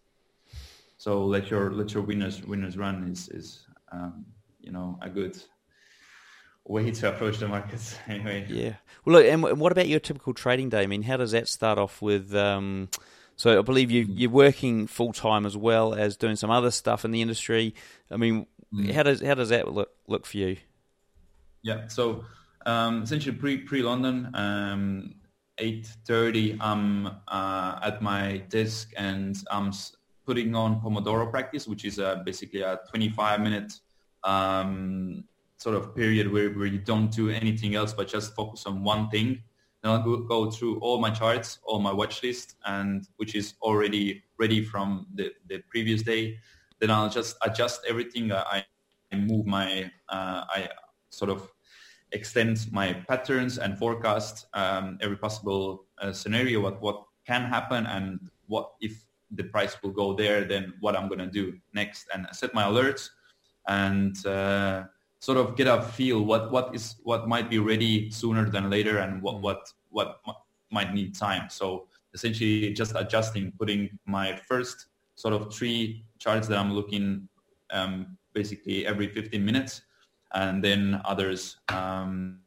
So 0.97 1.25
let 1.25 1.49
your 1.49 1.71
let 1.71 1.93
your 1.93 2.03
winners 2.03 2.43
winners 2.43 2.77
run 2.77 3.07
is 3.09 3.29
is 3.29 3.65
um, 3.95 4.25
you 4.59 4.71
know 4.71 4.97
a 5.01 5.09
good 5.09 5.37
way 6.67 6.91
to 6.91 7.09
approach 7.09 7.37
the 7.37 7.47
markets 7.47 7.95
anyway. 8.07 8.45
Yeah. 8.49 8.75
Well, 9.03 9.17
look, 9.17 9.25
and 9.25 9.59
what 9.59 9.71
about 9.71 9.87
your 9.87 9.99
typical 9.99 10.33
trading 10.33 10.69
day? 10.69 10.81
I 10.81 10.87
mean, 10.87 11.03
how 11.03 11.17
does 11.17 11.31
that 11.31 11.47
start 11.47 11.77
off 11.77 12.01
with? 12.01 12.33
Um, 12.35 12.89
So 13.37 13.59
I 13.59 13.61
believe 13.61 13.91
you 13.91 14.05
you're 14.09 14.31
working 14.31 14.87
full 14.87 15.13
time 15.13 15.45
as 15.45 15.57
well 15.57 15.93
as 15.93 16.15
doing 16.17 16.37
some 16.37 16.49
other 16.49 16.71
stuff 16.71 17.03
in 17.05 17.11
the 17.11 17.21
industry. 17.21 17.73
I 18.09 18.17
mean, 18.17 18.47
Mm. 18.73 18.91
how 18.93 19.03
does 19.03 19.21
how 19.21 19.35
does 19.35 19.49
that 19.49 19.71
look 19.71 19.91
look 20.07 20.25
for 20.25 20.37
you? 20.37 20.57
Yeah. 21.61 21.87
So 21.87 22.25
um, 22.65 23.03
essentially 23.03 23.35
pre 23.37 23.57
pre 23.57 23.81
London, 23.83 24.31
um, 24.33 25.15
eight 25.59 25.85
thirty, 26.07 26.57
I'm 26.59 27.07
uh, 27.27 27.79
at 27.89 28.01
my 28.01 28.37
desk 28.49 28.91
and 28.97 29.35
I'm 29.51 29.71
putting 30.25 30.55
on 30.55 30.81
Pomodoro 30.81 31.29
practice, 31.29 31.67
which 31.67 31.85
is 31.85 31.99
uh, 31.99 32.15
basically 32.25 32.61
a 32.61 32.79
25 32.89 33.41
minute 33.41 33.71
um, 34.25 35.23
sort 35.57 35.75
of 35.75 35.95
period 35.95 36.31
where, 36.31 36.49
where 36.49 36.65
you 36.65 36.79
don't 36.79 37.11
do 37.11 37.29
anything 37.29 37.75
else 37.75 37.93
but 37.93 38.07
just 38.07 38.35
focus 38.35 38.65
on 38.65 38.83
one 38.83 39.09
thing. 39.09 39.41
Then 39.81 39.91
I'll 39.91 40.03
go, 40.03 40.17
go 40.17 40.51
through 40.51 40.79
all 40.79 40.99
my 40.99 41.11
charts, 41.11 41.59
all 41.63 41.79
my 41.79 41.93
watch 41.93 42.23
list, 42.23 42.55
and 42.65 43.07
which 43.17 43.35
is 43.35 43.53
already 43.61 44.23
ready 44.37 44.63
from 44.63 45.07
the, 45.13 45.31
the 45.47 45.59
previous 45.69 46.01
day. 46.01 46.39
Then 46.79 46.91
I'll 46.91 47.09
just 47.09 47.37
adjust 47.43 47.81
everything. 47.87 48.31
I, 48.31 48.65
I 49.13 49.15
move 49.15 49.45
my, 49.45 49.91
uh, 50.09 50.43
I 50.49 50.69
sort 51.09 51.31
of 51.31 51.51
extend 52.11 52.67
my 52.71 52.93
patterns 52.93 53.57
and 53.57 53.77
forecast 53.77 54.47
um, 54.53 54.97
every 55.01 55.17
possible 55.17 55.85
uh, 55.99 56.11
scenario, 56.11 56.61
what, 56.61 56.81
what 56.81 57.03
can 57.25 57.43
happen 57.43 57.85
and 57.85 58.19
what 58.47 58.71
if 58.81 59.03
the 59.31 59.43
price 59.43 59.81
will 59.81 59.91
go 59.91 60.13
there, 60.13 60.45
then 60.45 60.73
what 60.79 60.95
I'm 60.95 61.07
going 61.07 61.19
to 61.19 61.27
do 61.27 61.57
next 61.73 62.07
and 62.13 62.27
set 62.31 62.53
my 62.53 62.63
alerts 62.63 63.09
and 63.67 64.25
uh, 64.25 64.83
sort 65.19 65.37
of 65.37 65.55
get 65.55 65.67
a 65.67 65.81
feel 65.81 66.23
what, 66.23 66.51
what 66.51 66.75
is 66.75 66.95
what 67.03 67.27
might 67.27 67.49
be 67.49 67.59
ready 67.59 68.11
sooner 68.11 68.49
than 68.49 68.69
later 68.69 68.99
and 68.99 69.21
what, 69.21 69.41
what, 69.41 69.71
what 69.89 70.19
might 70.71 70.93
need 70.93 71.15
time. 71.15 71.49
So 71.49 71.87
essentially 72.13 72.73
just 72.73 72.93
adjusting, 72.95 73.51
putting 73.57 73.97
my 74.05 74.35
first 74.35 74.87
sort 75.15 75.33
of 75.33 75.53
three 75.53 76.03
charts 76.19 76.47
that 76.47 76.57
I'm 76.57 76.73
looking 76.73 77.27
um, 77.71 78.17
basically 78.33 78.85
every 78.85 79.07
15 79.07 79.43
minutes 79.43 79.81
and 80.33 80.63
then 80.63 81.01
others 81.05 81.57
um, 81.69 82.39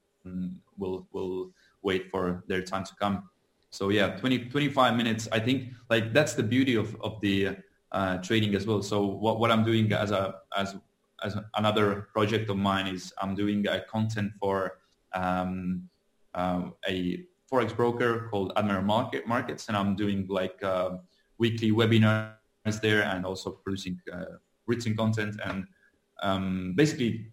will 0.76 1.06
will 1.12 1.50
wait 1.82 2.10
for 2.10 2.44
their 2.48 2.62
time 2.62 2.84
to 2.84 2.94
come. 2.96 3.28
So 3.70 3.90
yeah, 3.90 4.16
20, 4.16 4.46
25 4.46 4.96
minutes. 4.96 5.28
I 5.32 5.38
think 5.38 5.70
like 5.90 6.12
that's 6.12 6.34
the 6.34 6.42
beauty 6.42 6.74
of 6.76 6.96
of 7.00 7.20
the 7.20 7.56
uh, 7.92 8.18
trading 8.18 8.54
as 8.54 8.66
well. 8.66 8.82
So 8.82 9.04
what, 9.04 9.40
what 9.40 9.50
I'm 9.50 9.64
doing 9.64 9.92
as 9.92 10.10
a 10.10 10.36
as 10.56 10.76
as 11.24 11.36
another 11.56 12.08
project 12.12 12.50
of 12.50 12.56
mine 12.56 12.86
is 12.86 13.12
I'm 13.20 13.34
doing 13.34 13.66
a 13.66 13.80
content 13.80 14.32
for 14.40 14.78
um, 15.12 15.88
um, 16.34 16.74
a 16.88 17.24
forex 17.50 17.74
broker 17.74 18.28
called 18.30 18.52
Admiral 18.56 18.82
Market 18.82 19.26
Markets, 19.26 19.68
and 19.68 19.76
I'm 19.76 19.96
doing 19.96 20.26
like 20.28 20.62
uh, 20.62 20.98
weekly 21.38 21.70
webinars 21.72 22.34
there 22.82 23.02
and 23.02 23.24
also 23.24 23.50
producing 23.50 24.00
uh, 24.12 24.36
written 24.66 24.96
content 24.96 25.40
and 25.44 25.66
um, 26.22 26.74
basically 26.76 27.32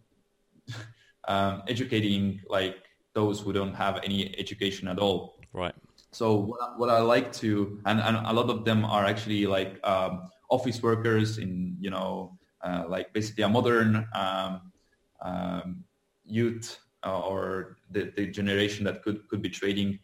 um, 1.27 1.63
educating 1.67 2.41
like 2.49 2.77
those 3.13 3.39
who 3.39 3.53
don't 3.53 3.73
have 3.73 3.99
any 4.03 4.37
education 4.37 4.87
at 4.87 4.99
all. 4.99 5.39
Right. 5.53 5.75
So 6.11 6.35
what 6.35 6.61
I, 6.61 6.77
what 6.77 6.89
I 6.89 6.99
like 6.99 7.33
to, 7.33 7.79
and, 7.85 7.99
and 7.99 8.17
a 8.17 8.33
lot 8.33 8.49
of 8.49 8.63
them 8.63 8.85
are 8.85 9.05
actually 9.05 9.45
like 9.45 9.85
um, 9.85 10.29
office 10.49 10.81
workers 10.81 11.39
in, 11.39 11.75
you 11.79 11.89
know, 11.89 12.37
uh, 12.41 12.44
like 12.87 13.13
basically 13.13 13.43
a 13.43 13.49
modern 13.49 14.07
um, 14.13 14.71
um, 15.21 15.83
youth 16.25 16.79
uh, 17.05 17.19
or 17.19 17.77
the, 17.91 18.11
the 18.15 18.25
generation 18.27 18.83
that 18.85 19.03
could, 19.03 19.27
could 19.29 19.41
be 19.41 19.49
trading. 19.49 19.99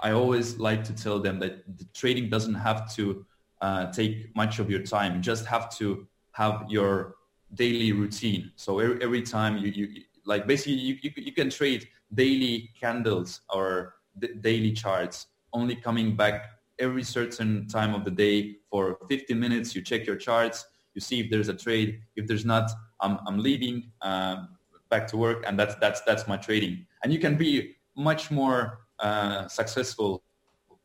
I 0.00 0.12
always 0.12 0.58
like 0.58 0.82
to 0.84 0.94
tell 0.94 1.18
them 1.18 1.38
that 1.40 1.54
the 1.78 1.84
trading 1.94 2.30
doesn't 2.30 2.54
have 2.54 2.92
to 2.96 3.26
uh, 3.60 3.92
take 3.92 4.34
much 4.34 4.58
of 4.58 4.70
your 4.70 4.82
time. 4.82 5.16
You 5.16 5.20
just 5.20 5.46
have 5.46 5.74
to 5.76 6.06
have 6.32 6.64
your 6.68 7.16
daily 7.54 7.92
routine. 7.92 8.52
So 8.56 8.78
every, 8.78 9.02
every 9.02 9.22
time 9.22 9.58
you, 9.58 9.70
you 9.70 10.02
like 10.24 10.46
basically 10.46 10.74
you, 10.74 10.96
you, 11.02 11.10
you 11.16 11.32
can 11.32 11.50
trade 11.50 11.88
daily 12.14 12.70
candles 12.80 13.40
or 13.52 13.94
d- 14.18 14.34
daily 14.40 14.72
charts 14.72 15.26
only 15.52 15.76
coming 15.76 16.16
back 16.16 16.50
every 16.78 17.02
certain 17.02 17.66
time 17.68 17.94
of 17.94 18.04
the 18.04 18.10
day 18.10 18.56
for 18.70 18.98
15 19.08 19.38
minutes. 19.38 19.74
You 19.74 19.82
check 19.82 20.06
your 20.06 20.16
charts, 20.16 20.64
you 20.94 21.00
see 21.00 21.20
if 21.20 21.30
there's 21.30 21.48
a 21.48 21.54
trade. 21.54 22.00
If 22.16 22.26
there's 22.26 22.44
not, 22.44 22.70
I'm, 23.00 23.18
I'm 23.26 23.38
leaving 23.38 23.90
um, 24.02 24.56
back 24.90 25.06
to 25.08 25.16
work 25.16 25.44
and 25.46 25.58
that's, 25.58 25.74
that's, 25.76 26.00
that's 26.02 26.26
my 26.26 26.36
trading. 26.36 26.86
And 27.02 27.12
you 27.12 27.18
can 27.18 27.36
be 27.36 27.76
much 27.96 28.30
more 28.30 28.80
uh, 28.98 29.48
successful 29.48 30.22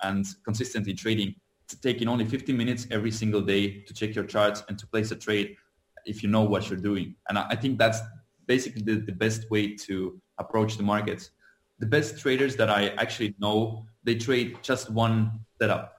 and 0.01 0.25
consistent 0.43 0.87
in 0.87 0.95
trading 0.95 1.35
taking 1.81 2.07
only 2.07 2.25
15 2.25 2.55
minutes 2.55 2.87
every 2.91 3.11
single 3.11 3.41
day 3.41 3.81
to 3.81 3.93
check 3.93 4.15
your 4.15 4.25
charts 4.25 4.63
and 4.69 4.77
to 4.77 4.87
place 4.87 5.11
a 5.11 5.15
trade 5.15 5.55
if 6.05 6.21
you 6.21 6.29
know 6.29 6.43
what 6.43 6.69
you're 6.69 6.79
doing. 6.79 7.15
And 7.29 7.37
I 7.37 7.55
think 7.55 7.79
that's 7.79 7.99
basically 8.45 8.83
the, 8.83 9.01
the 9.01 9.11
best 9.11 9.49
way 9.49 9.75
to 9.75 10.21
approach 10.37 10.77
the 10.77 10.83
markets. 10.83 11.31
The 11.79 11.87
best 11.87 12.19
traders 12.19 12.55
that 12.57 12.69
I 12.69 12.89
actually 12.89 13.35
know, 13.39 13.85
they 14.03 14.15
trade 14.15 14.57
just 14.61 14.89
one 14.91 15.39
setup. 15.59 15.93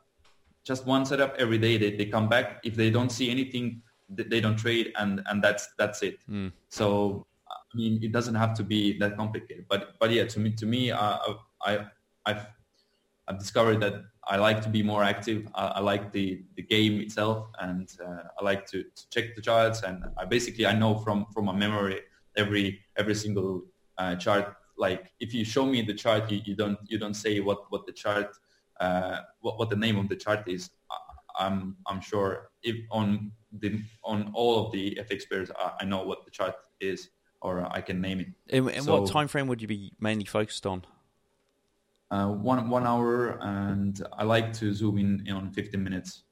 Just 0.65 0.87
one 0.87 1.05
setup 1.05 1.35
every 1.39 1.59
day. 1.59 1.77
They, 1.77 1.97
they 1.97 2.07
come 2.07 2.29
back. 2.29 2.61
If 2.65 2.77
they 2.77 2.91
don't 2.91 3.11
see 3.11 3.31
anything, 3.31 3.83
they 4.09 4.41
don't 4.41 4.57
trade 4.57 4.93
and, 4.97 5.23
and 5.27 5.43
that's 5.43 5.69
that's 5.79 6.03
it. 6.03 6.19
Mm. 6.31 6.53
So 6.69 7.27
I 7.51 7.77
mean, 7.77 8.01
it 8.03 8.13
doesn't 8.13 8.35
have 8.35 8.55
to 8.55 8.63
be 8.63 8.99
that 8.99 9.17
complicated. 9.17 9.67
But 9.69 9.99
but 9.99 10.11
yeah, 10.11 10.25
to 10.27 10.41
me 10.41 10.53
to 10.53 10.67
me, 10.67 10.91
uh, 10.91 11.19
I 11.63 11.87
I've 12.25 12.47
I've 13.29 13.39
discovered 13.39 13.81
that 13.81 14.05
I 14.29 14.37
like 14.37 14.61
to 14.63 14.69
be 14.69 14.83
more 14.83 15.03
active. 15.03 15.49
I, 15.55 15.67
I 15.67 15.81
like 15.81 16.13
the, 16.13 16.43
the 16.57 16.63
game 16.63 17.01
itself, 17.01 17.49
and 17.61 17.89
uh, 18.05 18.23
I 18.39 18.45
like 18.45 18.67
to, 18.67 18.83
to, 18.83 19.11
check 19.11 19.35
the 19.37 19.43
charts. 19.43 19.83
And 19.83 20.05
I 20.17 20.25
basically 20.25 20.67
I 20.67 20.73
know 20.73 20.97
from 20.99 21.27
from 21.33 21.47
my 21.47 21.53
memory 21.53 22.01
every 22.37 22.81
every 22.97 23.15
single 23.15 23.63
uh, 23.99 24.17
chart. 24.17 24.57
Like 24.79 25.13
if 25.21 25.33
you 25.33 25.45
show 25.45 25.65
me 25.67 25.83
the 25.83 25.95
chart, 25.95 26.31
you, 26.31 26.41
you 26.45 26.55
don't 26.55 26.79
you 26.87 26.99
don't 26.99 27.15
say 27.15 27.41
what 27.41 27.71
what 27.71 27.87
the 27.87 27.93
chart 27.93 28.37
uh, 28.81 29.21
what 29.41 29.59
what 29.59 29.71
the 29.71 29.77
name 29.77 29.99
of 29.99 30.09
the 30.09 30.17
chart 30.17 30.47
is. 30.47 30.71
I'm 31.39 31.76
I'm 31.87 32.01
sure 32.01 32.51
if 32.62 32.76
on 32.91 33.32
the 33.53 33.80
on 34.05 34.30
all 34.34 34.66
of 34.66 34.72
the 34.72 34.99
FX 35.01 35.28
pairs, 35.28 35.51
I, 35.59 35.72
I 35.80 35.84
know 35.84 36.03
what 36.03 36.24
the 36.24 36.30
chart 36.30 36.55
is, 36.80 37.11
or 37.41 37.66
I 37.70 37.80
can 37.80 38.01
name 38.01 38.20
it. 38.20 38.28
And, 38.51 38.68
and 38.70 38.84
So- 38.84 39.01
what 39.01 39.11
time 39.11 39.28
frame 39.28 39.47
would 39.49 39.62
you 39.62 39.68
be 39.68 39.93
mainly 40.01 40.24
focused 40.24 40.66
on? 40.66 40.84
Uh, 42.11 42.28
one 42.28 42.68
one 42.70 42.87
hour, 42.87 43.39
and 43.41 44.01
I 44.12 44.24
like 44.24 44.53
to 44.55 44.72
zoom 44.72 44.99
in 44.99 45.28
on 45.32 45.51
15 45.51 45.82
minutes. 45.82 46.22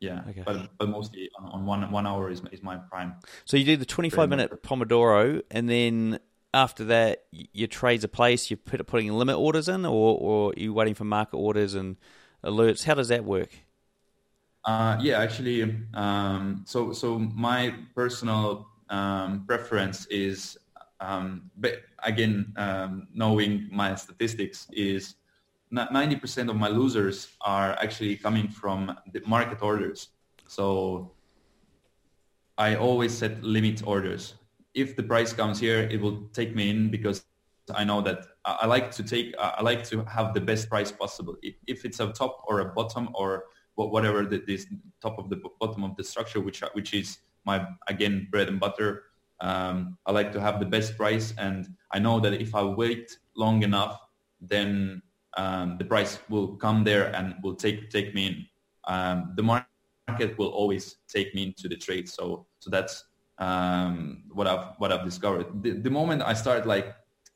Yeah, 0.00 0.22
Okay. 0.28 0.42
but 0.44 0.70
but 0.78 0.90
mostly 0.90 1.30
on, 1.38 1.46
on 1.50 1.66
one 1.66 1.90
one 1.90 2.06
hour 2.06 2.30
is 2.30 2.42
is 2.52 2.62
my 2.62 2.76
prime. 2.76 3.14
So 3.46 3.56
you 3.56 3.64
do 3.64 3.76
the 3.76 3.86
25 3.86 4.28
minute 4.28 4.62
Pomodoro, 4.62 5.42
and 5.50 5.68
then 5.68 6.20
after 6.54 6.84
that, 6.84 7.24
your 7.30 7.68
trades 7.68 8.04
are 8.04 8.08
placed. 8.08 8.50
You're 8.50 8.58
putting 8.58 9.12
limit 9.12 9.36
orders 9.36 9.68
in, 9.68 9.84
or, 9.86 10.18
or 10.18 10.50
are 10.50 10.54
you 10.60 10.72
waiting 10.74 10.94
for 10.94 11.04
market 11.04 11.36
orders 11.36 11.74
and 11.74 11.96
alerts? 12.44 12.84
How 12.84 12.94
does 12.94 13.08
that 13.08 13.24
work? 13.24 13.50
Uh, 14.68 14.98
yeah, 15.00 15.18
actually, 15.18 15.62
um, 15.94 16.62
so 16.66 16.92
so 16.92 17.18
my 17.18 17.74
personal 17.94 18.68
um, 18.90 19.46
preference 19.46 20.04
is, 20.10 20.58
um, 21.00 21.50
but 21.56 21.80
again, 22.04 22.52
um, 22.58 23.08
knowing 23.14 23.66
my 23.72 23.94
statistics 23.94 24.68
is 24.72 25.14
ninety 25.70 26.16
percent 26.16 26.50
of 26.50 26.56
my 26.56 26.68
losers 26.68 27.28
are 27.40 27.78
actually 27.80 28.14
coming 28.14 28.46
from 28.46 28.94
the 29.14 29.22
market 29.26 29.62
orders. 29.62 30.08
So 30.46 31.12
I 32.58 32.76
always 32.76 33.16
set 33.16 33.42
limit 33.42 33.80
orders. 33.86 34.34
If 34.74 34.96
the 34.96 35.02
price 35.02 35.32
comes 35.32 35.58
here, 35.58 35.88
it 35.90 35.98
will 35.98 36.28
take 36.34 36.54
me 36.54 36.68
in 36.68 36.90
because 36.90 37.24
I 37.74 37.84
know 37.84 38.02
that 38.02 38.26
I 38.44 38.66
like 38.66 38.90
to 38.96 39.02
take, 39.02 39.34
I 39.38 39.62
like 39.62 39.82
to 39.84 40.04
have 40.04 40.34
the 40.34 40.42
best 40.42 40.68
price 40.68 40.92
possible. 40.92 41.36
If, 41.42 41.86
it's 41.86 42.00
a 42.00 42.12
top 42.12 42.44
or 42.46 42.60
a 42.60 42.66
bottom 42.66 43.08
or 43.14 43.44
whatever 43.86 44.24
the 44.24 44.42
this 44.46 44.66
top 45.00 45.18
of 45.18 45.30
the 45.30 45.40
bottom 45.60 45.84
of 45.84 45.96
the 45.96 46.04
structure, 46.04 46.40
which 46.40 46.60
which 46.72 46.94
is 46.94 47.18
my 47.44 47.66
again 47.86 48.28
bread 48.30 48.48
and 48.48 48.60
butter. 48.60 49.04
Um, 49.40 49.96
I 50.04 50.10
like 50.12 50.32
to 50.32 50.40
have 50.40 50.58
the 50.58 50.66
best 50.66 50.96
price, 50.96 51.32
and 51.38 51.68
I 51.92 51.98
know 52.00 52.18
that 52.20 52.34
if 52.34 52.54
I 52.54 52.62
wait 52.64 53.16
long 53.36 53.62
enough, 53.62 54.00
then 54.40 55.00
um, 55.36 55.76
the 55.78 55.84
price 55.84 56.18
will 56.28 56.56
come 56.56 56.82
there 56.82 57.14
and 57.14 57.34
will 57.42 57.54
take 57.54 57.90
take 57.90 58.14
me 58.14 58.26
in. 58.26 58.46
Um, 58.92 59.32
the 59.36 59.42
market 59.42 60.36
will 60.38 60.48
always 60.48 60.96
take 61.08 61.34
me 61.34 61.44
into 61.44 61.68
the 61.68 61.76
trade. 61.76 62.08
So 62.08 62.46
so 62.58 62.70
that's 62.70 63.04
um, 63.38 64.24
what 64.32 64.46
I've 64.46 64.74
what 64.78 64.92
I've 64.92 65.04
discovered. 65.04 65.62
The, 65.62 65.72
the 65.72 65.90
moment 65.90 66.22
I 66.22 66.34
start 66.34 66.66
like 66.66 66.94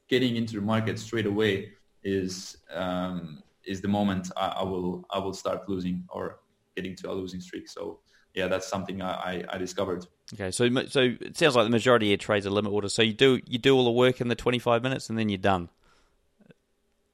getting 0.09 0.37
into 0.37 0.55
the 0.55 0.61
market 0.61 0.99
straight 0.99 1.27
away 1.27 1.73
is 2.03 2.57
um, 2.75 3.43
is 3.65 3.81
the 3.81 3.89
moment 3.89 4.31
I, 4.37 4.47
I 4.47 4.63
will 4.63 5.05
I 5.11 5.19
will 5.19 5.35
start 5.35 5.69
losing 5.69 6.05
or 6.09 6.41
getting 6.77 6.97
to 6.97 7.11
a 7.11 7.15
losing 7.15 7.41
streak. 7.41 7.69
So 7.69 8.01
yeah, 8.35 8.47
that's 8.49 8.67
something 8.67 9.03
I, 9.03 9.45
I, 9.49 9.59
discovered. 9.59 10.07
Okay, 10.33 10.51
so 10.51 10.69
so 10.87 11.01
it 11.21 11.37
sounds 11.37 11.55
like 11.55 11.67
the 11.67 11.71
majority 11.71 12.07
of 12.07 12.11
your 12.11 12.17
trades 12.17 12.47
are 12.47 12.51
limit 12.51 12.73
orders. 12.73 12.95
So 12.95 13.03
you 13.03 13.13
do 13.13 13.41
you 13.47 13.59
do 13.59 13.77
all 13.77 13.85
the 13.85 13.91
work 13.91 14.21
in 14.21 14.29
the 14.29 14.35
25 14.35 14.83
minutes, 14.83 15.11
and 15.11 15.19
then 15.19 15.29
you're 15.29 15.39
done. 15.39 15.69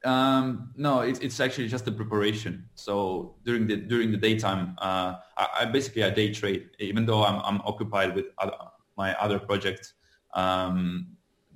Um, 0.05 0.71
no, 0.77 1.01
it's 1.01 1.19
it's 1.19 1.39
actually 1.41 1.67
just 1.67 1.83
the 1.83 1.91
preparation. 1.91 2.69
So 2.75 3.35
during 3.43 3.67
the 3.67 3.75
during 3.75 4.11
the 4.11 4.17
daytime, 4.17 4.75
uh, 4.77 5.15
I, 5.37 5.47
I, 5.59 5.65
basically 5.65 6.05
I 6.05 6.09
day 6.09 6.33
trade. 6.33 6.69
Even 6.79 7.05
though 7.05 7.25
I'm 7.25 7.41
I'm 7.43 7.61
occupied 7.65 8.15
with 8.15 8.27
other, 8.37 8.53
my 8.97 9.13
other 9.15 9.39
projects, 9.39 9.93
um, 10.35 11.07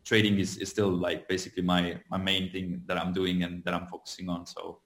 trading 0.03 0.39
is, 0.39 0.57
is 0.57 0.69
still 0.69 0.89
like 0.89 1.29
basically 1.29 1.63
my 1.63 1.99
my 2.09 2.17
main 2.17 2.51
thing 2.51 2.81
that 2.87 2.97
I'm 2.97 3.13
doing 3.13 3.43
and 3.43 3.63
that 3.63 3.73
I'm 3.73 3.87
focusing 3.87 4.27
on. 4.27 4.45
So 4.45 4.79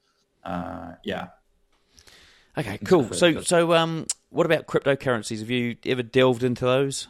uh, 0.47 0.95
yeah. 1.03 1.27
Okay, 2.57 2.79
cool. 2.85 3.13
So 3.13 3.41
so 3.41 3.73
um, 3.73 4.07
what 4.29 4.45
about 4.45 4.65
cryptocurrencies? 4.65 5.39
Have 5.39 5.49
you 5.51 5.75
ever 5.85 6.01
delved 6.01 6.43
into 6.43 6.65
those? 6.65 7.07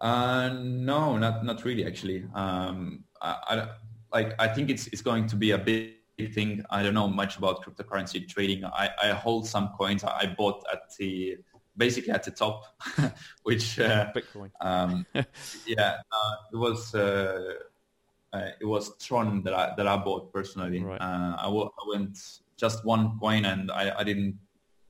Uh, 0.00 0.50
no, 0.62 1.18
not 1.18 1.44
not 1.44 1.64
really 1.64 1.84
actually. 1.84 2.24
Um, 2.34 3.04
I, 3.20 3.36
I 3.48 3.68
like 4.12 4.34
I 4.38 4.48
think 4.48 4.70
it's 4.70 4.86
it's 4.88 5.02
going 5.02 5.26
to 5.26 5.36
be 5.36 5.50
a 5.50 5.58
big 5.58 6.32
thing. 6.32 6.64
I 6.70 6.82
don't 6.82 6.94
know 6.94 7.08
much 7.08 7.36
about 7.36 7.62
cryptocurrency 7.64 8.26
trading. 8.26 8.64
I, 8.64 8.90
I 9.02 9.08
hold 9.08 9.46
some 9.46 9.68
coins 9.76 10.04
I 10.04 10.34
bought 10.38 10.64
at 10.72 10.96
the 10.96 11.36
basically 11.76 12.12
at 12.12 12.22
the 12.22 12.30
top, 12.30 12.64
which 13.42 13.78
uh, 13.78 14.12
Bitcoin. 14.14 14.50
Um, 14.60 15.04
yeah, 15.66 15.96
uh, 16.12 16.34
it 16.52 16.56
was 16.56 16.94
uh, 16.94 17.54
uh, 18.32 18.50
it 18.60 18.64
was 18.64 18.96
Tron 18.98 19.42
that 19.42 19.54
I 19.54 19.72
that 19.76 19.86
I 19.86 19.96
bought 19.96 20.32
personally. 20.32 20.82
Right. 20.82 21.00
Uh, 21.00 21.36
I, 21.38 21.44
w- 21.44 21.70
I 21.70 21.88
went 21.88 22.18
just 22.56 22.84
one 22.84 23.18
coin 23.18 23.44
and 23.44 23.70
I, 23.70 23.92
I 23.98 24.04
didn't 24.04 24.38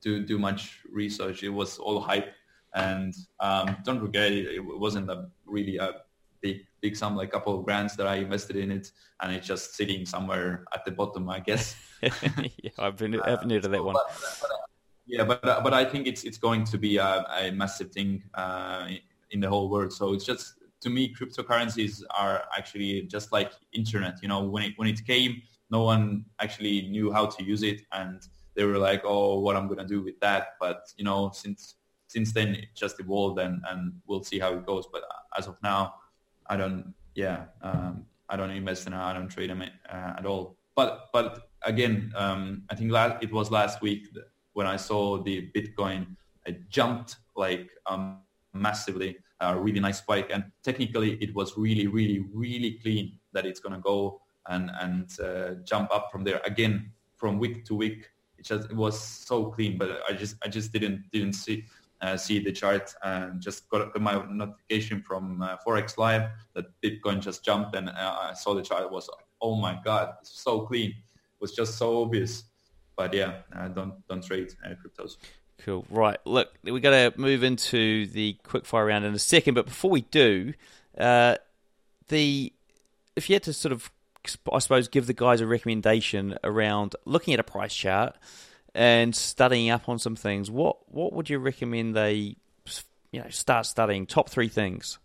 do 0.01 0.23
do 0.23 0.37
much 0.37 0.79
research. 0.91 1.43
It 1.43 1.49
was 1.49 1.79
all 1.79 1.99
hype, 1.99 2.33
and 2.75 3.13
um, 3.39 3.77
don't 3.83 3.99
forget 3.99 4.31
it, 4.31 4.55
it 4.55 4.59
wasn't 4.59 5.09
a 5.09 5.29
really 5.45 5.77
a 5.77 6.01
big 6.41 6.65
big 6.81 6.95
sum, 6.95 7.15
like 7.15 7.29
a 7.29 7.31
couple 7.31 7.57
of 7.57 7.65
grands 7.65 7.95
that 7.95 8.07
I 8.07 8.15
invested 8.15 8.55
in 8.55 8.71
it, 8.71 8.91
and 9.21 9.33
it's 9.33 9.47
just 9.47 9.75
sitting 9.75 10.05
somewhere 10.05 10.65
at 10.73 10.85
the 10.85 10.91
bottom, 10.91 11.29
I 11.29 11.39
guess. 11.39 11.75
yeah, 12.01 12.09
I've 12.77 12.97
been 12.97 13.19
I've 13.21 13.43
of 13.43 13.71
that 13.71 13.83
one. 13.83 13.93
But, 13.93 14.37
but, 14.41 14.51
yeah, 15.07 15.23
but 15.23 15.47
uh, 15.47 15.61
but 15.63 15.73
I 15.73 15.85
think 15.85 16.07
it's 16.07 16.23
it's 16.23 16.37
going 16.37 16.63
to 16.65 16.77
be 16.77 16.97
a, 16.97 17.25
a 17.37 17.51
massive 17.51 17.91
thing 17.91 18.23
uh, 18.33 18.87
in 19.31 19.39
the 19.39 19.49
whole 19.49 19.69
world. 19.69 19.93
So 19.93 20.13
it's 20.13 20.25
just 20.25 20.55
to 20.81 20.89
me, 20.89 21.13
cryptocurrencies 21.13 22.01
are 22.17 22.43
actually 22.57 23.03
just 23.03 23.31
like 23.31 23.51
internet. 23.73 24.19
You 24.21 24.27
know, 24.27 24.43
when 24.43 24.63
it 24.63 24.73
when 24.75 24.87
it 24.87 25.05
came, 25.05 25.41
no 25.69 25.83
one 25.83 26.25
actually 26.39 26.87
knew 26.89 27.11
how 27.11 27.25
to 27.27 27.43
use 27.43 27.63
it, 27.63 27.81
and 27.91 28.21
they 28.55 28.65
were 28.65 28.77
like, 28.77 29.01
"Oh, 29.05 29.39
what 29.39 29.55
I'm 29.55 29.67
gonna 29.67 29.87
do 29.87 30.01
with 30.01 30.19
that?" 30.19 30.55
But 30.59 30.81
you 30.97 31.05
know, 31.05 31.31
since 31.33 31.75
since 32.07 32.33
then 32.33 32.55
it 32.55 32.69
just 32.75 32.99
evolved, 32.99 33.39
and 33.39 33.61
and 33.69 33.93
we'll 34.07 34.23
see 34.23 34.39
how 34.39 34.53
it 34.53 34.65
goes. 34.65 34.87
But 34.91 35.03
as 35.37 35.47
of 35.47 35.57
now, 35.63 35.95
I 36.47 36.57
don't. 36.57 36.93
Yeah, 37.15 37.45
um, 37.61 38.05
I 38.29 38.37
don't 38.37 38.51
invest 38.51 38.87
in. 38.87 38.93
I 38.93 39.13
don't 39.13 39.29
trade 39.29 39.49
them 39.49 39.61
uh, 39.61 40.13
at 40.17 40.25
all. 40.25 40.57
But 40.75 41.09
but 41.13 41.49
again, 41.63 42.11
um, 42.15 42.63
I 42.69 42.75
think 42.75 42.91
last, 42.91 43.23
it 43.23 43.31
was 43.31 43.51
last 43.51 43.81
week 43.81 44.07
when 44.53 44.67
I 44.67 44.77
saw 44.77 45.21
the 45.21 45.51
Bitcoin, 45.55 46.15
it 46.45 46.69
jumped 46.69 47.17
like 47.35 47.69
um, 47.85 48.19
massively, 48.53 49.17
a 49.41 49.59
really 49.59 49.79
nice 49.79 49.97
spike. 49.97 50.29
And 50.31 50.45
technically, 50.63 51.13
it 51.15 51.33
was 51.35 51.57
really, 51.57 51.87
really, 51.87 52.25
really 52.33 52.79
clean 52.81 53.19
that 53.33 53.45
it's 53.45 53.59
going 53.59 53.75
to 53.75 53.81
go 53.81 54.21
and 54.47 54.71
and 54.79 55.09
uh, 55.19 55.55
jump 55.65 55.93
up 55.93 56.11
from 56.11 56.23
there 56.23 56.41
again 56.45 56.91
from 57.17 57.39
week 57.39 57.65
to 57.65 57.75
week. 57.75 58.09
It 58.37 58.45
just 58.45 58.69
it 58.69 58.75
was 58.75 58.99
so 58.99 59.45
clean, 59.45 59.77
but 59.77 60.01
I 60.09 60.13
just 60.13 60.35
I 60.43 60.47
just 60.47 60.71
didn't 60.71 61.05
didn't 61.11 61.33
see. 61.33 61.65
Uh, 62.03 62.17
see 62.17 62.39
the 62.39 62.51
chart 62.51 62.91
and 63.03 63.39
just 63.39 63.69
got 63.69 63.95
my 64.01 64.19
notification 64.27 65.03
from 65.03 65.39
uh, 65.43 65.55
Forex 65.63 65.99
Live 65.99 66.31
that 66.55 66.65
Bitcoin 66.81 67.19
just 67.19 67.45
jumped 67.45 67.75
and 67.75 67.89
uh, 67.89 68.17
I 68.19 68.33
saw 68.33 68.55
the 68.55 68.63
chart. 68.63 68.85
It 68.85 68.91
was 68.91 69.07
oh 69.39 69.55
my 69.55 69.79
god, 69.85 70.15
it's 70.19 70.41
so 70.41 70.61
clean. 70.61 70.89
It 70.89 71.39
was 71.39 71.51
just 71.51 71.77
so 71.77 72.01
obvious 72.01 72.45
but 73.01 73.13
yeah, 73.13 73.41
uh, 73.55 73.67
don't 73.69 73.93
don't 74.07 74.23
trade 74.23 74.53
uh, 74.63 74.75
cryptos. 74.79 75.17
Cool. 75.65 75.85
Right. 75.89 76.17
Look, 76.25 76.53
we 76.63 76.79
got 76.79 76.91
to 76.91 77.19
move 77.19 77.43
into 77.43 78.07
the 78.07 78.35
quickfire 78.43 78.87
round 78.87 79.05
in 79.05 79.13
a 79.13 79.19
second, 79.19 79.53
but 79.53 79.65
before 79.65 79.91
we 79.91 80.01
do, 80.01 80.53
uh, 80.97 81.35
the 82.07 82.51
if 83.15 83.29
you 83.29 83.35
had 83.35 83.43
to 83.43 83.53
sort 83.53 83.71
of, 83.71 83.91
I 84.51 84.59
suppose, 84.59 84.87
give 84.87 85.05
the 85.05 85.13
guys 85.13 85.41
a 85.41 85.45
recommendation 85.45 86.37
around 86.43 86.95
looking 87.05 87.33
at 87.33 87.39
a 87.39 87.43
price 87.43 87.75
chart 87.75 88.15
and 88.73 89.15
studying 89.15 89.69
up 89.69 89.87
on 89.87 89.99
some 89.99 90.15
things, 90.15 90.49
what 90.49 90.77
what 90.91 91.13
would 91.13 91.29
you 91.29 91.37
recommend 91.37 91.95
they, 91.95 92.35
you 93.11 93.21
know, 93.21 93.29
start 93.29 93.67
studying? 93.67 94.07
Top 94.07 94.29
three 94.29 94.47
things. 94.47 94.97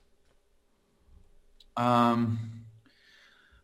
Um, 1.76 2.38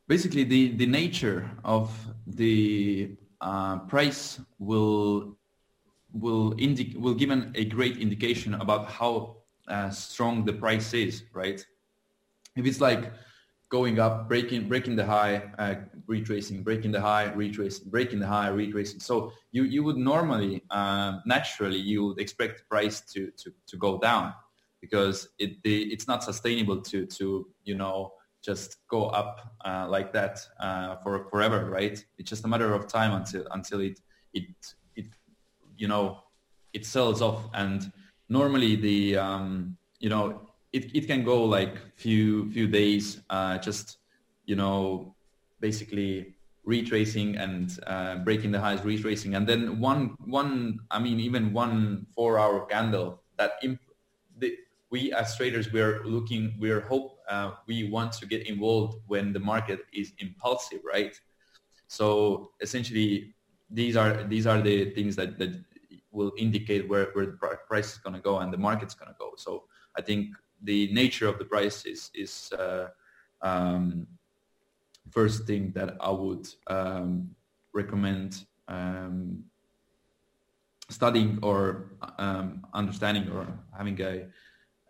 basically, 0.08 0.44
the 0.44 0.72
the 0.72 0.86
nature 0.86 1.50
of 1.64 1.90
the 2.26 3.16
uh, 3.40 3.78
price 3.78 4.38
will 4.58 5.38
will 6.12 6.54
indi- 6.58 6.96
will 6.98 7.14
give 7.14 7.30
an, 7.30 7.52
a 7.54 7.64
great 7.64 7.98
indication 7.98 8.54
about 8.54 8.90
how 8.90 9.36
uh, 9.68 9.90
strong 9.90 10.44
the 10.44 10.52
price 10.52 10.92
is, 10.94 11.24
right? 11.32 11.64
If 12.56 12.66
it's 12.66 12.80
like 12.80 13.12
going 13.70 13.98
up, 13.98 14.28
breaking 14.28 14.68
breaking 14.68 14.96
the 14.96 15.06
high, 15.06 15.42
uh, 15.58 15.76
retracing, 16.06 16.62
breaking 16.62 16.92
the 16.92 17.00
high, 17.00 17.32
retracing, 17.32 17.88
breaking 17.90 18.20
the 18.20 18.26
high, 18.26 18.48
retracing. 18.48 19.00
So 19.00 19.32
you 19.50 19.64
you 19.64 19.82
would 19.84 19.96
normally 19.96 20.62
uh, 20.70 21.18
naturally 21.24 21.78
you 21.78 22.06
would 22.06 22.20
expect 22.20 22.58
the 22.58 22.64
price 22.64 23.00
to 23.12 23.30
to 23.38 23.52
to 23.68 23.76
go 23.76 23.98
down 23.98 24.34
because 24.80 25.28
it 25.38 25.62
the, 25.62 25.84
it's 25.92 26.06
not 26.06 26.22
sustainable 26.22 26.82
to 26.82 27.06
to 27.06 27.46
you 27.64 27.74
know 27.76 28.12
just 28.44 28.78
go 28.88 29.06
up 29.06 29.54
uh, 29.64 29.86
like 29.88 30.12
that 30.12 30.40
uh, 30.60 30.96
for 30.96 31.28
forever, 31.30 31.70
right? 31.70 32.04
It's 32.18 32.28
just 32.28 32.44
a 32.44 32.48
matter 32.48 32.74
of 32.74 32.88
time 32.88 33.12
until 33.12 33.46
until 33.52 33.80
it 33.80 34.00
it 34.34 34.44
it 34.44 34.81
you 35.82 35.88
know 35.88 36.22
it 36.72 36.86
sells 36.86 37.20
off. 37.20 37.50
And 37.52 37.92
normally 38.28 38.76
the 38.76 39.16
um, 39.16 39.76
you 39.98 40.08
know 40.08 40.40
it, 40.72 40.94
it 40.94 41.06
can 41.10 41.24
go 41.24 41.44
like 41.44 41.74
few 41.96 42.50
few 42.52 42.66
days, 42.68 43.20
uh, 43.28 43.58
just 43.58 43.98
you 44.46 44.56
know 44.56 45.14
basically 45.60 46.36
retracing 46.64 47.36
and 47.36 47.78
uh, 47.86 48.14
breaking 48.26 48.52
the 48.52 48.60
highs, 48.60 48.84
retracing, 48.84 49.34
and 49.34 49.46
then 49.46 49.80
one 49.80 50.14
one 50.24 50.78
I 50.90 50.98
mean 51.00 51.18
even 51.18 51.52
one 51.52 52.06
four 52.14 52.38
hour 52.38 52.64
candle 52.66 53.20
that 53.36 53.52
imp- 53.62 53.90
the, 54.38 54.56
we 54.90 55.12
as 55.12 55.36
traders 55.36 55.72
we're 55.72 56.04
looking 56.04 56.54
we're 56.60 56.82
hope 56.92 57.18
uh, 57.28 57.52
we 57.66 57.90
want 57.90 58.12
to 58.12 58.26
get 58.26 58.46
involved 58.46 59.00
when 59.08 59.32
the 59.32 59.40
market 59.40 59.80
is 59.92 60.12
impulsive, 60.18 60.80
right? 60.84 61.18
So 61.88 62.52
essentially, 62.60 63.34
these 63.68 63.96
are 63.96 64.24
these 64.24 64.46
are 64.46 64.60
the 64.60 64.90
things 64.90 65.16
that, 65.16 65.38
that 65.38 65.52
will 66.12 66.32
indicate 66.36 66.88
where, 66.88 67.06
where 67.14 67.26
the 67.26 67.32
price 67.66 67.92
is 67.92 67.98
going 67.98 68.14
to 68.14 68.20
go 68.20 68.38
and 68.38 68.52
the 68.52 68.58
market's 68.58 68.94
going 68.94 69.10
to 69.10 69.16
go. 69.18 69.32
So 69.36 69.64
I 69.96 70.02
think 70.02 70.34
the 70.62 70.92
nature 70.92 71.26
of 71.26 71.38
the 71.38 71.44
price 71.44 71.84
is, 71.86 72.10
is 72.14 72.52
uh, 72.52 72.88
um, 73.40 74.06
first 75.10 75.46
thing 75.46 75.72
that 75.74 75.96
I 76.00 76.10
would 76.10 76.46
um, 76.68 77.30
recommend 77.72 78.44
um, 78.68 79.44
studying 80.88 81.38
or 81.42 81.92
um, 82.18 82.66
understanding 82.74 83.28
or 83.30 83.46
having 83.76 84.00
a, 84.00 84.26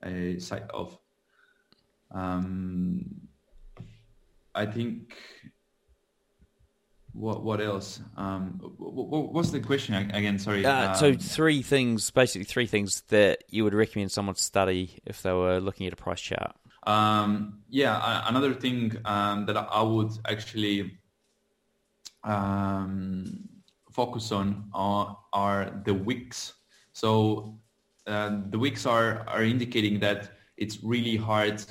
a 0.05 0.39
sight 0.39 0.65
of. 0.71 0.99
Um, 2.11 3.29
I 4.55 4.67
think 4.67 5.17
what 7.13 7.43
what 7.43 7.61
else? 7.61 8.01
Um, 8.17 8.59
what, 8.79 9.33
what's 9.33 9.51
the 9.51 9.61
question 9.61 9.95
again? 9.95 10.39
Sorry. 10.39 10.65
Uh, 10.65 10.91
um, 10.91 10.95
so 10.97 11.15
three 11.15 11.63
things, 11.63 12.11
basically 12.11 12.45
three 12.45 12.67
things 12.67 13.03
that 13.09 13.45
you 13.49 13.65
would 13.65 13.75
recommend 13.75 14.11
someone 14.11 14.37
study 14.37 14.99
if 15.05 15.23
they 15.23 15.33
were 15.33 15.61
looking 15.61 15.87
at 15.87 15.93
a 15.93 15.97
price 15.97 16.21
chart. 16.21 16.57
Um, 16.85 17.61
yeah, 17.69 18.25
another 18.27 18.55
thing 18.55 18.97
um, 19.05 19.47
that 19.47 19.57
I 19.57 19.83
would 19.83 20.13
actually 20.27 20.99
um, 22.25 23.49
focus 23.93 24.33
on 24.33 24.69
are, 24.75 25.19
are 25.33 25.83
the 25.85 25.95
wicks. 25.95 26.55
So 26.93 27.59
uh, 28.07 28.39
the 28.51 28.59
wicks 28.59 28.87
are 28.87 29.25
are 29.29 29.45
indicating 29.45 30.01
that 30.01 30.33
it's 30.57 30.83
really 30.83 31.17
hard 31.17 31.63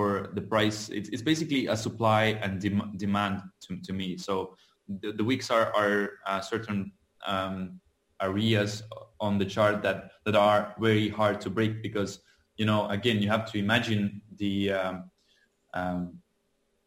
for 0.00 0.30
the 0.32 0.40
price. 0.40 0.88
It's, 0.88 1.10
it's 1.10 1.20
basically 1.32 1.66
a 1.66 1.76
supply 1.76 2.22
and 2.42 2.58
dem- 2.58 2.92
demand 2.96 3.42
to, 3.64 3.76
to 3.86 3.92
me. 3.92 4.16
So 4.16 4.56
the, 5.00 5.12
the 5.12 5.24
are, 5.50 5.68
are 5.76 6.10
uh, 6.26 6.40
certain 6.40 6.92
um, 7.26 7.80
areas 8.22 8.82
on 9.20 9.36
the 9.36 9.44
chart 9.44 9.82
that, 9.82 9.98
that 10.24 10.34
are 10.34 10.74
very 10.80 11.10
hard 11.10 11.36
to 11.42 11.50
break 11.50 11.82
because, 11.82 12.20
you 12.56 12.64
know, 12.64 12.88
again, 12.88 13.20
you 13.20 13.28
have 13.28 13.44
to 13.52 13.58
imagine 13.58 14.22
the 14.36 14.72
um, 14.72 15.10
um, 15.74 16.00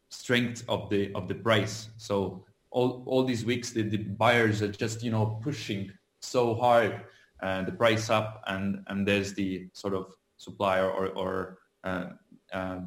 strength 0.09 0.63
of 0.67 0.89
the 0.89 1.11
of 1.13 1.27
the 1.27 1.35
price. 1.35 1.89
So 1.97 2.43
all, 2.71 3.03
all 3.05 3.23
these 3.23 3.45
wicks, 3.45 3.69
the, 3.77 3.83
the 3.83 3.97
buyers 3.97 4.63
are 4.63 4.71
just, 4.71 5.03
you 5.03 5.11
know, 5.11 5.39
pushing 5.43 5.91
so 6.21 6.55
hard 6.55 7.01
uh, 7.43 7.61
the 7.63 7.75
price 7.83 8.09
up 8.09 8.41
and, 8.47 8.83
and 8.87 9.07
there's 9.07 9.33
the 9.35 9.67
sort 9.73 9.93
of 9.93 10.05
supply 10.37 10.79
or, 10.79 11.09
or 11.09 11.59
uh, 11.83 12.05
uh, 12.53 12.79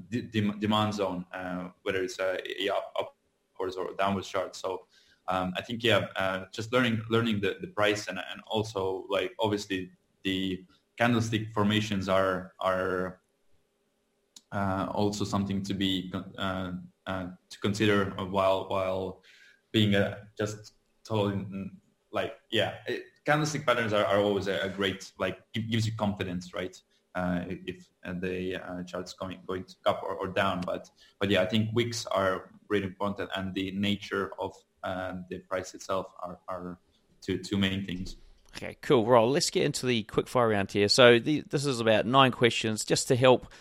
demand 0.61 0.95
zone, 0.95 1.25
uh, 1.33 1.69
whether 1.83 2.03
it's 2.03 2.19
a, 2.19 2.39
up, 2.69 3.12
upwards 3.55 3.77
or 3.77 3.95
downwards 3.99 4.29
chart. 4.29 4.55
So 4.55 4.87
um, 5.29 5.53
I 5.57 5.62
think 5.62 5.83
yeah, 5.83 6.07
uh, 6.17 6.45
just 6.53 6.73
learning 6.73 7.03
learning 7.11 7.41
the, 7.41 7.57
the 7.61 7.67
price 7.69 8.09
and 8.09 8.19
and 8.19 8.41
also 8.47 9.07
like 9.09 9.33
obviously 9.41 9.91
the 10.25 10.64
candlestick 10.97 11.53
formations 11.53 12.09
are 12.09 12.53
are 12.61 13.21
uh, 14.53 14.87
also 14.91 15.25
something 15.25 15.62
to 15.62 15.75
be 15.75 16.12
uh, 16.39 16.73
uh, 17.07 17.27
to 17.51 17.59
consider 17.61 18.11
while 18.31 18.69
while 18.69 19.23
being 19.73 19.95
a 19.95 20.19
just 20.39 20.75
totally 21.05 21.45
like 22.12 22.35
yeah 22.51 22.75
it, 22.87 23.05
candlestick 23.25 23.67
patterns 23.67 23.93
are, 23.93 24.05
are 24.05 24.21
always 24.21 24.47
a, 24.47 24.61
a, 24.61 24.69
great 24.69 25.12
like 25.19 25.39
gives 25.53 25.87
you 25.87 25.93
confidence 25.97 26.55
right 26.55 26.77
uh, 26.77 26.96
if 27.17 27.89
the 28.21 28.57
uh, 28.57 28.83
chart's 28.85 29.14
going 29.14 29.39
going 29.47 29.64
up 29.87 30.03
or, 30.03 30.14
or, 30.14 30.29
down 30.29 30.61
but 30.61 30.91
but 31.19 31.31
yeah 31.31 31.43
I 31.43 31.47
think 31.47 31.71
wicks 31.73 32.05
are 32.07 32.51
really 32.69 32.85
important 32.85 33.31
and 33.35 33.55
the 33.55 33.71
nature 33.73 34.33
of 34.39 34.53
uh, 34.85 35.14
the 35.31 35.39
price 35.41 35.75
itself 35.75 36.07
are, 36.23 36.39
are 36.49 36.79
two 37.21 37.39
two 37.39 37.57
main 37.57 37.85
things. 37.85 38.17
Okay, 38.57 38.77
cool. 38.81 39.05
Well, 39.05 39.31
let's 39.31 39.51
get 39.51 39.64
into 39.64 39.85
the 39.85 40.05
quick 40.05 40.29
fire 40.29 40.49
round 40.49 40.73
here. 40.73 40.89
So 40.89 41.19
the, 41.19 41.45
this 41.51 41.67
is 41.67 41.81
about 41.81 42.07
nine 42.07 42.33
questions 42.33 42.87
just 42.87 43.09
to 43.09 43.17
help 43.17 43.53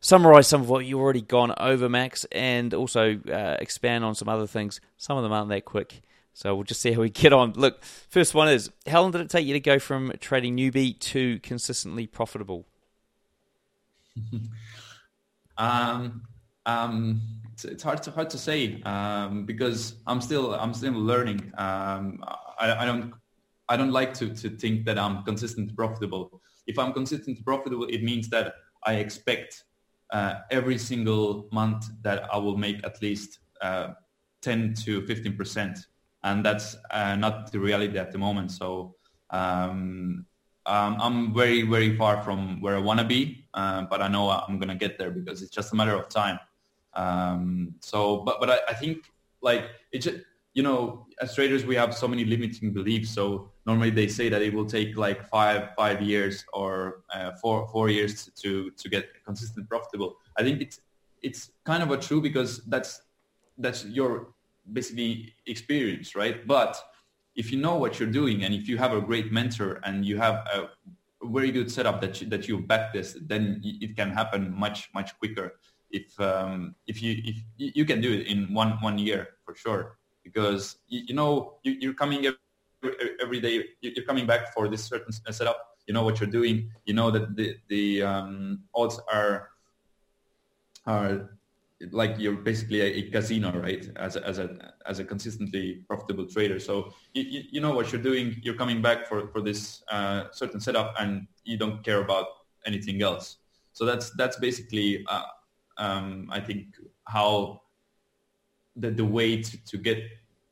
summarize 0.00 0.46
some 0.46 0.60
of 0.60 0.68
what 0.68 0.84
you've 0.84 1.00
already 1.00 1.22
gone 1.22 1.52
over, 1.58 1.88
Max, 1.88 2.24
and 2.30 2.72
also 2.72 3.18
uh, 3.28 3.56
expand 3.58 4.04
on 4.04 4.14
some 4.14 4.28
other 4.28 4.46
things. 4.46 4.80
Some 4.96 5.16
of 5.16 5.24
them 5.24 5.32
aren't 5.32 5.48
that 5.48 5.64
quick. 5.64 6.02
So 6.34 6.54
we'll 6.54 6.64
just 6.64 6.80
see 6.80 6.92
how 6.92 7.00
we 7.00 7.10
get 7.10 7.32
on. 7.32 7.54
Look, 7.54 7.82
first 7.82 8.34
one 8.34 8.48
is 8.48 8.70
how 8.86 9.02
long 9.02 9.10
did 9.10 9.22
it 9.22 9.30
take 9.30 9.46
you 9.46 9.54
to 9.54 9.60
go 9.60 9.78
from 9.78 10.12
trading 10.20 10.56
newbie 10.56 10.98
to 11.00 11.40
consistently 11.40 12.06
profitable? 12.06 12.66
um, 15.58 16.22
um, 16.66 17.20
it's, 17.52 17.64
it's, 17.64 17.82
hard 17.82 18.02
to 18.02 18.10
hard 18.10 18.30
to 18.30 18.38
say 18.38 18.80
um, 18.82 19.44
because 19.44 19.96
I'm 20.06 20.20
still 20.20 20.54
I'm 20.54 20.74
still 20.74 20.92
learning. 20.92 21.52
Um, 21.58 22.24
I, 22.58 22.76
I, 22.80 22.84
don't 22.84 23.14
I 23.68 23.76
don't 23.76 23.92
like 23.92 24.14
to, 24.14 24.34
to 24.34 24.50
think 24.50 24.84
that 24.86 24.98
I'm 24.98 25.22
consistent 25.24 25.74
profitable. 25.76 26.40
If 26.66 26.78
I'm 26.78 26.92
consistent 26.92 27.44
profitable, 27.44 27.86
it 27.86 28.02
means 28.02 28.28
that 28.30 28.54
I 28.84 28.94
expect 28.94 29.64
uh, 30.10 30.40
every 30.50 30.78
single 30.78 31.48
month 31.52 31.86
that 32.02 32.32
I 32.32 32.38
will 32.38 32.56
make 32.56 32.84
at 32.84 33.00
least 33.02 33.40
uh, 33.60 33.88
10 34.42 34.74
to 34.84 35.06
15 35.06 35.36
percent, 35.36 35.78
and 36.22 36.44
that's 36.44 36.76
uh, 36.90 37.16
not 37.16 37.52
the 37.52 37.60
reality 37.60 37.98
at 37.98 38.12
the 38.12 38.18
moment. 38.18 38.50
So 38.50 38.96
um, 39.30 40.26
um, 40.66 40.96
I'm 41.00 41.34
very 41.34 41.62
very 41.62 41.96
far 41.96 42.22
from 42.22 42.60
where 42.60 42.76
I 42.76 42.80
want 42.80 43.00
to 43.00 43.06
be, 43.06 43.46
uh, 43.54 43.82
but 43.82 44.00
I 44.00 44.08
know 44.08 44.30
I'm 44.30 44.58
gonna 44.58 44.74
get 44.74 44.98
there 44.98 45.10
because 45.10 45.42
it's 45.42 45.54
just 45.54 45.72
a 45.72 45.76
matter 45.76 45.94
of 45.94 46.08
time. 46.08 46.38
Um, 46.94 47.74
so, 47.80 48.18
but 48.18 48.40
but 48.40 48.50
I, 48.50 48.58
I 48.68 48.74
think 48.74 49.10
like 49.42 49.66
it 49.92 49.98
just 49.98 50.18
you 50.54 50.62
know 50.62 51.06
as 51.20 51.34
traders 51.34 51.64
we 51.64 51.74
have 51.74 51.94
so 51.94 52.08
many 52.08 52.24
limiting 52.24 52.72
beliefs. 52.72 53.10
So 53.10 53.50
normally 53.66 53.90
they 53.90 54.08
say 54.08 54.28
that 54.28 54.42
it 54.42 54.54
will 54.54 54.66
take 54.66 54.96
like 54.96 55.28
five 55.28 55.70
five 55.76 56.00
years 56.00 56.44
or 56.52 57.02
uh, 57.12 57.32
four 57.42 57.68
four 57.68 57.90
years 57.90 58.30
to 58.42 58.70
to 58.70 58.88
get 58.88 59.08
consistent 59.24 59.68
profitable. 59.68 60.16
I 60.38 60.42
think 60.42 60.62
it's 60.62 60.80
it's 61.22 61.50
kind 61.64 61.82
of 61.82 61.90
a 61.90 61.96
true 61.96 62.20
because 62.20 62.64
that's 62.66 63.02
that's 63.58 63.84
your 63.84 64.34
basically 64.72 65.34
experience, 65.46 66.14
right? 66.14 66.46
But 66.46 66.80
if 67.34 67.50
you 67.50 67.58
know 67.60 67.76
what 67.76 67.98
you're 67.98 68.10
doing 68.10 68.44
and 68.44 68.54
if 68.54 68.68
you 68.68 68.78
have 68.78 68.92
a 68.92 69.00
great 69.00 69.32
mentor 69.32 69.80
and 69.84 70.04
you 70.04 70.16
have 70.16 70.46
a 70.52 70.68
very 71.22 71.50
good 71.50 71.70
setup 71.70 72.00
that 72.00 72.20
you, 72.20 72.28
that 72.28 72.48
you 72.48 72.58
back 72.60 72.92
this, 72.92 73.16
then 73.22 73.60
it 73.64 73.96
can 73.96 74.10
happen 74.10 74.54
much 74.54 74.90
much 74.94 75.16
quicker. 75.18 75.58
If 75.90 76.18
um, 76.20 76.74
if 76.86 77.02
you 77.02 77.22
if 77.24 77.36
you 77.56 77.84
can 77.84 78.00
do 78.00 78.12
it 78.12 78.26
in 78.26 78.52
one 78.52 78.72
one 78.80 78.98
year 78.98 79.28
for 79.44 79.54
sure. 79.54 79.98
Because 80.22 80.76
you, 80.88 81.02
you 81.08 81.14
know 81.14 81.58
you, 81.64 81.90
are 81.90 81.94
coming 81.94 82.26
every, 82.26 82.96
every 83.20 83.40
day 83.40 83.64
you're 83.80 84.04
coming 84.06 84.26
back 84.26 84.54
for 84.54 84.68
this 84.68 84.84
certain 84.84 85.12
setup. 85.12 85.58
You 85.86 85.92
know 85.92 86.02
what 86.02 86.18
you're 86.18 86.30
doing. 86.30 86.70
You 86.86 86.94
know 86.94 87.10
that 87.10 87.36
the 87.36 87.56
the 87.68 88.02
um, 88.02 88.60
odds 88.74 88.98
are 89.12 89.50
are 90.86 91.36
like 91.92 92.18
you're 92.18 92.36
basically 92.36 92.80
a, 92.80 92.86
a, 92.86 93.10
casino 93.10 93.52
right? 93.58 93.88
As 93.96 94.16
a, 94.16 94.26
as 94.26 94.38
a 94.38 94.72
as 94.86 94.98
a 94.98 95.04
consistently 95.04 95.84
profitable 95.88 96.26
trader. 96.26 96.58
So 96.58 96.92
you, 97.14 97.42
you 97.50 97.60
know 97.60 97.74
what 97.74 97.92
you're 97.92 98.02
doing. 98.02 98.36
You're 98.42 98.54
coming 98.54 98.82
back 98.82 99.06
for 99.06 99.28
for 99.28 99.40
this 99.40 99.82
uh, 99.90 100.24
certain 100.32 100.60
setup 100.60 100.94
and 100.98 101.26
you 101.44 101.56
don't 101.56 101.82
care 101.84 102.00
about 102.00 102.26
anything 102.66 103.02
else. 103.02 103.38
So 103.72 103.84
that's 103.84 104.10
that's 104.10 104.36
basically 104.38 105.04
uh, 105.08 105.22
um, 105.78 106.28
I 106.30 106.40
think 106.40 106.66
how 107.06 107.62
the, 108.76 108.90
the 108.90 109.04
way 109.04 109.42
to, 109.42 109.64
to 109.64 109.78
get 109.78 109.98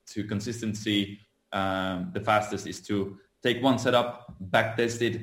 to 0.06 0.24
consistency 0.24 1.18
um, 1.52 2.10
the 2.12 2.20
fastest 2.20 2.66
is 2.66 2.80
to 2.82 3.18
take 3.42 3.62
one 3.62 3.78
setup, 3.78 4.34
back 4.40 4.76
test 4.76 5.02
it 5.02 5.20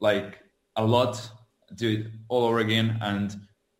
like 0.00 0.38
a 0.76 0.84
lot, 0.84 1.30
do 1.74 1.88
it 1.88 2.06
all 2.28 2.44
over 2.44 2.60
again, 2.60 2.98
and 3.02 3.36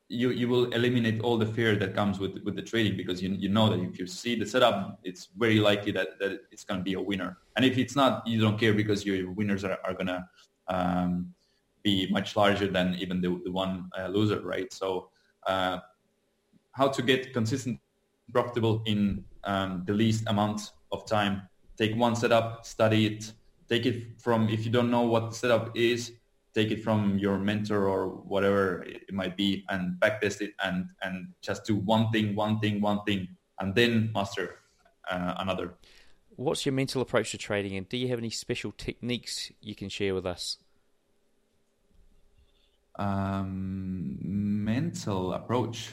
you 0.08 0.30
you 0.30 0.48
will 0.48 0.70
eliminate 0.72 1.20
all 1.20 1.36
the 1.36 1.46
fear 1.46 1.76
that 1.76 1.94
comes 1.94 2.18
with 2.18 2.42
with 2.44 2.56
the 2.56 2.62
trading 2.62 2.96
because 2.96 3.22
you 3.22 3.30
you 3.30 3.48
know 3.48 3.68
that 3.68 3.80
if 3.80 3.98
you 3.98 4.06
see 4.06 4.34
the 4.34 4.46
setup, 4.46 4.98
it's 5.04 5.28
very 5.36 5.60
likely 5.60 5.92
that, 5.92 6.18
that 6.18 6.40
it's 6.50 6.64
going 6.64 6.80
to 6.80 6.84
be 6.84 6.94
a 6.94 7.00
winner. 7.00 7.38
And 7.56 7.64
if 7.64 7.76
it's 7.76 7.94
not, 7.94 8.26
you 8.26 8.40
don't 8.40 8.58
care 8.58 8.72
because 8.72 9.04
your 9.04 9.30
winners 9.30 9.64
are, 9.64 9.78
are 9.84 9.92
going 9.92 10.06
to 10.06 10.24
um, 10.68 11.34
be 11.82 12.08
much 12.10 12.36
larger 12.36 12.68
than 12.68 12.94
even 12.94 13.20
the, 13.20 13.40
the 13.44 13.52
one 13.52 13.90
uh, 13.98 14.08
loser, 14.08 14.40
right? 14.40 14.72
So 14.72 15.10
uh, 15.46 15.78
how 16.72 16.88
to 16.88 17.02
get 17.02 17.32
consistent 17.32 17.80
profitable 18.32 18.82
in 18.86 19.24
um, 19.44 19.84
the 19.86 19.92
least 19.92 20.24
amount 20.26 20.72
of 20.92 21.06
time. 21.06 21.42
Take 21.76 21.96
one 21.96 22.16
setup, 22.16 22.66
study 22.66 23.06
it, 23.06 23.32
take 23.68 23.86
it 23.86 24.20
from, 24.20 24.48
if 24.48 24.64
you 24.64 24.70
don't 24.70 24.90
know 24.90 25.02
what 25.02 25.30
the 25.30 25.36
setup 25.36 25.76
is, 25.76 26.12
take 26.58 26.70
it 26.70 26.82
from 26.82 27.18
your 27.18 27.38
mentor 27.38 27.86
or 27.86 28.08
whatever 28.32 28.82
it 28.82 29.12
might 29.12 29.36
be 29.36 29.64
and 29.68 29.82
backtest 30.00 30.40
it 30.40 30.52
and, 30.64 30.86
and 31.02 31.28
just 31.40 31.64
do 31.64 31.76
one 31.76 32.10
thing, 32.10 32.34
one 32.34 32.58
thing, 32.60 32.80
one 32.80 33.00
thing, 33.06 33.28
and 33.60 33.74
then 33.74 34.10
master 34.14 34.60
uh, 35.10 35.34
another. 35.38 35.74
What's 36.36 36.64
your 36.64 36.72
mental 36.72 37.02
approach 37.02 37.30
to 37.32 37.38
trading 37.38 37.76
and 37.76 37.88
do 37.88 37.96
you 37.96 38.08
have 38.08 38.18
any 38.18 38.30
special 38.30 38.72
techniques 38.72 39.50
you 39.60 39.74
can 39.74 39.88
share 39.88 40.14
with 40.14 40.26
us? 40.26 40.58
um, 42.98 44.18
mental 44.20 45.32
approach. 45.32 45.90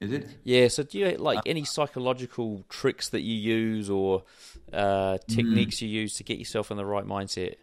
Is 0.00 0.12
it? 0.12 0.28
Yeah. 0.44 0.68
So, 0.68 0.82
do 0.82 0.98
you 0.98 1.10
like 1.18 1.38
uh, 1.38 1.42
any 1.46 1.64
psychological 1.64 2.64
tricks 2.68 3.10
that 3.10 3.20
you 3.20 3.34
use 3.34 3.90
or 3.90 4.24
uh, 4.72 5.18
techniques 5.28 5.76
mm-hmm. 5.76 5.86
you 5.86 6.00
use 6.00 6.14
to 6.14 6.24
get 6.24 6.38
yourself 6.38 6.70
in 6.70 6.76
the 6.76 6.86
right 6.86 7.04
mindset? 7.04 7.56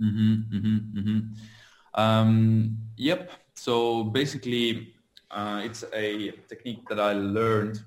Mm-hmm, 0.00 0.56
mm-hmm, 0.56 0.98
mm-hmm. 0.98 2.00
Um, 2.00 2.78
yep. 2.96 3.30
So 3.54 4.04
basically, 4.04 4.94
uh, 5.30 5.62
it's 5.64 5.84
a 5.92 6.32
technique 6.48 6.88
that 6.88 7.00
I 7.00 7.12
learned 7.12 7.80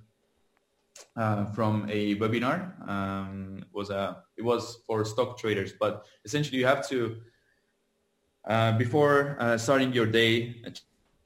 uh, 1.16 1.46
from 1.46 1.88
a 1.90 2.16
webinar. 2.16 2.90
Um, 2.90 3.60
it 3.62 3.74
was 3.74 3.90
a 3.90 4.24
it 4.38 4.44
was 4.44 4.82
for 4.88 5.06
stock 5.06 5.38
traders, 5.38 5.74
but 5.80 6.06
essentially 6.26 6.58
you 6.58 6.66
have 6.66 6.88
to 6.90 7.18
uh, 8.48 8.72
before 8.78 9.38
uh, 9.40 9.58
starting 9.58 9.94
your 9.94 10.06
day, 10.06 10.64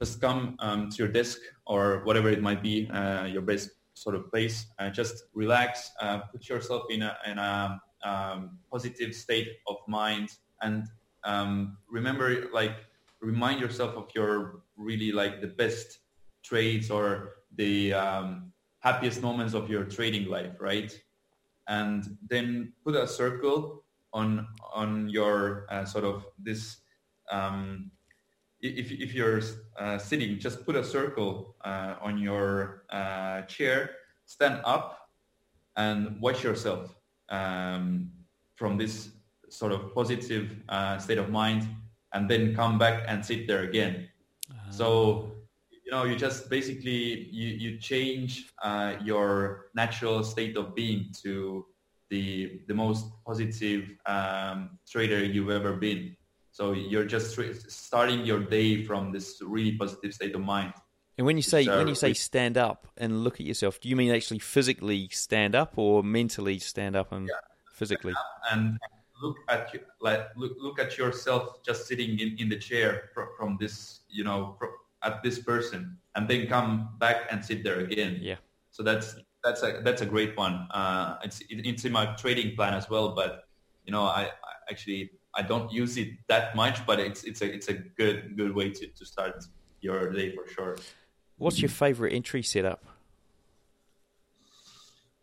just 0.00 0.20
come 0.20 0.56
um, 0.58 0.90
to 0.90 0.96
your 0.98 1.08
desk 1.08 1.38
or 1.66 2.02
whatever 2.04 2.28
it 2.28 2.42
might 2.42 2.62
be, 2.62 2.88
uh, 2.90 3.24
your 3.24 3.42
best 3.42 3.70
sort 3.94 4.14
of 4.14 4.30
place. 4.30 4.66
just 4.92 5.24
relax, 5.32 5.92
put 6.32 6.48
yourself 6.48 6.82
in 6.90 7.02
a, 7.02 7.16
in 7.26 7.38
a 7.38 7.80
um, 8.04 8.58
positive 8.70 9.14
state 9.14 9.48
of 9.66 9.76
mind, 9.88 10.28
and 10.64 10.88
um, 11.24 11.76
remember, 11.88 12.48
like, 12.52 12.76
remind 13.20 13.60
yourself 13.60 13.94
of 13.96 14.08
your 14.14 14.62
really 14.76 15.12
like 15.12 15.40
the 15.40 15.46
best 15.46 16.00
trades 16.42 16.90
or 16.90 17.34
the 17.56 17.92
um, 17.92 18.52
happiest 18.80 19.22
moments 19.22 19.54
of 19.54 19.70
your 19.70 19.84
trading 19.84 20.26
life, 20.28 20.56
right? 20.60 20.92
And 21.68 22.18
then 22.28 22.72
put 22.84 22.94
a 22.96 23.06
circle 23.06 23.84
on 24.12 24.46
on 24.74 25.08
your 25.08 25.66
uh, 25.70 25.84
sort 25.84 26.04
of 26.04 26.26
this 26.38 26.78
um, 27.30 27.90
if, 28.60 28.90
if 28.92 29.14
you're 29.14 29.42
uh, 29.78 29.98
sitting, 29.98 30.38
just 30.38 30.64
put 30.64 30.74
a 30.76 30.84
circle 30.84 31.54
uh, 31.64 31.96
on 32.00 32.18
your 32.18 32.84
uh, 32.90 33.42
chair, 33.42 33.90
stand 34.24 34.60
up 34.64 35.10
and 35.76 36.18
watch 36.20 36.42
yourself 36.42 36.94
um, 37.28 38.10
from 38.54 38.78
this 38.78 39.10
sort 39.54 39.72
of 39.72 39.94
positive 39.94 40.56
uh, 40.68 40.98
state 40.98 41.18
of 41.18 41.30
mind 41.30 41.68
and 42.12 42.28
then 42.30 42.54
come 42.54 42.78
back 42.78 43.04
and 43.06 43.24
sit 43.24 43.46
there 43.46 43.62
again. 43.62 44.08
Uh-huh. 44.50 44.70
So, 44.70 45.32
you 45.84 45.90
know, 45.90 46.04
you 46.04 46.16
just 46.16 46.48
basically, 46.48 47.28
you, 47.30 47.48
you 47.48 47.78
change 47.78 48.46
uh, 48.62 48.94
your 49.02 49.66
natural 49.74 50.22
state 50.22 50.56
of 50.56 50.74
being 50.74 51.12
to 51.22 51.66
the, 52.10 52.60
the 52.68 52.74
most 52.74 53.06
positive 53.26 53.90
um, 54.06 54.78
trader 54.88 55.24
you've 55.24 55.50
ever 55.50 55.74
been. 55.74 56.16
So 56.52 56.72
you're 56.72 57.04
just 57.04 57.36
starting 57.70 58.24
your 58.24 58.38
day 58.38 58.84
from 58.84 59.10
this 59.10 59.40
really 59.42 59.76
positive 59.76 60.14
state 60.14 60.34
of 60.34 60.40
mind. 60.40 60.72
And 61.16 61.26
when 61.26 61.36
you 61.36 61.42
say 61.42 61.66
when 61.66 61.86
you 61.86 61.94
say 61.94 62.12
stand 62.12 62.58
up 62.58 62.88
and 62.96 63.22
look 63.22 63.40
at 63.40 63.46
yourself, 63.46 63.80
do 63.80 63.88
you 63.88 63.94
mean 63.94 64.12
actually 64.12 64.40
physically 64.40 65.08
stand 65.10 65.54
up 65.54 65.74
or 65.76 66.02
mentally 66.02 66.58
stand 66.58 66.96
up 66.96 67.12
and 67.12 67.30
physically? 67.72 68.14
and 68.52 68.78
look 69.24 69.38
at 69.48 69.72
you, 69.72 69.80
like 70.00 70.22
look 70.36 70.52
look 70.66 70.78
at 70.84 70.90
yourself 71.00 71.42
just 71.68 71.80
sitting 71.90 72.10
in, 72.22 72.28
in 72.38 72.46
the 72.48 72.58
chair 72.68 72.90
from, 73.14 73.28
from 73.36 73.48
this 73.62 73.74
you 74.08 74.24
know 74.28 74.54
fro 74.58 74.68
at 75.02 75.22
this 75.22 75.38
person 75.38 75.80
and 76.14 76.22
then 76.30 76.46
come 76.46 76.70
back 77.04 77.18
and 77.30 77.44
sit 77.44 77.58
there 77.66 77.80
again 77.86 78.12
Yeah. 78.30 78.40
so 78.70 78.82
that's 78.88 79.16
that's 79.44 79.62
a 79.62 79.70
that's 79.86 80.02
a 80.06 80.08
great 80.14 80.32
one 80.36 80.54
uh, 80.80 81.18
it's 81.26 81.38
it, 81.52 81.58
it's 81.70 81.84
in 81.84 81.92
my 82.00 82.06
trading 82.22 82.50
plan 82.56 82.72
as 82.80 82.86
well 82.92 83.06
but 83.20 83.30
you 83.86 83.92
know 83.94 84.04
I, 84.20 84.22
I 84.48 84.52
actually 84.70 85.10
I 85.34 85.42
don't 85.42 85.68
use 85.82 85.94
it 86.02 86.10
that 86.32 86.56
much 86.62 86.76
but 86.88 86.96
it's 87.08 87.24
it's 87.24 87.42
a 87.42 87.48
it's 87.56 87.68
a 87.68 87.76
good 88.00 88.36
good 88.40 88.52
way 88.58 88.70
to, 88.78 88.84
to 88.98 89.04
start 89.12 89.36
your 89.80 90.12
day 90.12 90.28
for 90.36 90.46
sure 90.48 90.76
What's 91.36 91.60
your 91.60 91.68
favorite 91.68 92.12
entry 92.12 92.42
setup? 92.42 92.84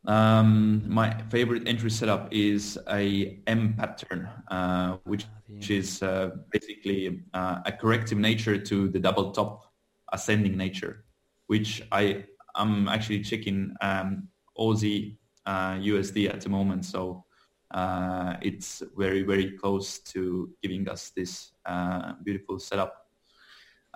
Um, 0.07 0.83
my 0.87 1.15
favorite 1.29 1.67
entry 1.67 1.91
setup 1.91 2.33
is 2.33 2.77
a 2.89 3.39
M 3.45 3.75
pattern, 3.77 4.29
uh, 4.49 4.97
which, 5.03 5.25
which 5.47 5.69
is 5.69 6.01
uh, 6.01 6.31
basically 6.51 7.21
uh, 7.33 7.59
a 7.65 7.71
corrective 7.71 8.17
nature 8.17 8.57
to 8.57 8.89
the 8.89 8.99
double 8.99 9.31
top 9.31 9.71
ascending 10.11 10.57
nature, 10.57 11.05
which 11.47 11.83
I 11.91 12.25
I'm 12.55 12.87
actually 12.89 13.21
checking 13.21 13.73
um, 13.81 14.27
Aussie 14.57 15.17
uh, 15.45 15.73
USD 15.73 16.33
at 16.33 16.41
the 16.41 16.49
moment, 16.49 16.85
so 16.85 17.25
uh, 17.71 18.35
it's 18.41 18.81
very 18.97 19.21
very 19.21 19.51
close 19.51 19.99
to 19.99 20.49
giving 20.63 20.89
us 20.89 21.11
this 21.15 21.51
uh, 21.65 22.13
beautiful 22.23 22.57
setup. 22.59 23.07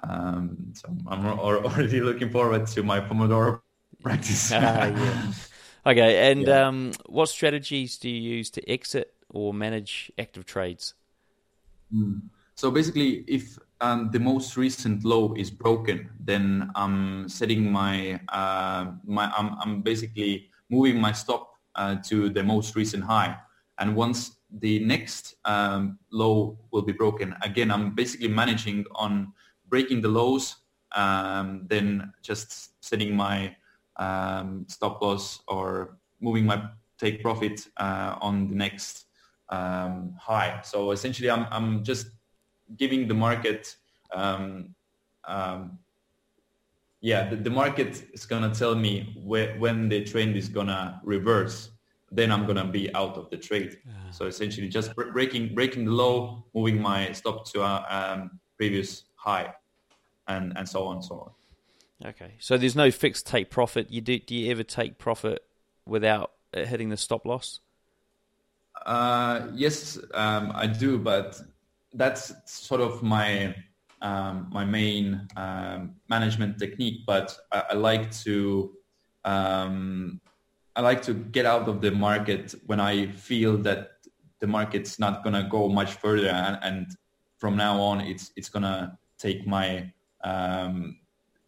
Um, 0.03 0.73
so 0.73 0.89
I'm 1.07 1.25
already 1.25 1.99
looking 2.01 2.29
forward 2.29 2.67
to 2.67 2.83
my 2.83 2.99
Pomodoro 2.99 3.61
practice. 4.03 4.51
Ah, 4.53 4.85
yeah. 4.85 5.31
Okay, 5.85 6.31
and 6.31 6.47
Yeah. 6.47 6.67
um, 6.67 6.91
what 7.05 7.29
strategies 7.29 7.97
do 7.97 8.09
you 8.09 8.37
use 8.37 8.49
to 8.51 8.69
exit 8.69 9.13
or 9.29 9.53
manage 9.53 10.11
active 10.17 10.45
trades? 10.45 10.95
Mm. 11.93 12.21
So 12.55 12.71
basically, 12.71 13.23
if 13.27 13.59
um, 13.81 14.09
the 14.11 14.19
most 14.19 14.57
recent 14.57 15.03
low 15.03 15.33
is 15.35 15.51
broken, 15.51 16.09
then 16.19 16.71
I'm 16.75 17.29
setting 17.29 17.71
my 17.71 18.19
uh, 18.29 18.93
my 19.05 19.31
I'm, 19.37 19.55
I'm 19.61 19.81
basically 19.81 20.49
moving 20.69 20.99
my 20.99 21.11
stop 21.11 21.53
uh, 21.75 21.95
to 22.07 22.29
the 22.29 22.43
most 22.43 22.75
recent 22.75 23.03
high, 23.03 23.37
and 23.77 23.95
once 23.95 24.39
the 24.49 24.79
next 24.79 25.35
um, 25.45 25.99
low 26.11 26.57
will 26.71 26.81
be 26.81 26.93
broken, 26.93 27.35
again 27.43 27.69
I'm 27.69 27.93
basically 27.93 28.29
managing 28.29 28.85
on 28.95 29.33
breaking 29.67 30.01
the 30.01 30.07
lows, 30.07 30.55
um, 30.95 31.67
then 31.67 32.13
just 32.23 32.71
setting 32.83 33.15
my 33.15 33.55
um, 33.97 34.65
stop 34.67 35.01
loss 35.01 35.41
or 35.47 35.97
moving 36.19 36.45
my 36.45 36.69
take 36.97 37.21
profit 37.21 37.67
uh, 37.77 38.15
on 38.21 38.47
the 38.47 38.55
next 38.55 39.05
um, 39.49 40.15
high. 40.19 40.61
So 40.63 40.91
essentially, 40.91 41.29
I'm 41.29 41.47
I'm 41.51 41.83
just 41.83 42.07
giving 42.77 43.07
the 43.07 43.13
market. 43.13 43.75
Um, 44.13 44.75
um, 45.27 45.79
yeah, 47.01 47.29
the, 47.29 47.35
the 47.35 47.49
market 47.49 48.05
is 48.13 48.25
gonna 48.25 48.53
tell 48.53 48.75
me 48.75 49.13
whe- 49.23 49.57
when 49.59 49.89
the 49.89 50.03
trend 50.03 50.35
is 50.35 50.49
gonna 50.49 50.99
reverse. 51.03 51.71
Then 52.11 52.31
I'm 52.31 52.45
gonna 52.47 52.65
be 52.65 52.93
out 52.95 53.17
of 53.17 53.29
the 53.29 53.37
trade. 53.37 53.77
So 54.11 54.25
essentially, 54.25 54.69
just 54.69 54.95
br- 54.95 55.11
breaking 55.11 55.53
breaking 55.53 55.85
the 55.85 55.91
low, 55.91 56.45
moving 56.53 56.81
my 56.81 57.11
stop 57.11 57.45
to 57.51 57.61
a 57.61 57.85
um, 57.89 58.39
previous 58.57 59.05
high, 59.15 59.53
and 60.27 60.53
and 60.57 60.67
so 60.67 60.85
on, 60.85 61.01
so 61.03 61.15
on. 61.19 61.31
Okay, 62.05 62.33
so 62.37 62.57
there's 62.57 62.75
no 62.75 62.91
fixed 62.91 63.25
take 63.25 63.49
profit. 63.49 63.89
You 63.89 64.01
do? 64.01 64.19
Do 64.19 64.35
you 64.35 64.51
ever 64.51 64.63
take 64.63 64.99
profit 64.99 65.43
without 65.85 66.31
hitting 66.53 66.89
the 66.89 66.97
stop 66.97 67.25
loss? 67.25 67.61
Uh, 68.85 69.47
yes, 69.53 69.97
um, 70.13 70.51
I 70.53 70.67
do, 70.67 70.99
but 70.99 71.41
that's 71.93 72.33
sort 72.45 72.81
of 72.81 73.01
my 73.01 73.55
um, 74.01 74.49
my 74.51 74.65
main 74.65 75.27
um, 75.35 75.95
management 76.07 76.59
technique. 76.59 77.01
But 77.07 77.35
I, 77.51 77.63
I 77.71 77.73
like 77.73 78.11
to 78.23 78.75
um, 79.23 80.21
I 80.75 80.81
like 80.81 81.01
to 81.03 81.13
get 81.13 81.47
out 81.47 81.67
of 81.67 81.81
the 81.81 81.91
market 81.91 82.53
when 82.67 82.79
I 82.79 83.07
feel 83.07 83.57
that 83.63 83.93
the 84.39 84.47
market's 84.47 84.99
not 84.99 85.23
gonna 85.23 85.47
go 85.49 85.69
much 85.69 85.93
further, 85.93 86.29
and, 86.29 86.59
and 86.61 86.87
from 87.39 87.55
now 87.55 87.81
on, 87.81 88.01
it's 88.01 88.31
it's 88.35 88.49
gonna 88.49 88.99
take 89.17 89.47
my 89.47 89.91
um, 90.23 90.99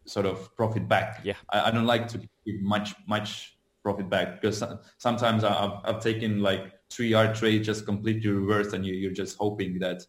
sort 0.08 0.26
of 0.26 0.54
profit 0.56 0.88
back. 0.88 1.20
Yeah, 1.22 1.34
I, 1.50 1.68
I 1.68 1.70
don't 1.70 1.86
like 1.86 2.08
to 2.08 2.18
give 2.18 2.60
much 2.60 2.94
much 3.06 3.58
profit 3.82 4.08
back 4.10 4.40
because 4.40 4.62
sometimes 4.98 5.44
I've, 5.44 5.72
I've 5.84 6.00
taken 6.02 6.40
like 6.42 6.72
three 6.90 7.08
yard 7.08 7.34
trade 7.34 7.64
just 7.64 7.84
completely 7.86 8.30
reversed, 8.30 8.74
and 8.74 8.84
you, 8.84 8.94
you're 8.94 9.12
just 9.12 9.36
hoping 9.38 9.78
that 9.80 10.02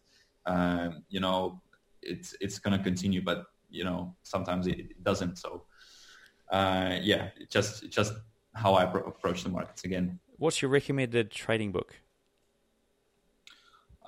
um, 0.46 1.04
you 1.08 1.20
know 1.20 1.60
it's 2.02 2.34
it's 2.40 2.58
gonna 2.58 2.82
continue, 2.82 3.22
but 3.22 3.44
you 3.68 3.84
know 3.84 4.16
sometimes 4.22 4.66
it, 4.66 4.78
it 4.78 5.04
doesn't. 5.04 5.38
So 5.38 5.64
uh, 6.50 6.98
yeah, 7.00 7.30
just 7.48 7.90
just 7.90 8.14
how 8.54 8.74
I 8.74 8.86
pro- 8.86 9.04
approach 9.04 9.44
the 9.44 9.50
markets 9.50 9.84
again. 9.84 10.18
What's 10.38 10.62
your 10.62 10.70
recommended 10.70 11.30
trading 11.30 11.70
book? 11.70 11.94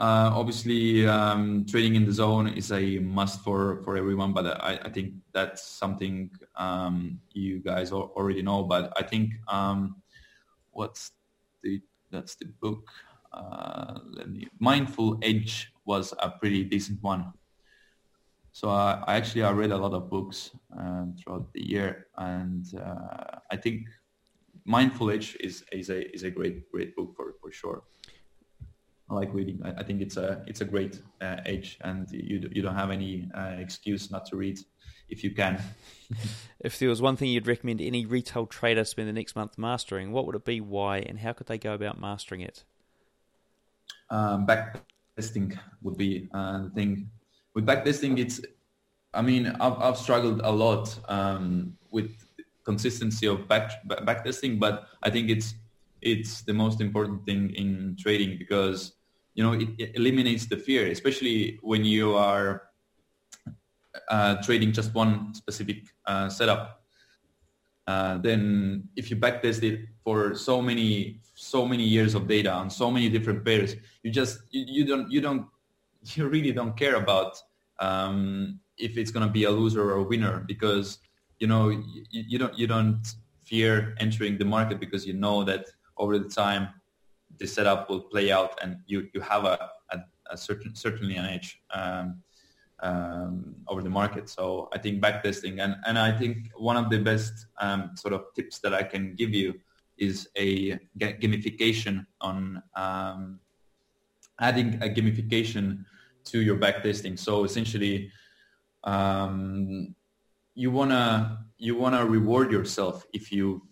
Uh, 0.02 0.32
obviously, 0.34 1.06
um, 1.06 1.64
trading 1.64 1.94
in 1.94 2.04
the 2.04 2.12
zone 2.12 2.48
is 2.48 2.72
a 2.72 2.98
must 2.98 3.40
for, 3.44 3.80
for 3.84 3.96
everyone, 3.96 4.32
but 4.32 4.60
I, 4.60 4.80
I 4.84 4.88
think 4.88 5.14
that's 5.32 5.62
something 5.62 6.28
um, 6.56 7.20
you 7.30 7.60
guys 7.60 7.92
already 7.92 8.42
know. 8.42 8.64
But 8.64 8.92
I 8.96 9.04
think 9.04 9.30
um, 9.46 10.02
what's 10.72 11.12
the 11.62 11.80
that's 12.10 12.34
the 12.34 12.46
book. 12.60 12.90
Uh, 13.32 14.00
me, 14.26 14.48
Mindful 14.58 15.20
Edge 15.22 15.72
was 15.84 16.12
a 16.18 16.30
pretty 16.30 16.64
decent 16.64 17.00
one. 17.00 17.32
So 18.50 18.70
I, 18.70 19.04
I 19.06 19.14
actually 19.14 19.44
I 19.44 19.52
read 19.52 19.70
a 19.70 19.78
lot 19.78 19.94
of 19.94 20.10
books 20.10 20.50
um, 20.76 21.14
throughout 21.16 21.52
the 21.52 21.64
year, 21.64 22.08
and 22.18 22.66
uh, 22.74 23.38
I 23.52 23.56
think 23.56 23.86
Mindful 24.64 25.12
Edge 25.12 25.36
is 25.38 25.62
is 25.70 25.90
a 25.90 26.12
is 26.12 26.24
a 26.24 26.30
great 26.32 26.68
great 26.72 26.96
book 26.96 27.14
for 27.16 27.36
for 27.40 27.52
sure. 27.52 27.84
I 29.12 29.14
like 29.14 29.34
reading. 29.34 29.60
I, 29.62 29.72
I 29.80 29.82
think 29.82 30.00
it's 30.00 30.16
a 30.16 30.42
it's 30.46 30.62
a 30.62 30.64
great 30.64 31.02
uh, 31.20 31.36
age, 31.44 31.78
and 31.82 32.10
you 32.10 32.48
you 32.50 32.62
don't 32.62 32.74
have 32.74 32.90
any 32.90 33.28
uh, 33.34 33.56
excuse 33.58 34.10
not 34.10 34.24
to 34.26 34.36
read 34.36 34.58
if 35.08 35.22
you 35.22 35.34
can. 35.34 35.62
If 36.60 36.78
there 36.78 36.88
was 36.88 37.02
one 37.02 37.16
thing 37.16 37.28
you'd 37.28 37.48
recommend 37.48 37.80
any 37.80 38.06
retail 38.06 38.46
trader 38.46 38.84
spend 38.84 39.08
the 39.08 39.12
next 39.12 39.34
month 39.34 39.58
mastering, 39.58 40.12
what 40.12 40.26
would 40.26 40.36
it 40.36 40.44
be, 40.44 40.60
why, 40.60 40.98
and 40.98 41.18
how 41.18 41.32
could 41.32 41.48
they 41.48 41.58
go 41.58 41.74
about 41.74 42.00
mastering 42.00 42.40
it? 42.40 42.62
Um, 44.10 44.46
backtesting 44.46 45.58
would 45.82 45.96
be 45.96 46.28
uh, 46.32 46.62
the 46.62 46.70
thing. 46.70 47.10
With 47.54 47.66
backtesting, 47.66 48.18
it's 48.18 48.40
I 49.12 49.22
mean 49.22 49.48
I've, 49.48 49.78
I've 49.78 49.98
struggled 49.98 50.40
a 50.44 50.52
lot 50.52 50.96
um, 51.08 51.76
with 51.90 52.12
consistency 52.64 53.26
of 53.26 53.48
back 53.48 53.86
back- 53.88 54.06
backtesting, 54.06 54.60
but 54.60 54.86
I 55.02 55.10
think 55.10 55.28
it's 55.28 55.54
it's 56.00 56.42
the 56.42 56.54
most 56.54 56.80
important 56.80 57.26
thing 57.26 57.50
in 57.54 57.96
trading 57.98 58.38
because 58.38 58.92
you 59.34 59.42
know 59.42 59.52
it, 59.52 59.68
it 59.78 59.96
eliminates 59.96 60.46
the 60.46 60.56
fear, 60.56 60.90
especially 60.90 61.58
when 61.62 61.84
you 61.84 62.14
are 62.14 62.62
uh, 64.08 64.42
trading 64.42 64.72
just 64.72 64.94
one 64.94 65.34
specific 65.34 65.84
uh, 66.06 66.28
setup. 66.28 66.82
Uh, 67.86 68.18
then 68.18 68.88
if 68.96 69.10
you 69.10 69.16
backtest 69.16 69.62
it 69.62 69.88
for 70.04 70.34
so 70.34 70.62
many 70.62 71.20
so 71.34 71.66
many 71.66 71.82
years 71.82 72.14
of 72.14 72.28
data 72.28 72.52
on 72.52 72.70
so 72.70 72.90
many 72.90 73.08
different 73.08 73.44
pairs, 73.44 73.76
you 74.02 74.10
just 74.10 74.40
you, 74.50 74.64
you 74.68 74.84
don't 74.84 75.10
you 75.10 75.20
don't 75.20 75.46
you 76.14 76.28
really 76.28 76.52
don't 76.52 76.76
care 76.76 76.96
about 76.96 77.36
um, 77.80 78.60
if 78.78 78.96
it's 78.96 79.10
going 79.10 79.26
to 79.26 79.32
be 79.32 79.44
a 79.44 79.50
loser 79.50 79.82
or 79.82 79.96
a 79.96 80.02
winner 80.02 80.44
because 80.46 80.98
you 81.38 81.46
know 81.46 81.70
you, 81.70 82.04
you 82.10 82.38
don't 82.38 82.56
you 82.58 82.66
don't 82.66 83.02
fear 83.44 83.94
entering 83.98 84.38
the 84.38 84.44
market 84.44 84.78
because 84.78 85.06
you 85.06 85.12
know 85.12 85.42
that 85.42 85.66
over 85.98 86.18
the 86.18 86.28
time 86.28 86.68
the 87.38 87.46
setup 87.46 87.88
will 87.88 88.02
play 88.02 88.30
out 88.30 88.58
and 88.62 88.76
you 88.86 89.08
you 89.14 89.20
have 89.20 89.44
a, 89.44 89.70
a, 89.90 89.98
a 90.30 90.36
certain 90.36 90.74
certainly 90.74 91.16
an 91.16 91.26
edge. 91.26 91.60
Um, 91.72 92.22
um, 92.82 93.54
over 93.68 93.80
the 93.80 93.88
market. 93.88 94.28
So 94.28 94.68
I 94.72 94.78
think 94.78 95.00
backtesting 95.00 95.62
and, 95.62 95.76
and 95.86 95.96
I 95.96 96.18
think 96.18 96.50
one 96.56 96.76
of 96.76 96.90
the 96.90 96.98
best 96.98 97.46
um, 97.60 97.92
sort 97.94 98.12
of 98.12 98.34
tips 98.34 98.58
that 98.58 98.74
I 98.74 98.82
can 98.82 99.14
give 99.14 99.32
you 99.32 99.54
is 99.98 100.28
a 100.36 100.78
gamification 100.98 102.06
on 102.20 102.62
um, 102.74 103.38
adding 104.40 104.74
a 104.82 104.88
gamification 104.88 105.84
to 106.24 106.40
your 106.40 106.56
backtesting. 106.56 107.18
So 107.18 107.44
essentially, 107.44 108.10
um, 108.84 109.94
you 110.54 110.70
wanna 110.70 111.46
you 111.58 111.76
wanna 111.76 112.04
reward 112.04 112.50
yourself 112.50 113.06
if 113.12 113.30
you 113.30 113.62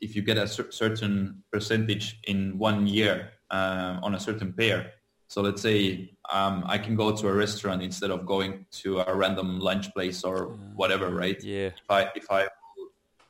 if 0.00 0.14
you 0.16 0.22
get 0.22 0.36
a 0.36 0.46
cer- 0.46 0.70
certain 0.70 1.42
percentage 1.52 2.20
in 2.24 2.58
one 2.58 2.86
year 2.86 3.32
uh, 3.50 3.98
on 4.02 4.14
a 4.14 4.20
certain 4.20 4.52
pair. 4.52 4.92
So 5.28 5.42
let's 5.42 5.60
say 5.60 6.14
um, 6.30 6.64
I 6.66 6.78
can 6.78 6.96
go 6.96 7.14
to 7.14 7.28
a 7.28 7.32
restaurant 7.32 7.82
instead 7.82 8.10
of 8.10 8.24
going 8.24 8.64
to 8.82 9.00
a 9.00 9.14
random 9.14 9.60
lunch 9.60 9.92
place 9.92 10.24
or 10.24 10.56
whatever, 10.74 11.10
right? 11.10 11.42
Yeah. 11.42 11.66
If 11.66 11.90
I 11.90 12.10
if 12.14 12.30
I 12.30 12.48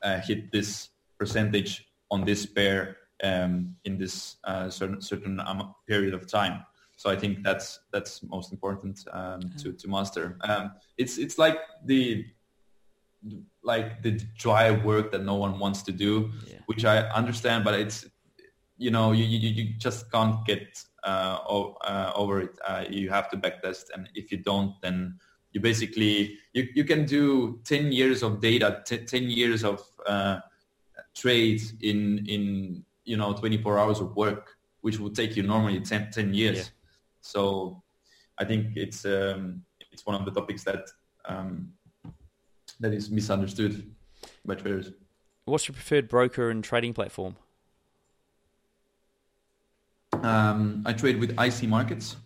uh, 0.02 0.20
hit 0.20 0.52
this 0.52 0.90
percentage 1.18 1.86
on 2.10 2.24
this 2.24 2.46
pair 2.46 2.96
um, 3.22 3.74
in 3.84 3.98
this 3.98 4.36
uh, 4.44 4.70
certain 4.70 5.00
certain 5.00 5.40
um, 5.40 5.74
period 5.86 6.14
of 6.14 6.30
time. 6.30 6.64
So 6.96 7.10
I 7.10 7.16
think 7.16 7.42
that's 7.42 7.80
that's 7.92 8.22
most 8.22 8.52
important 8.52 9.04
um, 9.12 9.40
to 9.58 9.72
to 9.72 9.88
master. 9.88 10.36
Um, 10.42 10.72
it's 10.96 11.18
it's 11.18 11.38
like 11.38 11.58
the 11.84 12.24
like 13.62 14.02
the 14.02 14.12
dry 14.36 14.70
work 14.70 15.12
that 15.12 15.24
no 15.24 15.34
one 15.34 15.58
wants 15.58 15.82
to 15.82 15.92
do, 15.92 16.30
yeah. 16.46 16.58
which 16.66 16.84
I 16.84 16.98
understand, 17.10 17.64
but 17.64 17.74
it's 17.74 18.06
you 18.76 18.90
know 18.90 19.12
you 19.12 19.24
you, 19.24 19.48
you 19.48 19.74
just 19.78 20.10
can't 20.12 20.44
get 20.46 20.66
uh, 21.04 21.38
o- 21.48 21.76
uh, 21.82 22.12
over 22.14 22.40
it. 22.42 22.58
Uh, 22.66 22.84
you 22.88 23.10
have 23.10 23.28
to 23.30 23.36
backtest, 23.36 23.84
and 23.94 24.08
if 24.14 24.30
you 24.32 24.38
don't, 24.38 24.74
then 24.82 25.18
you 25.52 25.60
basically 25.60 26.36
you, 26.52 26.68
you 26.74 26.84
can 26.84 27.04
do 27.06 27.58
10 27.64 27.90
years 27.92 28.22
of 28.22 28.40
data 28.40 28.82
t- 28.86 28.98
10 29.04 29.24
years 29.30 29.64
of 29.64 29.80
uh, 30.06 30.38
trades 31.14 31.72
in 31.80 32.24
in 32.26 32.84
you 33.04 33.16
know 33.16 33.32
24 33.32 33.78
hours 33.78 34.00
of 34.00 34.14
work 34.16 34.56
which 34.82 34.98
would 35.00 35.14
take 35.14 35.36
you 35.36 35.42
normally 35.42 35.80
10, 35.80 36.10
10 36.12 36.34
years 36.34 36.56
Yeah. 36.58 36.64
so 37.20 37.82
i 38.38 38.44
think 38.44 38.76
it's 38.76 39.04
um, 39.04 39.62
it's 39.90 40.04
one 40.06 40.14
of 40.14 40.24
the 40.26 40.30
topics 40.30 40.62
that 40.64 40.84
um, 41.24 41.72
that 42.80 42.92
is 42.92 43.10
misunderstood 43.10 43.90
by 44.44 44.54
traders. 44.54 44.92
What's 45.44 45.68
your 45.68 45.74
preferred 45.74 46.08
broker 46.08 46.50
and 46.50 46.62
trading 46.62 46.94
platform? 46.94 47.36
um, 50.22 50.82
i 50.86 50.92
trade 50.92 51.18
with 51.20 51.38
ic 51.38 51.68
markets 51.68 52.16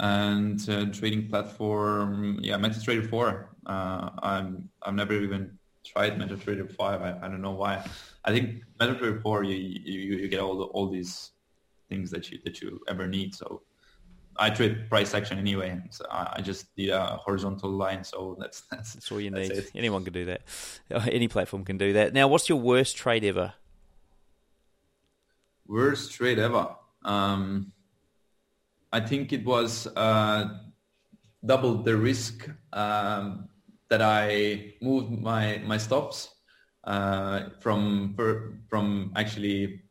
and 0.00 0.68
uh, 0.68 0.86
trading 0.86 1.28
platform 1.28 2.38
yeah 2.42 2.56
metatrader 2.56 3.08
4 3.08 3.48
uh, 3.66 4.10
i'm 4.22 4.68
i've 4.82 4.94
never 4.94 5.12
even 5.12 5.58
tried 5.84 6.18
metatrader 6.18 6.70
5 6.70 7.02
I, 7.02 7.18
I 7.22 7.28
don't 7.28 7.40
know 7.40 7.52
why. 7.52 7.82
I 8.24 8.30
think 8.30 8.62
metatrader 8.78 9.22
4 9.22 9.44
you, 9.44 9.54
you 9.56 10.16
you 10.16 10.28
get 10.28 10.40
all 10.40 10.58
the, 10.58 10.64
all 10.64 10.88
these 10.88 11.32
things 11.88 12.10
that 12.10 12.30
you 12.30 12.38
that 12.44 12.60
you 12.60 12.80
ever 12.88 13.06
need. 13.06 13.34
So 13.34 13.62
i 14.38 14.48
trade 14.50 14.88
price 14.88 15.14
action 15.14 15.38
anyway 15.38 15.80
so 15.90 16.04
i, 16.10 16.34
I 16.36 16.40
just 16.40 16.66
need 16.76 16.90
a 16.90 17.18
horizontal 17.24 17.70
line 17.70 18.04
so 18.04 18.36
that's 18.38 18.62
that's, 18.70 18.94
That's 18.94 19.12
all 19.12 19.20
you 19.20 19.30
that's 19.30 19.48
need. 19.48 19.58
it. 19.58 19.70
Anyone 19.74 20.04
can 20.04 20.12
do 20.12 20.24
that. 20.26 20.42
Any 20.90 21.28
platform 21.28 21.64
can 21.64 21.78
do 21.78 21.92
that. 21.94 22.12
Now, 22.12 22.28
what's 22.28 22.48
your 22.48 22.58
worst 22.58 22.96
trade 22.96 23.24
ever? 23.24 23.54
Worst 25.66 26.12
trade 26.12 26.38
ever. 26.38 26.76
Um, 27.04 27.72
I 28.92 29.00
think 29.00 29.32
it 29.32 29.44
was 29.44 29.86
uh, 29.96 30.48
double 31.44 31.82
the 31.82 31.96
risk 31.96 32.48
um, 32.72 33.48
that 33.90 34.00
I 34.02 34.74
moved 34.80 35.10
my 35.10 35.60
my 35.64 35.76
stops 35.78 36.34
uh, 36.84 37.50
from 37.60 38.14
from 38.68 39.12
actually 39.16 39.82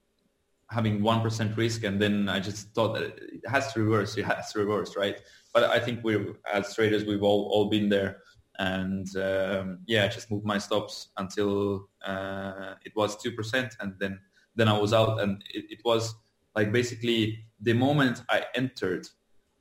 having 0.70 1.02
one 1.02 1.22
percent 1.22 1.56
risk, 1.58 1.84
and 1.84 2.02
then 2.02 2.30
I 2.30 2.40
just 2.40 2.74
thought 2.74 2.94
that 2.96 3.04
it 3.04 3.42
has 3.48 3.74
to 3.74 3.82
reverse. 3.82 4.18
It 4.18 4.26
has 4.26 4.52
to 4.54 4.60
reverse, 4.60 4.96
right? 4.96 5.20
But 5.54 5.66
I 5.66 5.80
think 5.80 6.04
we, 6.04 6.34
as 6.52 6.76
traders, 6.76 7.06
we've 7.06 7.24
all 7.24 7.50
all 7.52 7.70
been 7.70 7.90
there, 7.90 8.24
and 8.60 9.08
um, 9.18 9.80
yeah, 9.88 10.06
I 10.06 10.08
just 10.08 10.30
moved 10.32 10.46
my 10.46 10.58
stops 10.58 11.10
until 11.18 11.90
uh, 12.06 12.76
it 12.84 12.96
was 12.96 13.16
two 13.22 13.32
percent, 13.32 13.76
and 13.80 13.94
then 14.00 14.20
then 14.56 14.68
I 14.68 14.78
was 14.78 14.94
out, 14.94 15.22
and 15.22 15.44
it, 15.54 15.66
it 15.70 15.82
was 15.86 16.16
like 16.56 16.72
basically 16.72 17.46
the 17.62 17.74
moment 17.74 18.24
I 18.30 18.46
entered, 18.56 19.08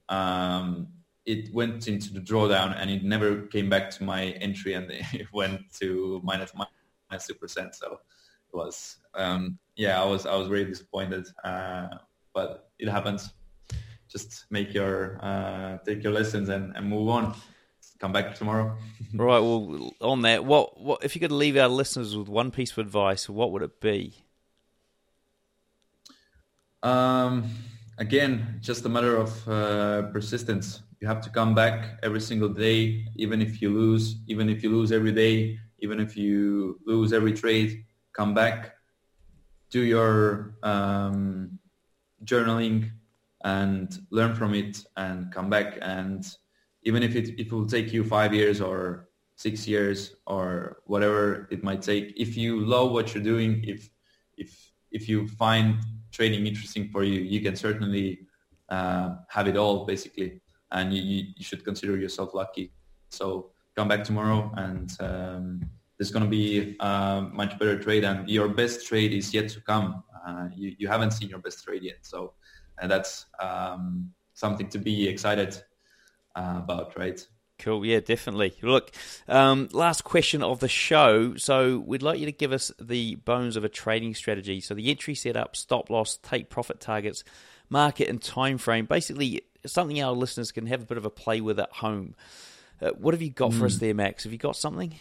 um, 0.08 0.88
it 1.24 1.52
went 1.54 1.88
into 1.88 2.12
the 2.12 2.20
drawdown, 2.20 2.74
and 2.80 2.90
it 2.90 3.04
never 3.04 3.42
came 3.46 3.68
back 3.68 3.90
to 3.90 4.04
my 4.04 4.26
entry, 4.40 4.74
and 4.74 4.90
it 5.12 5.32
went 5.32 5.60
to 5.80 6.20
minus 6.24 6.52
minus 6.54 7.26
two 7.26 7.34
percent. 7.34 7.74
So 7.74 7.92
it 7.92 7.98
was 8.52 8.98
um, 9.14 9.58
yeah, 9.76 10.00
I 10.00 10.04
was 10.04 10.26
I 10.26 10.34
was 10.36 10.48
really 10.48 10.66
disappointed, 10.66 11.26
uh, 11.44 11.88
but 12.34 12.70
it 12.78 12.88
happens. 12.88 13.32
Just 14.08 14.46
make 14.50 14.72
your 14.72 15.18
uh, 15.22 15.78
take 15.84 16.02
your 16.02 16.12
lessons 16.12 16.48
and, 16.48 16.74
and 16.76 16.88
move 16.88 17.08
on. 17.08 17.34
Come 17.98 18.12
back 18.12 18.34
tomorrow. 18.34 18.76
right. 19.14 19.38
Well, 19.38 19.94
on 20.00 20.22
that, 20.22 20.44
what 20.44 20.80
what 20.80 21.04
if 21.04 21.14
you 21.14 21.20
could 21.20 21.32
leave 21.32 21.56
our 21.56 21.68
listeners 21.68 22.16
with 22.16 22.28
one 22.28 22.50
piece 22.50 22.72
of 22.72 22.78
advice? 22.78 23.28
What 23.28 23.52
would 23.52 23.62
it 23.62 23.80
be? 23.80 24.14
Um, 26.82 27.50
again, 27.98 28.58
just 28.60 28.84
a 28.84 28.88
matter 28.88 29.16
of 29.16 29.48
uh, 29.48 30.02
persistence. 30.12 30.82
You 31.00 31.08
have 31.08 31.20
to 31.22 31.30
come 31.30 31.54
back 31.54 31.98
every 32.02 32.20
single 32.20 32.48
day, 32.48 33.06
even 33.16 33.42
if 33.42 33.60
you 33.60 33.70
lose, 33.70 34.16
even 34.28 34.48
if 34.48 34.62
you 34.62 34.70
lose 34.70 34.92
every 34.92 35.12
day, 35.12 35.58
even 35.80 36.00
if 36.00 36.16
you 36.16 36.78
lose 36.86 37.12
every 37.12 37.32
trade, 37.32 37.84
come 38.16 38.32
back, 38.34 38.72
do 39.70 39.80
your 39.80 40.56
um, 40.62 41.58
journaling 42.24 42.90
and 43.44 43.98
learn 44.10 44.34
from 44.34 44.54
it 44.54 44.84
and 44.96 45.30
come 45.32 45.50
back. 45.50 45.78
And 45.82 46.26
even 46.82 47.02
if 47.02 47.14
it, 47.14 47.38
it 47.38 47.52
will 47.52 47.66
take 47.66 47.92
you 47.92 48.02
five 48.04 48.32
years 48.32 48.60
or 48.60 49.08
six 49.36 49.68
years 49.68 50.16
or 50.26 50.78
whatever 50.86 51.46
it 51.50 51.62
might 51.62 51.82
take, 51.82 52.14
if 52.16 52.36
you 52.36 52.64
love 52.64 52.92
what 52.92 53.14
you're 53.14 53.22
doing, 53.22 53.62
if, 53.64 53.90
if, 54.38 54.72
if 54.90 55.08
you 55.08 55.28
find 55.28 55.78
trading 56.10 56.46
interesting 56.46 56.88
for 56.88 57.04
you, 57.04 57.20
you 57.20 57.40
can 57.40 57.54
certainly 57.54 58.20
uh, 58.70 59.16
have 59.28 59.46
it 59.46 59.56
all 59.56 59.84
basically, 59.84 60.40
and 60.72 60.92
you, 60.92 61.24
you 61.36 61.44
should 61.44 61.64
consider 61.64 61.96
yourself 61.98 62.34
lucky. 62.34 62.72
So 63.10 63.50
come 63.76 63.88
back 63.88 64.02
tomorrow, 64.04 64.50
and 64.56 64.90
um, 65.00 65.60
there's 65.98 66.10
going 66.10 66.24
to 66.24 66.30
be 66.30 66.76
a 66.80 67.26
much 67.32 67.58
better 67.58 67.78
trade, 67.78 68.04
and 68.04 68.28
your 68.28 68.48
best 68.48 68.86
trade 68.86 69.12
is 69.12 69.32
yet 69.32 69.48
to 69.50 69.60
come. 69.60 70.02
Uh, 70.26 70.48
you, 70.54 70.74
you 70.78 70.88
haven't 70.88 71.12
seen 71.12 71.28
your 71.28 71.38
best 71.38 71.64
trade 71.64 71.82
yet, 71.82 71.98
so 72.02 72.34
and 72.78 72.90
that's 72.90 73.26
um, 73.40 74.10
something 74.34 74.68
to 74.68 74.78
be 74.78 75.08
excited 75.08 75.56
uh, 76.34 76.60
about, 76.62 76.98
right? 76.98 77.26
Cool. 77.58 77.86
Yeah, 77.86 78.00
definitely. 78.00 78.54
Look, 78.60 78.90
um, 79.28 79.68
last 79.72 80.04
question 80.04 80.42
of 80.42 80.60
the 80.60 80.68
show. 80.68 81.36
So 81.36 81.78
we'd 81.78 82.02
like 82.02 82.18
you 82.18 82.26
to 82.26 82.32
give 82.32 82.52
us 82.52 82.70
the 82.78 83.14
bones 83.14 83.56
of 83.56 83.64
a 83.64 83.68
trading 83.68 84.14
strategy. 84.14 84.60
So 84.60 84.74
the 84.74 84.90
entry 84.90 85.14
setup, 85.14 85.56
stop 85.56 85.88
loss, 85.88 86.18
take 86.18 86.50
profit 86.50 86.80
targets, 86.80 87.24
market 87.70 88.08
and 88.08 88.20
time 88.20 88.58
frame. 88.58 88.84
Basically, 88.84 89.42
something 89.64 90.02
our 90.02 90.12
listeners 90.12 90.52
can 90.52 90.66
have 90.66 90.82
a 90.82 90.86
bit 90.86 90.98
of 90.98 91.06
a 91.06 91.10
play 91.10 91.40
with 91.40 91.58
at 91.58 91.72
home. 91.72 92.14
Uh, 92.80 92.90
what 92.90 93.14
have 93.14 93.22
you 93.22 93.30
got 93.30 93.54
for 93.54 93.64
us 93.64 93.78
there, 93.78 93.94
Max? 93.94 94.24
Have 94.24 94.32
you 94.32 94.38
got 94.38 94.54
something? 94.54 94.94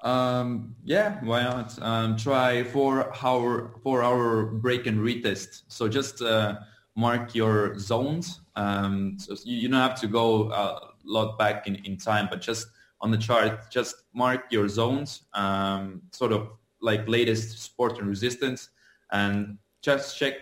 Um, 0.00 0.76
yeah, 0.84 1.18
why 1.24 1.42
not? 1.42 1.80
Um, 1.82 2.16
try 2.16 2.62
four 2.62 3.12
hour 3.22 3.74
four 3.82 4.02
hour 4.02 4.44
break 4.44 4.86
and 4.86 4.98
retest. 4.98 5.62
So 5.68 5.88
just 5.88 6.22
uh, 6.22 6.60
mark 6.94 7.34
your 7.34 7.78
zones. 7.78 8.40
Um, 8.54 9.16
so 9.18 9.34
you, 9.44 9.56
you 9.56 9.68
don't 9.68 9.80
have 9.80 10.00
to 10.00 10.06
go 10.06 10.50
a 10.52 10.92
lot 11.04 11.38
back 11.38 11.66
in, 11.66 11.76
in 11.84 11.96
time, 11.96 12.28
but 12.30 12.40
just 12.40 12.68
on 13.00 13.10
the 13.10 13.18
chart, 13.18 13.70
just 13.70 14.02
mark 14.12 14.46
your 14.50 14.68
zones, 14.68 15.22
um, 15.34 16.02
sort 16.12 16.32
of 16.32 16.48
like 16.80 17.08
latest 17.08 17.62
support 17.62 17.98
and 17.98 18.08
resistance, 18.08 18.70
and 19.12 19.58
just 19.82 20.18
check 20.18 20.34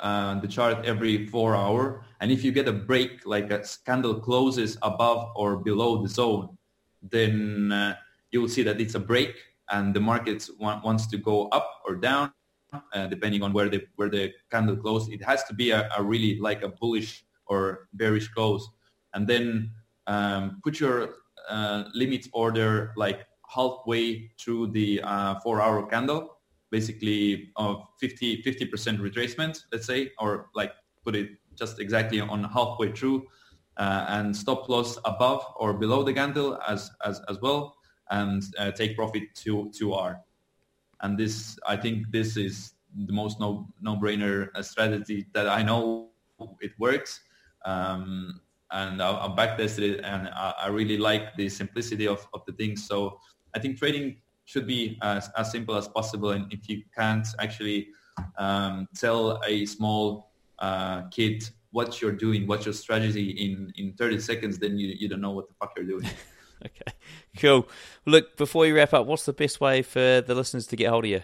uh, 0.00 0.38
the 0.40 0.48
chart 0.48 0.84
every 0.84 1.26
four 1.26 1.56
hour. 1.56 2.04
And 2.20 2.30
if 2.30 2.44
you 2.44 2.52
get 2.52 2.68
a 2.68 2.72
break, 2.72 3.26
like 3.26 3.50
a 3.50 3.64
candle 3.84 4.14
closes 4.20 4.76
above 4.82 5.32
or 5.36 5.56
below 5.56 6.02
the 6.02 6.08
zone, 6.08 6.56
then 7.02 7.72
uh, 7.72 7.96
you 8.32 8.40
will 8.40 8.48
see 8.48 8.62
that 8.62 8.80
it's 8.80 8.94
a 8.94 9.00
break 9.00 9.34
and 9.70 9.94
the 9.94 10.00
market 10.00 10.48
wa- 10.58 10.80
wants 10.84 11.06
to 11.08 11.16
go 11.16 11.48
up 11.48 11.70
or 11.86 11.96
down 11.96 12.32
uh, 12.92 13.06
depending 13.06 13.42
on 13.42 13.52
where 13.52 13.68
the 13.68 13.82
where 13.96 14.08
the 14.10 14.32
candle 14.50 14.76
closed. 14.76 15.12
It 15.12 15.22
has 15.24 15.44
to 15.44 15.54
be 15.54 15.70
a, 15.70 15.88
a 15.96 16.02
really 16.02 16.38
like 16.40 16.62
a 16.62 16.68
bullish 16.68 17.24
or 17.46 17.88
bearish 17.94 18.28
close, 18.28 18.68
and 19.14 19.26
then 19.26 19.70
um, 20.06 20.60
put 20.64 20.80
your 20.80 21.14
uh, 21.48 21.84
limit 21.94 22.26
order 22.32 22.92
like 22.96 23.26
halfway 23.48 24.30
through 24.40 24.72
the 24.72 25.00
uh, 25.02 25.38
four-hour 25.40 25.86
candle, 25.86 26.38
basically 26.70 27.50
of 27.56 27.82
50 28.00 28.42
percent 28.66 29.00
retracement, 29.00 29.60
let's 29.72 29.86
say, 29.86 30.10
or 30.18 30.50
like 30.54 30.72
put 31.04 31.14
it 31.14 31.30
just 31.54 31.78
exactly 31.78 32.20
on 32.20 32.44
halfway 32.44 32.92
through, 32.92 33.24
uh, 33.76 34.06
and 34.08 34.36
stop 34.36 34.68
loss 34.68 34.98
above 35.04 35.44
or 35.56 35.72
below 35.72 36.02
the 36.02 36.12
candle 36.12 36.58
as 36.66 36.90
as 37.04 37.20
as 37.28 37.40
well, 37.40 37.75
and 38.10 38.42
uh, 38.58 38.70
take 38.70 38.96
profit 38.96 39.22
to 39.34 39.70
to 39.76 39.92
R 39.92 40.20
and 41.02 41.18
this 41.18 41.58
I 41.66 41.76
think 41.76 42.10
this 42.10 42.36
is 42.36 42.72
the 43.06 43.12
most 43.12 43.40
no 43.40 43.68
no 43.80 43.96
brainer 43.96 44.48
strategy 44.64 45.26
that 45.32 45.48
I 45.48 45.62
know 45.62 46.08
it 46.60 46.72
works. 46.78 47.20
Um, 47.64 48.40
and 48.72 49.00
I, 49.02 49.10
I 49.10 49.28
backtested 49.28 49.94
it, 49.94 50.00
and 50.04 50.28
I, 50.28 50.54
I, 50.62 50.68
really 50.68 50.98
like 50.98 51.36
the 51.36 51.48
simplicity 51.48 52.06
of, 52.06 52.26
of 52.34 52.44
the 52.46 52.52
things. 52.52 52.86
So 52.86 53.18
I 53.54 53.60
think 53.60 53.78
trading 53.78 54.16
should 54.44 54.66
be 54.66 54.98
as, 55.02 55.30
as 55.36 55.52
simple 55.52 55.76
as 55.76 55.86
possible. 55.86 56.30
And 56.30 56.52
if 56.52 56.68
you 56.68 56.82
can't 56.96 57.26
actually 57.38 57.88
um, 58.38 58.88
tell 58.94 59.40
a 59.46 59.66
small 59.66 60.30
uh, 60.58 61.02
kid 61.08 61.48
what 61.70 62.00
you're 62.00 62.12
doing, 62.12 62.46
what's 62.46 62.66
your 62.66 62.74
strategy 62.74 63.30
in 63.30 63.72
in 63.76 63.92
30 63.94 64.20
seconds, 64.20 64.58
then 64.58 64.78
you 64.78 64.94
you 64.98 65.08
don't 65.08 65.20
know 65.20 65.32
what 65.32 65.48
the 65.48 65.54
fuck 65.60 65.72
you're 65.76 65.86
doing. 65.86 66.08
okay, 66.66 66.92
cool. 67.38 67.68
Look, 68.04 68.36
before 68.36 68.66
you 68.66 68.74
wrap 68.74 68.94
up, 68.94 69.06
what's 69.06 69.24
the 69.24 69.32
best 69.32 69.60
way 69.60 69.82
for 69.82 70.20
the 70.20 70.34
listeners 70.34 70.66
to 70.68 70.76
get 70.76 70.90
hold 70.90 71.04
of 71.04 71.10
you? 71.10 71.22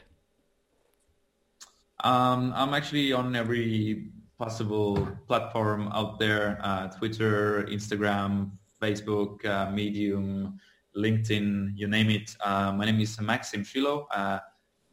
Um, 2.04 2.52
I'm 2.56 2.74
actually 2.74 3.12
on 3.12 3.36
every 3.36 4.10
possible 4.38 5.08
platform 5.28 5.88
out 5.92 6.18
there: 6.18 6.58
uh, 6.62 6.88
Twitter, 6.88 7.64
Instagram, 7.70 8.50
Facebook, 8.80 9.44
uh, 9.44 9.70
Medium, 9.70 10.58
LinkedIn, 10.96 11.72
you 11.76 11.86
name 11.86 12.10
it. 12.10 12.36
Uh, 12.44 12.72
my 12.72 12.84
name 12.84 13.00
is 13.00 13.20
Maxim 13.20 13.62
Shilo, 13.62 14.06
uh, 14.14 14.40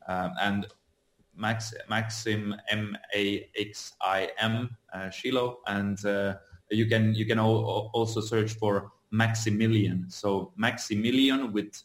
uh, 0.07 0.29
and 0.39 0.67
Max 1.35 1.73
Maxim 1.89 2.55
M 2.69 2.95
A 3.15 3.49
X 3.57 3.93
I 4.01 4.29
M 4.37 4.69
uh, 4.93 5.09
Shilo, 5.09 5.57
and 5.67 5.97
you 6.69 6.85
can 6.85 7.15
you 7.15 7.25
can 7.25 7.39
also 7.39 8.21
search 8.21 8.53
for 8.53 8.91
Maximilian. 9.11 10.05
So 10.09 10.53
Maximilian 10.55 11.51
with 11.51 11.83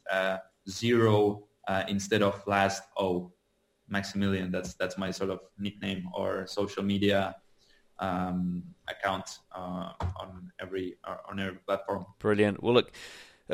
zero 0.68 1.44
instead 1.88 2.22
of 2.22 2.42
last 2.46 2.82
O. 2.96 3.32
Maximilian. 3.88 4.50
That's 4.50 4.74
that's 4.74 4.96
my 4.96 5.10
sort 5.10 5.30
of 5.30 5.40
nickname 5.58 6.08
or 6.14 6.46
social 6.46 6.82
media 6.82 7.36
um, 7.98 8.62
account 8.88 9.38
uh, 9.54 9.92
on 10.20 10.50
every 10.60 10.96
uh, 11.04 11.16
on 11.28 11.40
every 11.40 11.58
platform. 11.66 12.06
Brilliant. 12.18 12.62
Well, 12.62 12.74
look. 12.74 12.92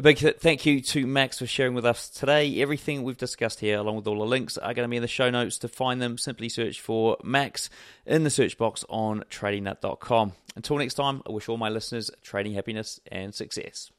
A 0.01 0.02
big 0.02 0.16
thank 0.16 0.64
you 0.64 0.81
to 0.81 1.06
Max 1.06 1.40
for 1.40 1.47
sharing 1.47 1.74
with 1.74 1.85
us 1.85 2.09
today. 2.09 2.62
Everything 2.62 3.02
we've 3.02 3.18
discussed 3.18 3.60
here, 3.60 3.77
along 3.77 3.97
with 3.97 4.06
all 4.06 4.18
the 4.18 4.24
links, 4.24 4.56
are 4.56 4.72
going 4.72 4.86
to 4.86 4.89
be 4.89 4.97
in 4.97 5.02
the 5.02 5.06
show 5.06 5.28
notes. 5.28 5.59
To 5.59 5.68
find 5.68 6.01
them, 6.01 6.16
simply 6.16 6.48
search 6.48 6.81
for 6.81 7.18
Max 7.22 7.68
in 8.06 8.24
the 8.24 8.31
search 8.31 8.56
box 8.56 8.82
on 8.89 9.24
tradingnut.com. 9.28 10.32
Until 10.56 10.78
next 10.78 10.94
time, 10.94 11.20
I 11.28 11.32
wish 11.32 11.51
all 11.51 11.59
my 11.59 11.68
listeners 11.68 12.10
trading 12.22 12.55
happiness 12.55 12.98
and 13.12 13.35
success. 13.35 13.90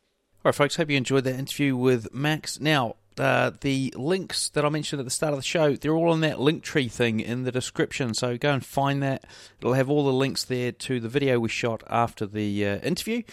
All 0.44 0.50
right, 0.50 0.56
folks, 0.56 0.76
hope 0.76 0.90
you 0.90 0.98
enjoyed 0.98 1.24
that 1.26 1.38
interview 1.38 1.76
with 1.76 2.12
Max. 2.12 2.60
Now, 2.60 2.96
uh, 3.18 3.52
the 3.62 3.94
links 3.98 4.50
that 4.50 4.66
I 4.66 4.70
mentioned 4.70 5.00
at 5.00 5.06
the 5.06 5.12
start 5.12 5.34
of 5.34 5.40
the 5.40 5.44
show, 5.44 5.76
they're 5.76 5.96
all 5.96 6.12
on 6.12 6.22
that 6.22 6.40
link 6.40 6.64
tree 6.64 6.88
thing 6.88 7.20
in 7.20 7.44
the 7.44 7.52
description. 7.52 8.14
So 8.14 8.38
go 8.38 8.52
and 8.52 8.66
find 8.66 9.04
that. 9.04 9.26
It'll 9.60 9.74
have 9.74 9.90
all 9.90 10.06
the 10.06 10.14
links 10.14 10.44
there 10.44 10.72
to 10.72 11.00
the 11.00 11.10
video 11.10 11.40
we 11.40 11.50
shot 11.50 11.84
after 11.90 12.26
the 12.26 12.68
uh, 12.68 12.78
interview 12.80 13.24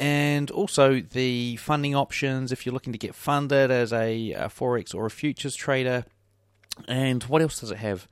and 0.00 0.50
also 0.50 1.00
the 1.00 1.56
funding 1.56 1.94
options 1.94 2.52
if 2.52 2.64
you're 2.64 2.72
looking 2.72 2.94
to 2.94 2.98
get 2.98 3.14
funded 3.14 3.70
as 3.70 3.92
a, 3.92 4.32
a 4.32 4.48
Forex 4.48 4.94
or 4.94 5.04
a 5.04 5.10
futures 5.10 5.54
trader. 5.54 6.06
And 6.88 7.22
what 7.24 7.42
else 7.42 7.60
does 7.60 7.70
it 7.70 7.78
have? 7.78 8.08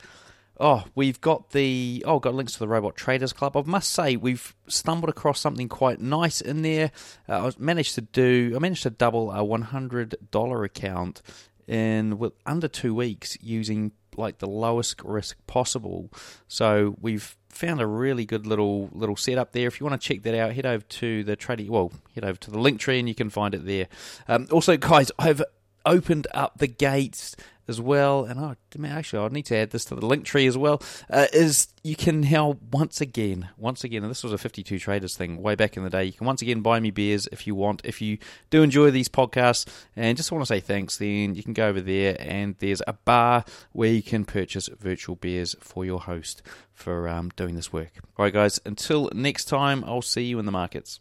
Oh, 0.60 0.84
we've 0.94 1.20
got 1.20 1.50
the 1.50 2.02
oh, 2.06 2.18
got 2.18 2.34
links 2.34 2.54
to 2.54 2.58
the 2.58 2.68
Robot 2.68 2.96
Traders 2.96 3.32
Club. 3.32 3.56
I 3.56 3.62
must 3.62 3.90
say 3.90 4.16
we've 4.16 4.54
stumbled 4.66 5.08
across 5.08 5.38
something 5.40 5.68
quite 5.68 6.00
nice 6.00 6.40
in 6.40 6.62
there. 6.62 6.90
Uh, 7.28 7.46
I 7.46 7.52
managed 7.58 7.94
to 7.94 8.00
do 8.00 8.52
I 8.56 8.58
managed 8.58 8.82
to 8.82 8.90
double 8.90 9.30
a 9.30 9.44
one 9.44 9.62
hundred 9.62 10.16
dollar 10.30 10.64
account 10.64 11.22
in 11.68 12.18
with 12.18 12.32
under 12.44 12.66
two 12.66 12.94
weeks 12.94 13.38
using 13.40 13.92
like 14.16 14.38
the 14.38 14.48
lowest 14.48 15.00
risk 15.04 15.36
possible. 15.46 16.10
So 16.48 16.96
we've 17.00 17.36
found 17.50 17.80
a 17.80 17.86
really 17.86 18.24
good 18.24 18.46
little 18.46 18.88
little 18.92 19.16
setup 19.16 19.52
there. 19.52 19.68
If 19.68 19.78
you 19.78 19.86
want 19.86 20.00
to 20.00 20.08
check 20.08 20.22
that 20.24 20.34
out, 20.34 20.54
head 20.54 20.66
over 20.66 20.84
to 20.84 21.22
the 21.22 21.36
trading 21.36 21.70
well, 21.70 21.92
head 22.16 22.24
over 22.24 22.36
to 22.36 22.50
the 22.50 22.58
link 22.58 22.80
tree 22.80 22.98
and 22.98 23.08
you 23.08 23.14
can 23.14 23.30
find 23.30 23.54
it 23.54 23.64
there. 23.64 23.86
Um, 24.26 24.48
also, 24.50 24.76
guys, 24.76 25.12
I've 25.20 25.42
opened 25.84 26.26
up 26.32 26.58
the 26.58 26.66
gates 26.66 27.36
as 27.68 27.80
well, 27.80 28.24
and 28.24 28.40
oh, 28.40 28.56
actually, 28.86 29.24
I 29.24 29.28
need 29.28 29.44
to 29.46 29.56
add 29.56 29.70
this 29.70 29.84
to 29.86 29.94
the 29.94 30.06
link 30.06 30.24
tree 30.24 30.46
as 30.46 30.56
well. 30.56 30.82
Uh, 31.10 31.26
is 31.34 31.68
you 31.84 31.94
can 31.94 32.22
now 32.22 32.56
once 32.72 33.00
again, 33.02 33.50
once 33.58 33.84
again, 33.84 34.02
and 34.02 34.10
this 34.10 34.24
was 34.24 34.32
a 34.32 34.38
52 34.38 34.78
traders 34.78 35.16
thing 35.16 35.40
way 35.42 35.54
back 35.54 35.76
in 35.76 35.84
the 35.84 35.90
day. 35.90 36.04
You 36.04 36.12
can 36.12 36.26
once 36.26 36.40
again 36.40 36.62
buy 36.62 36.80
me 36.80 36.90
beers 36.90 37.28
if 37.30 37.46
you 37.46 37.54
want. 37.54 37.82
If 37.84 38.00
you 38.00 38.18
do 38.48 38.62
enjoy 38.62 38.90
these 38.90 39.08
podcasts 39.08 39.66
and 39.94 40.16
just 40.16 40.32
want 40.32 40.42
to 40.42 40.46
say 40.46 40.60
thanks, 40.60 40.96
then 40.96 41.34
you 41.34 41.42
can 41.42 41.52
go 41.52 41.68
over 41.68 41.82
there 41.82 42.16
and 42.18 42.56
there's 42.58 42.82
a 42.86 42.94
bar 42.94 43.44
where 43.72 43.92
you 43.92 44.02
can 44.02 44.24
purchase 44.24 44.68
virtual 44.68 45.16
beers 45.16 45.54
for 45.60 45.84
your 45.84 46.00
host 46.00 46.42
for 46.72 47.06
um, 47.08 47.30
doing 47.36 47.54
this 47.54 47.72
work. 47.72 47.92
All 48.16 48.24
right, 48.24 48.32
guys. 48.32 48.58
Until 48.64 49.10
next 49.14 49.44
time, 49.44 49.84
I'll 49.86 50.00
see 50.00 50.24
you 50.24 50.38
in 50.38 50.46
the 50.46 50.52
markets. 50.52 51.00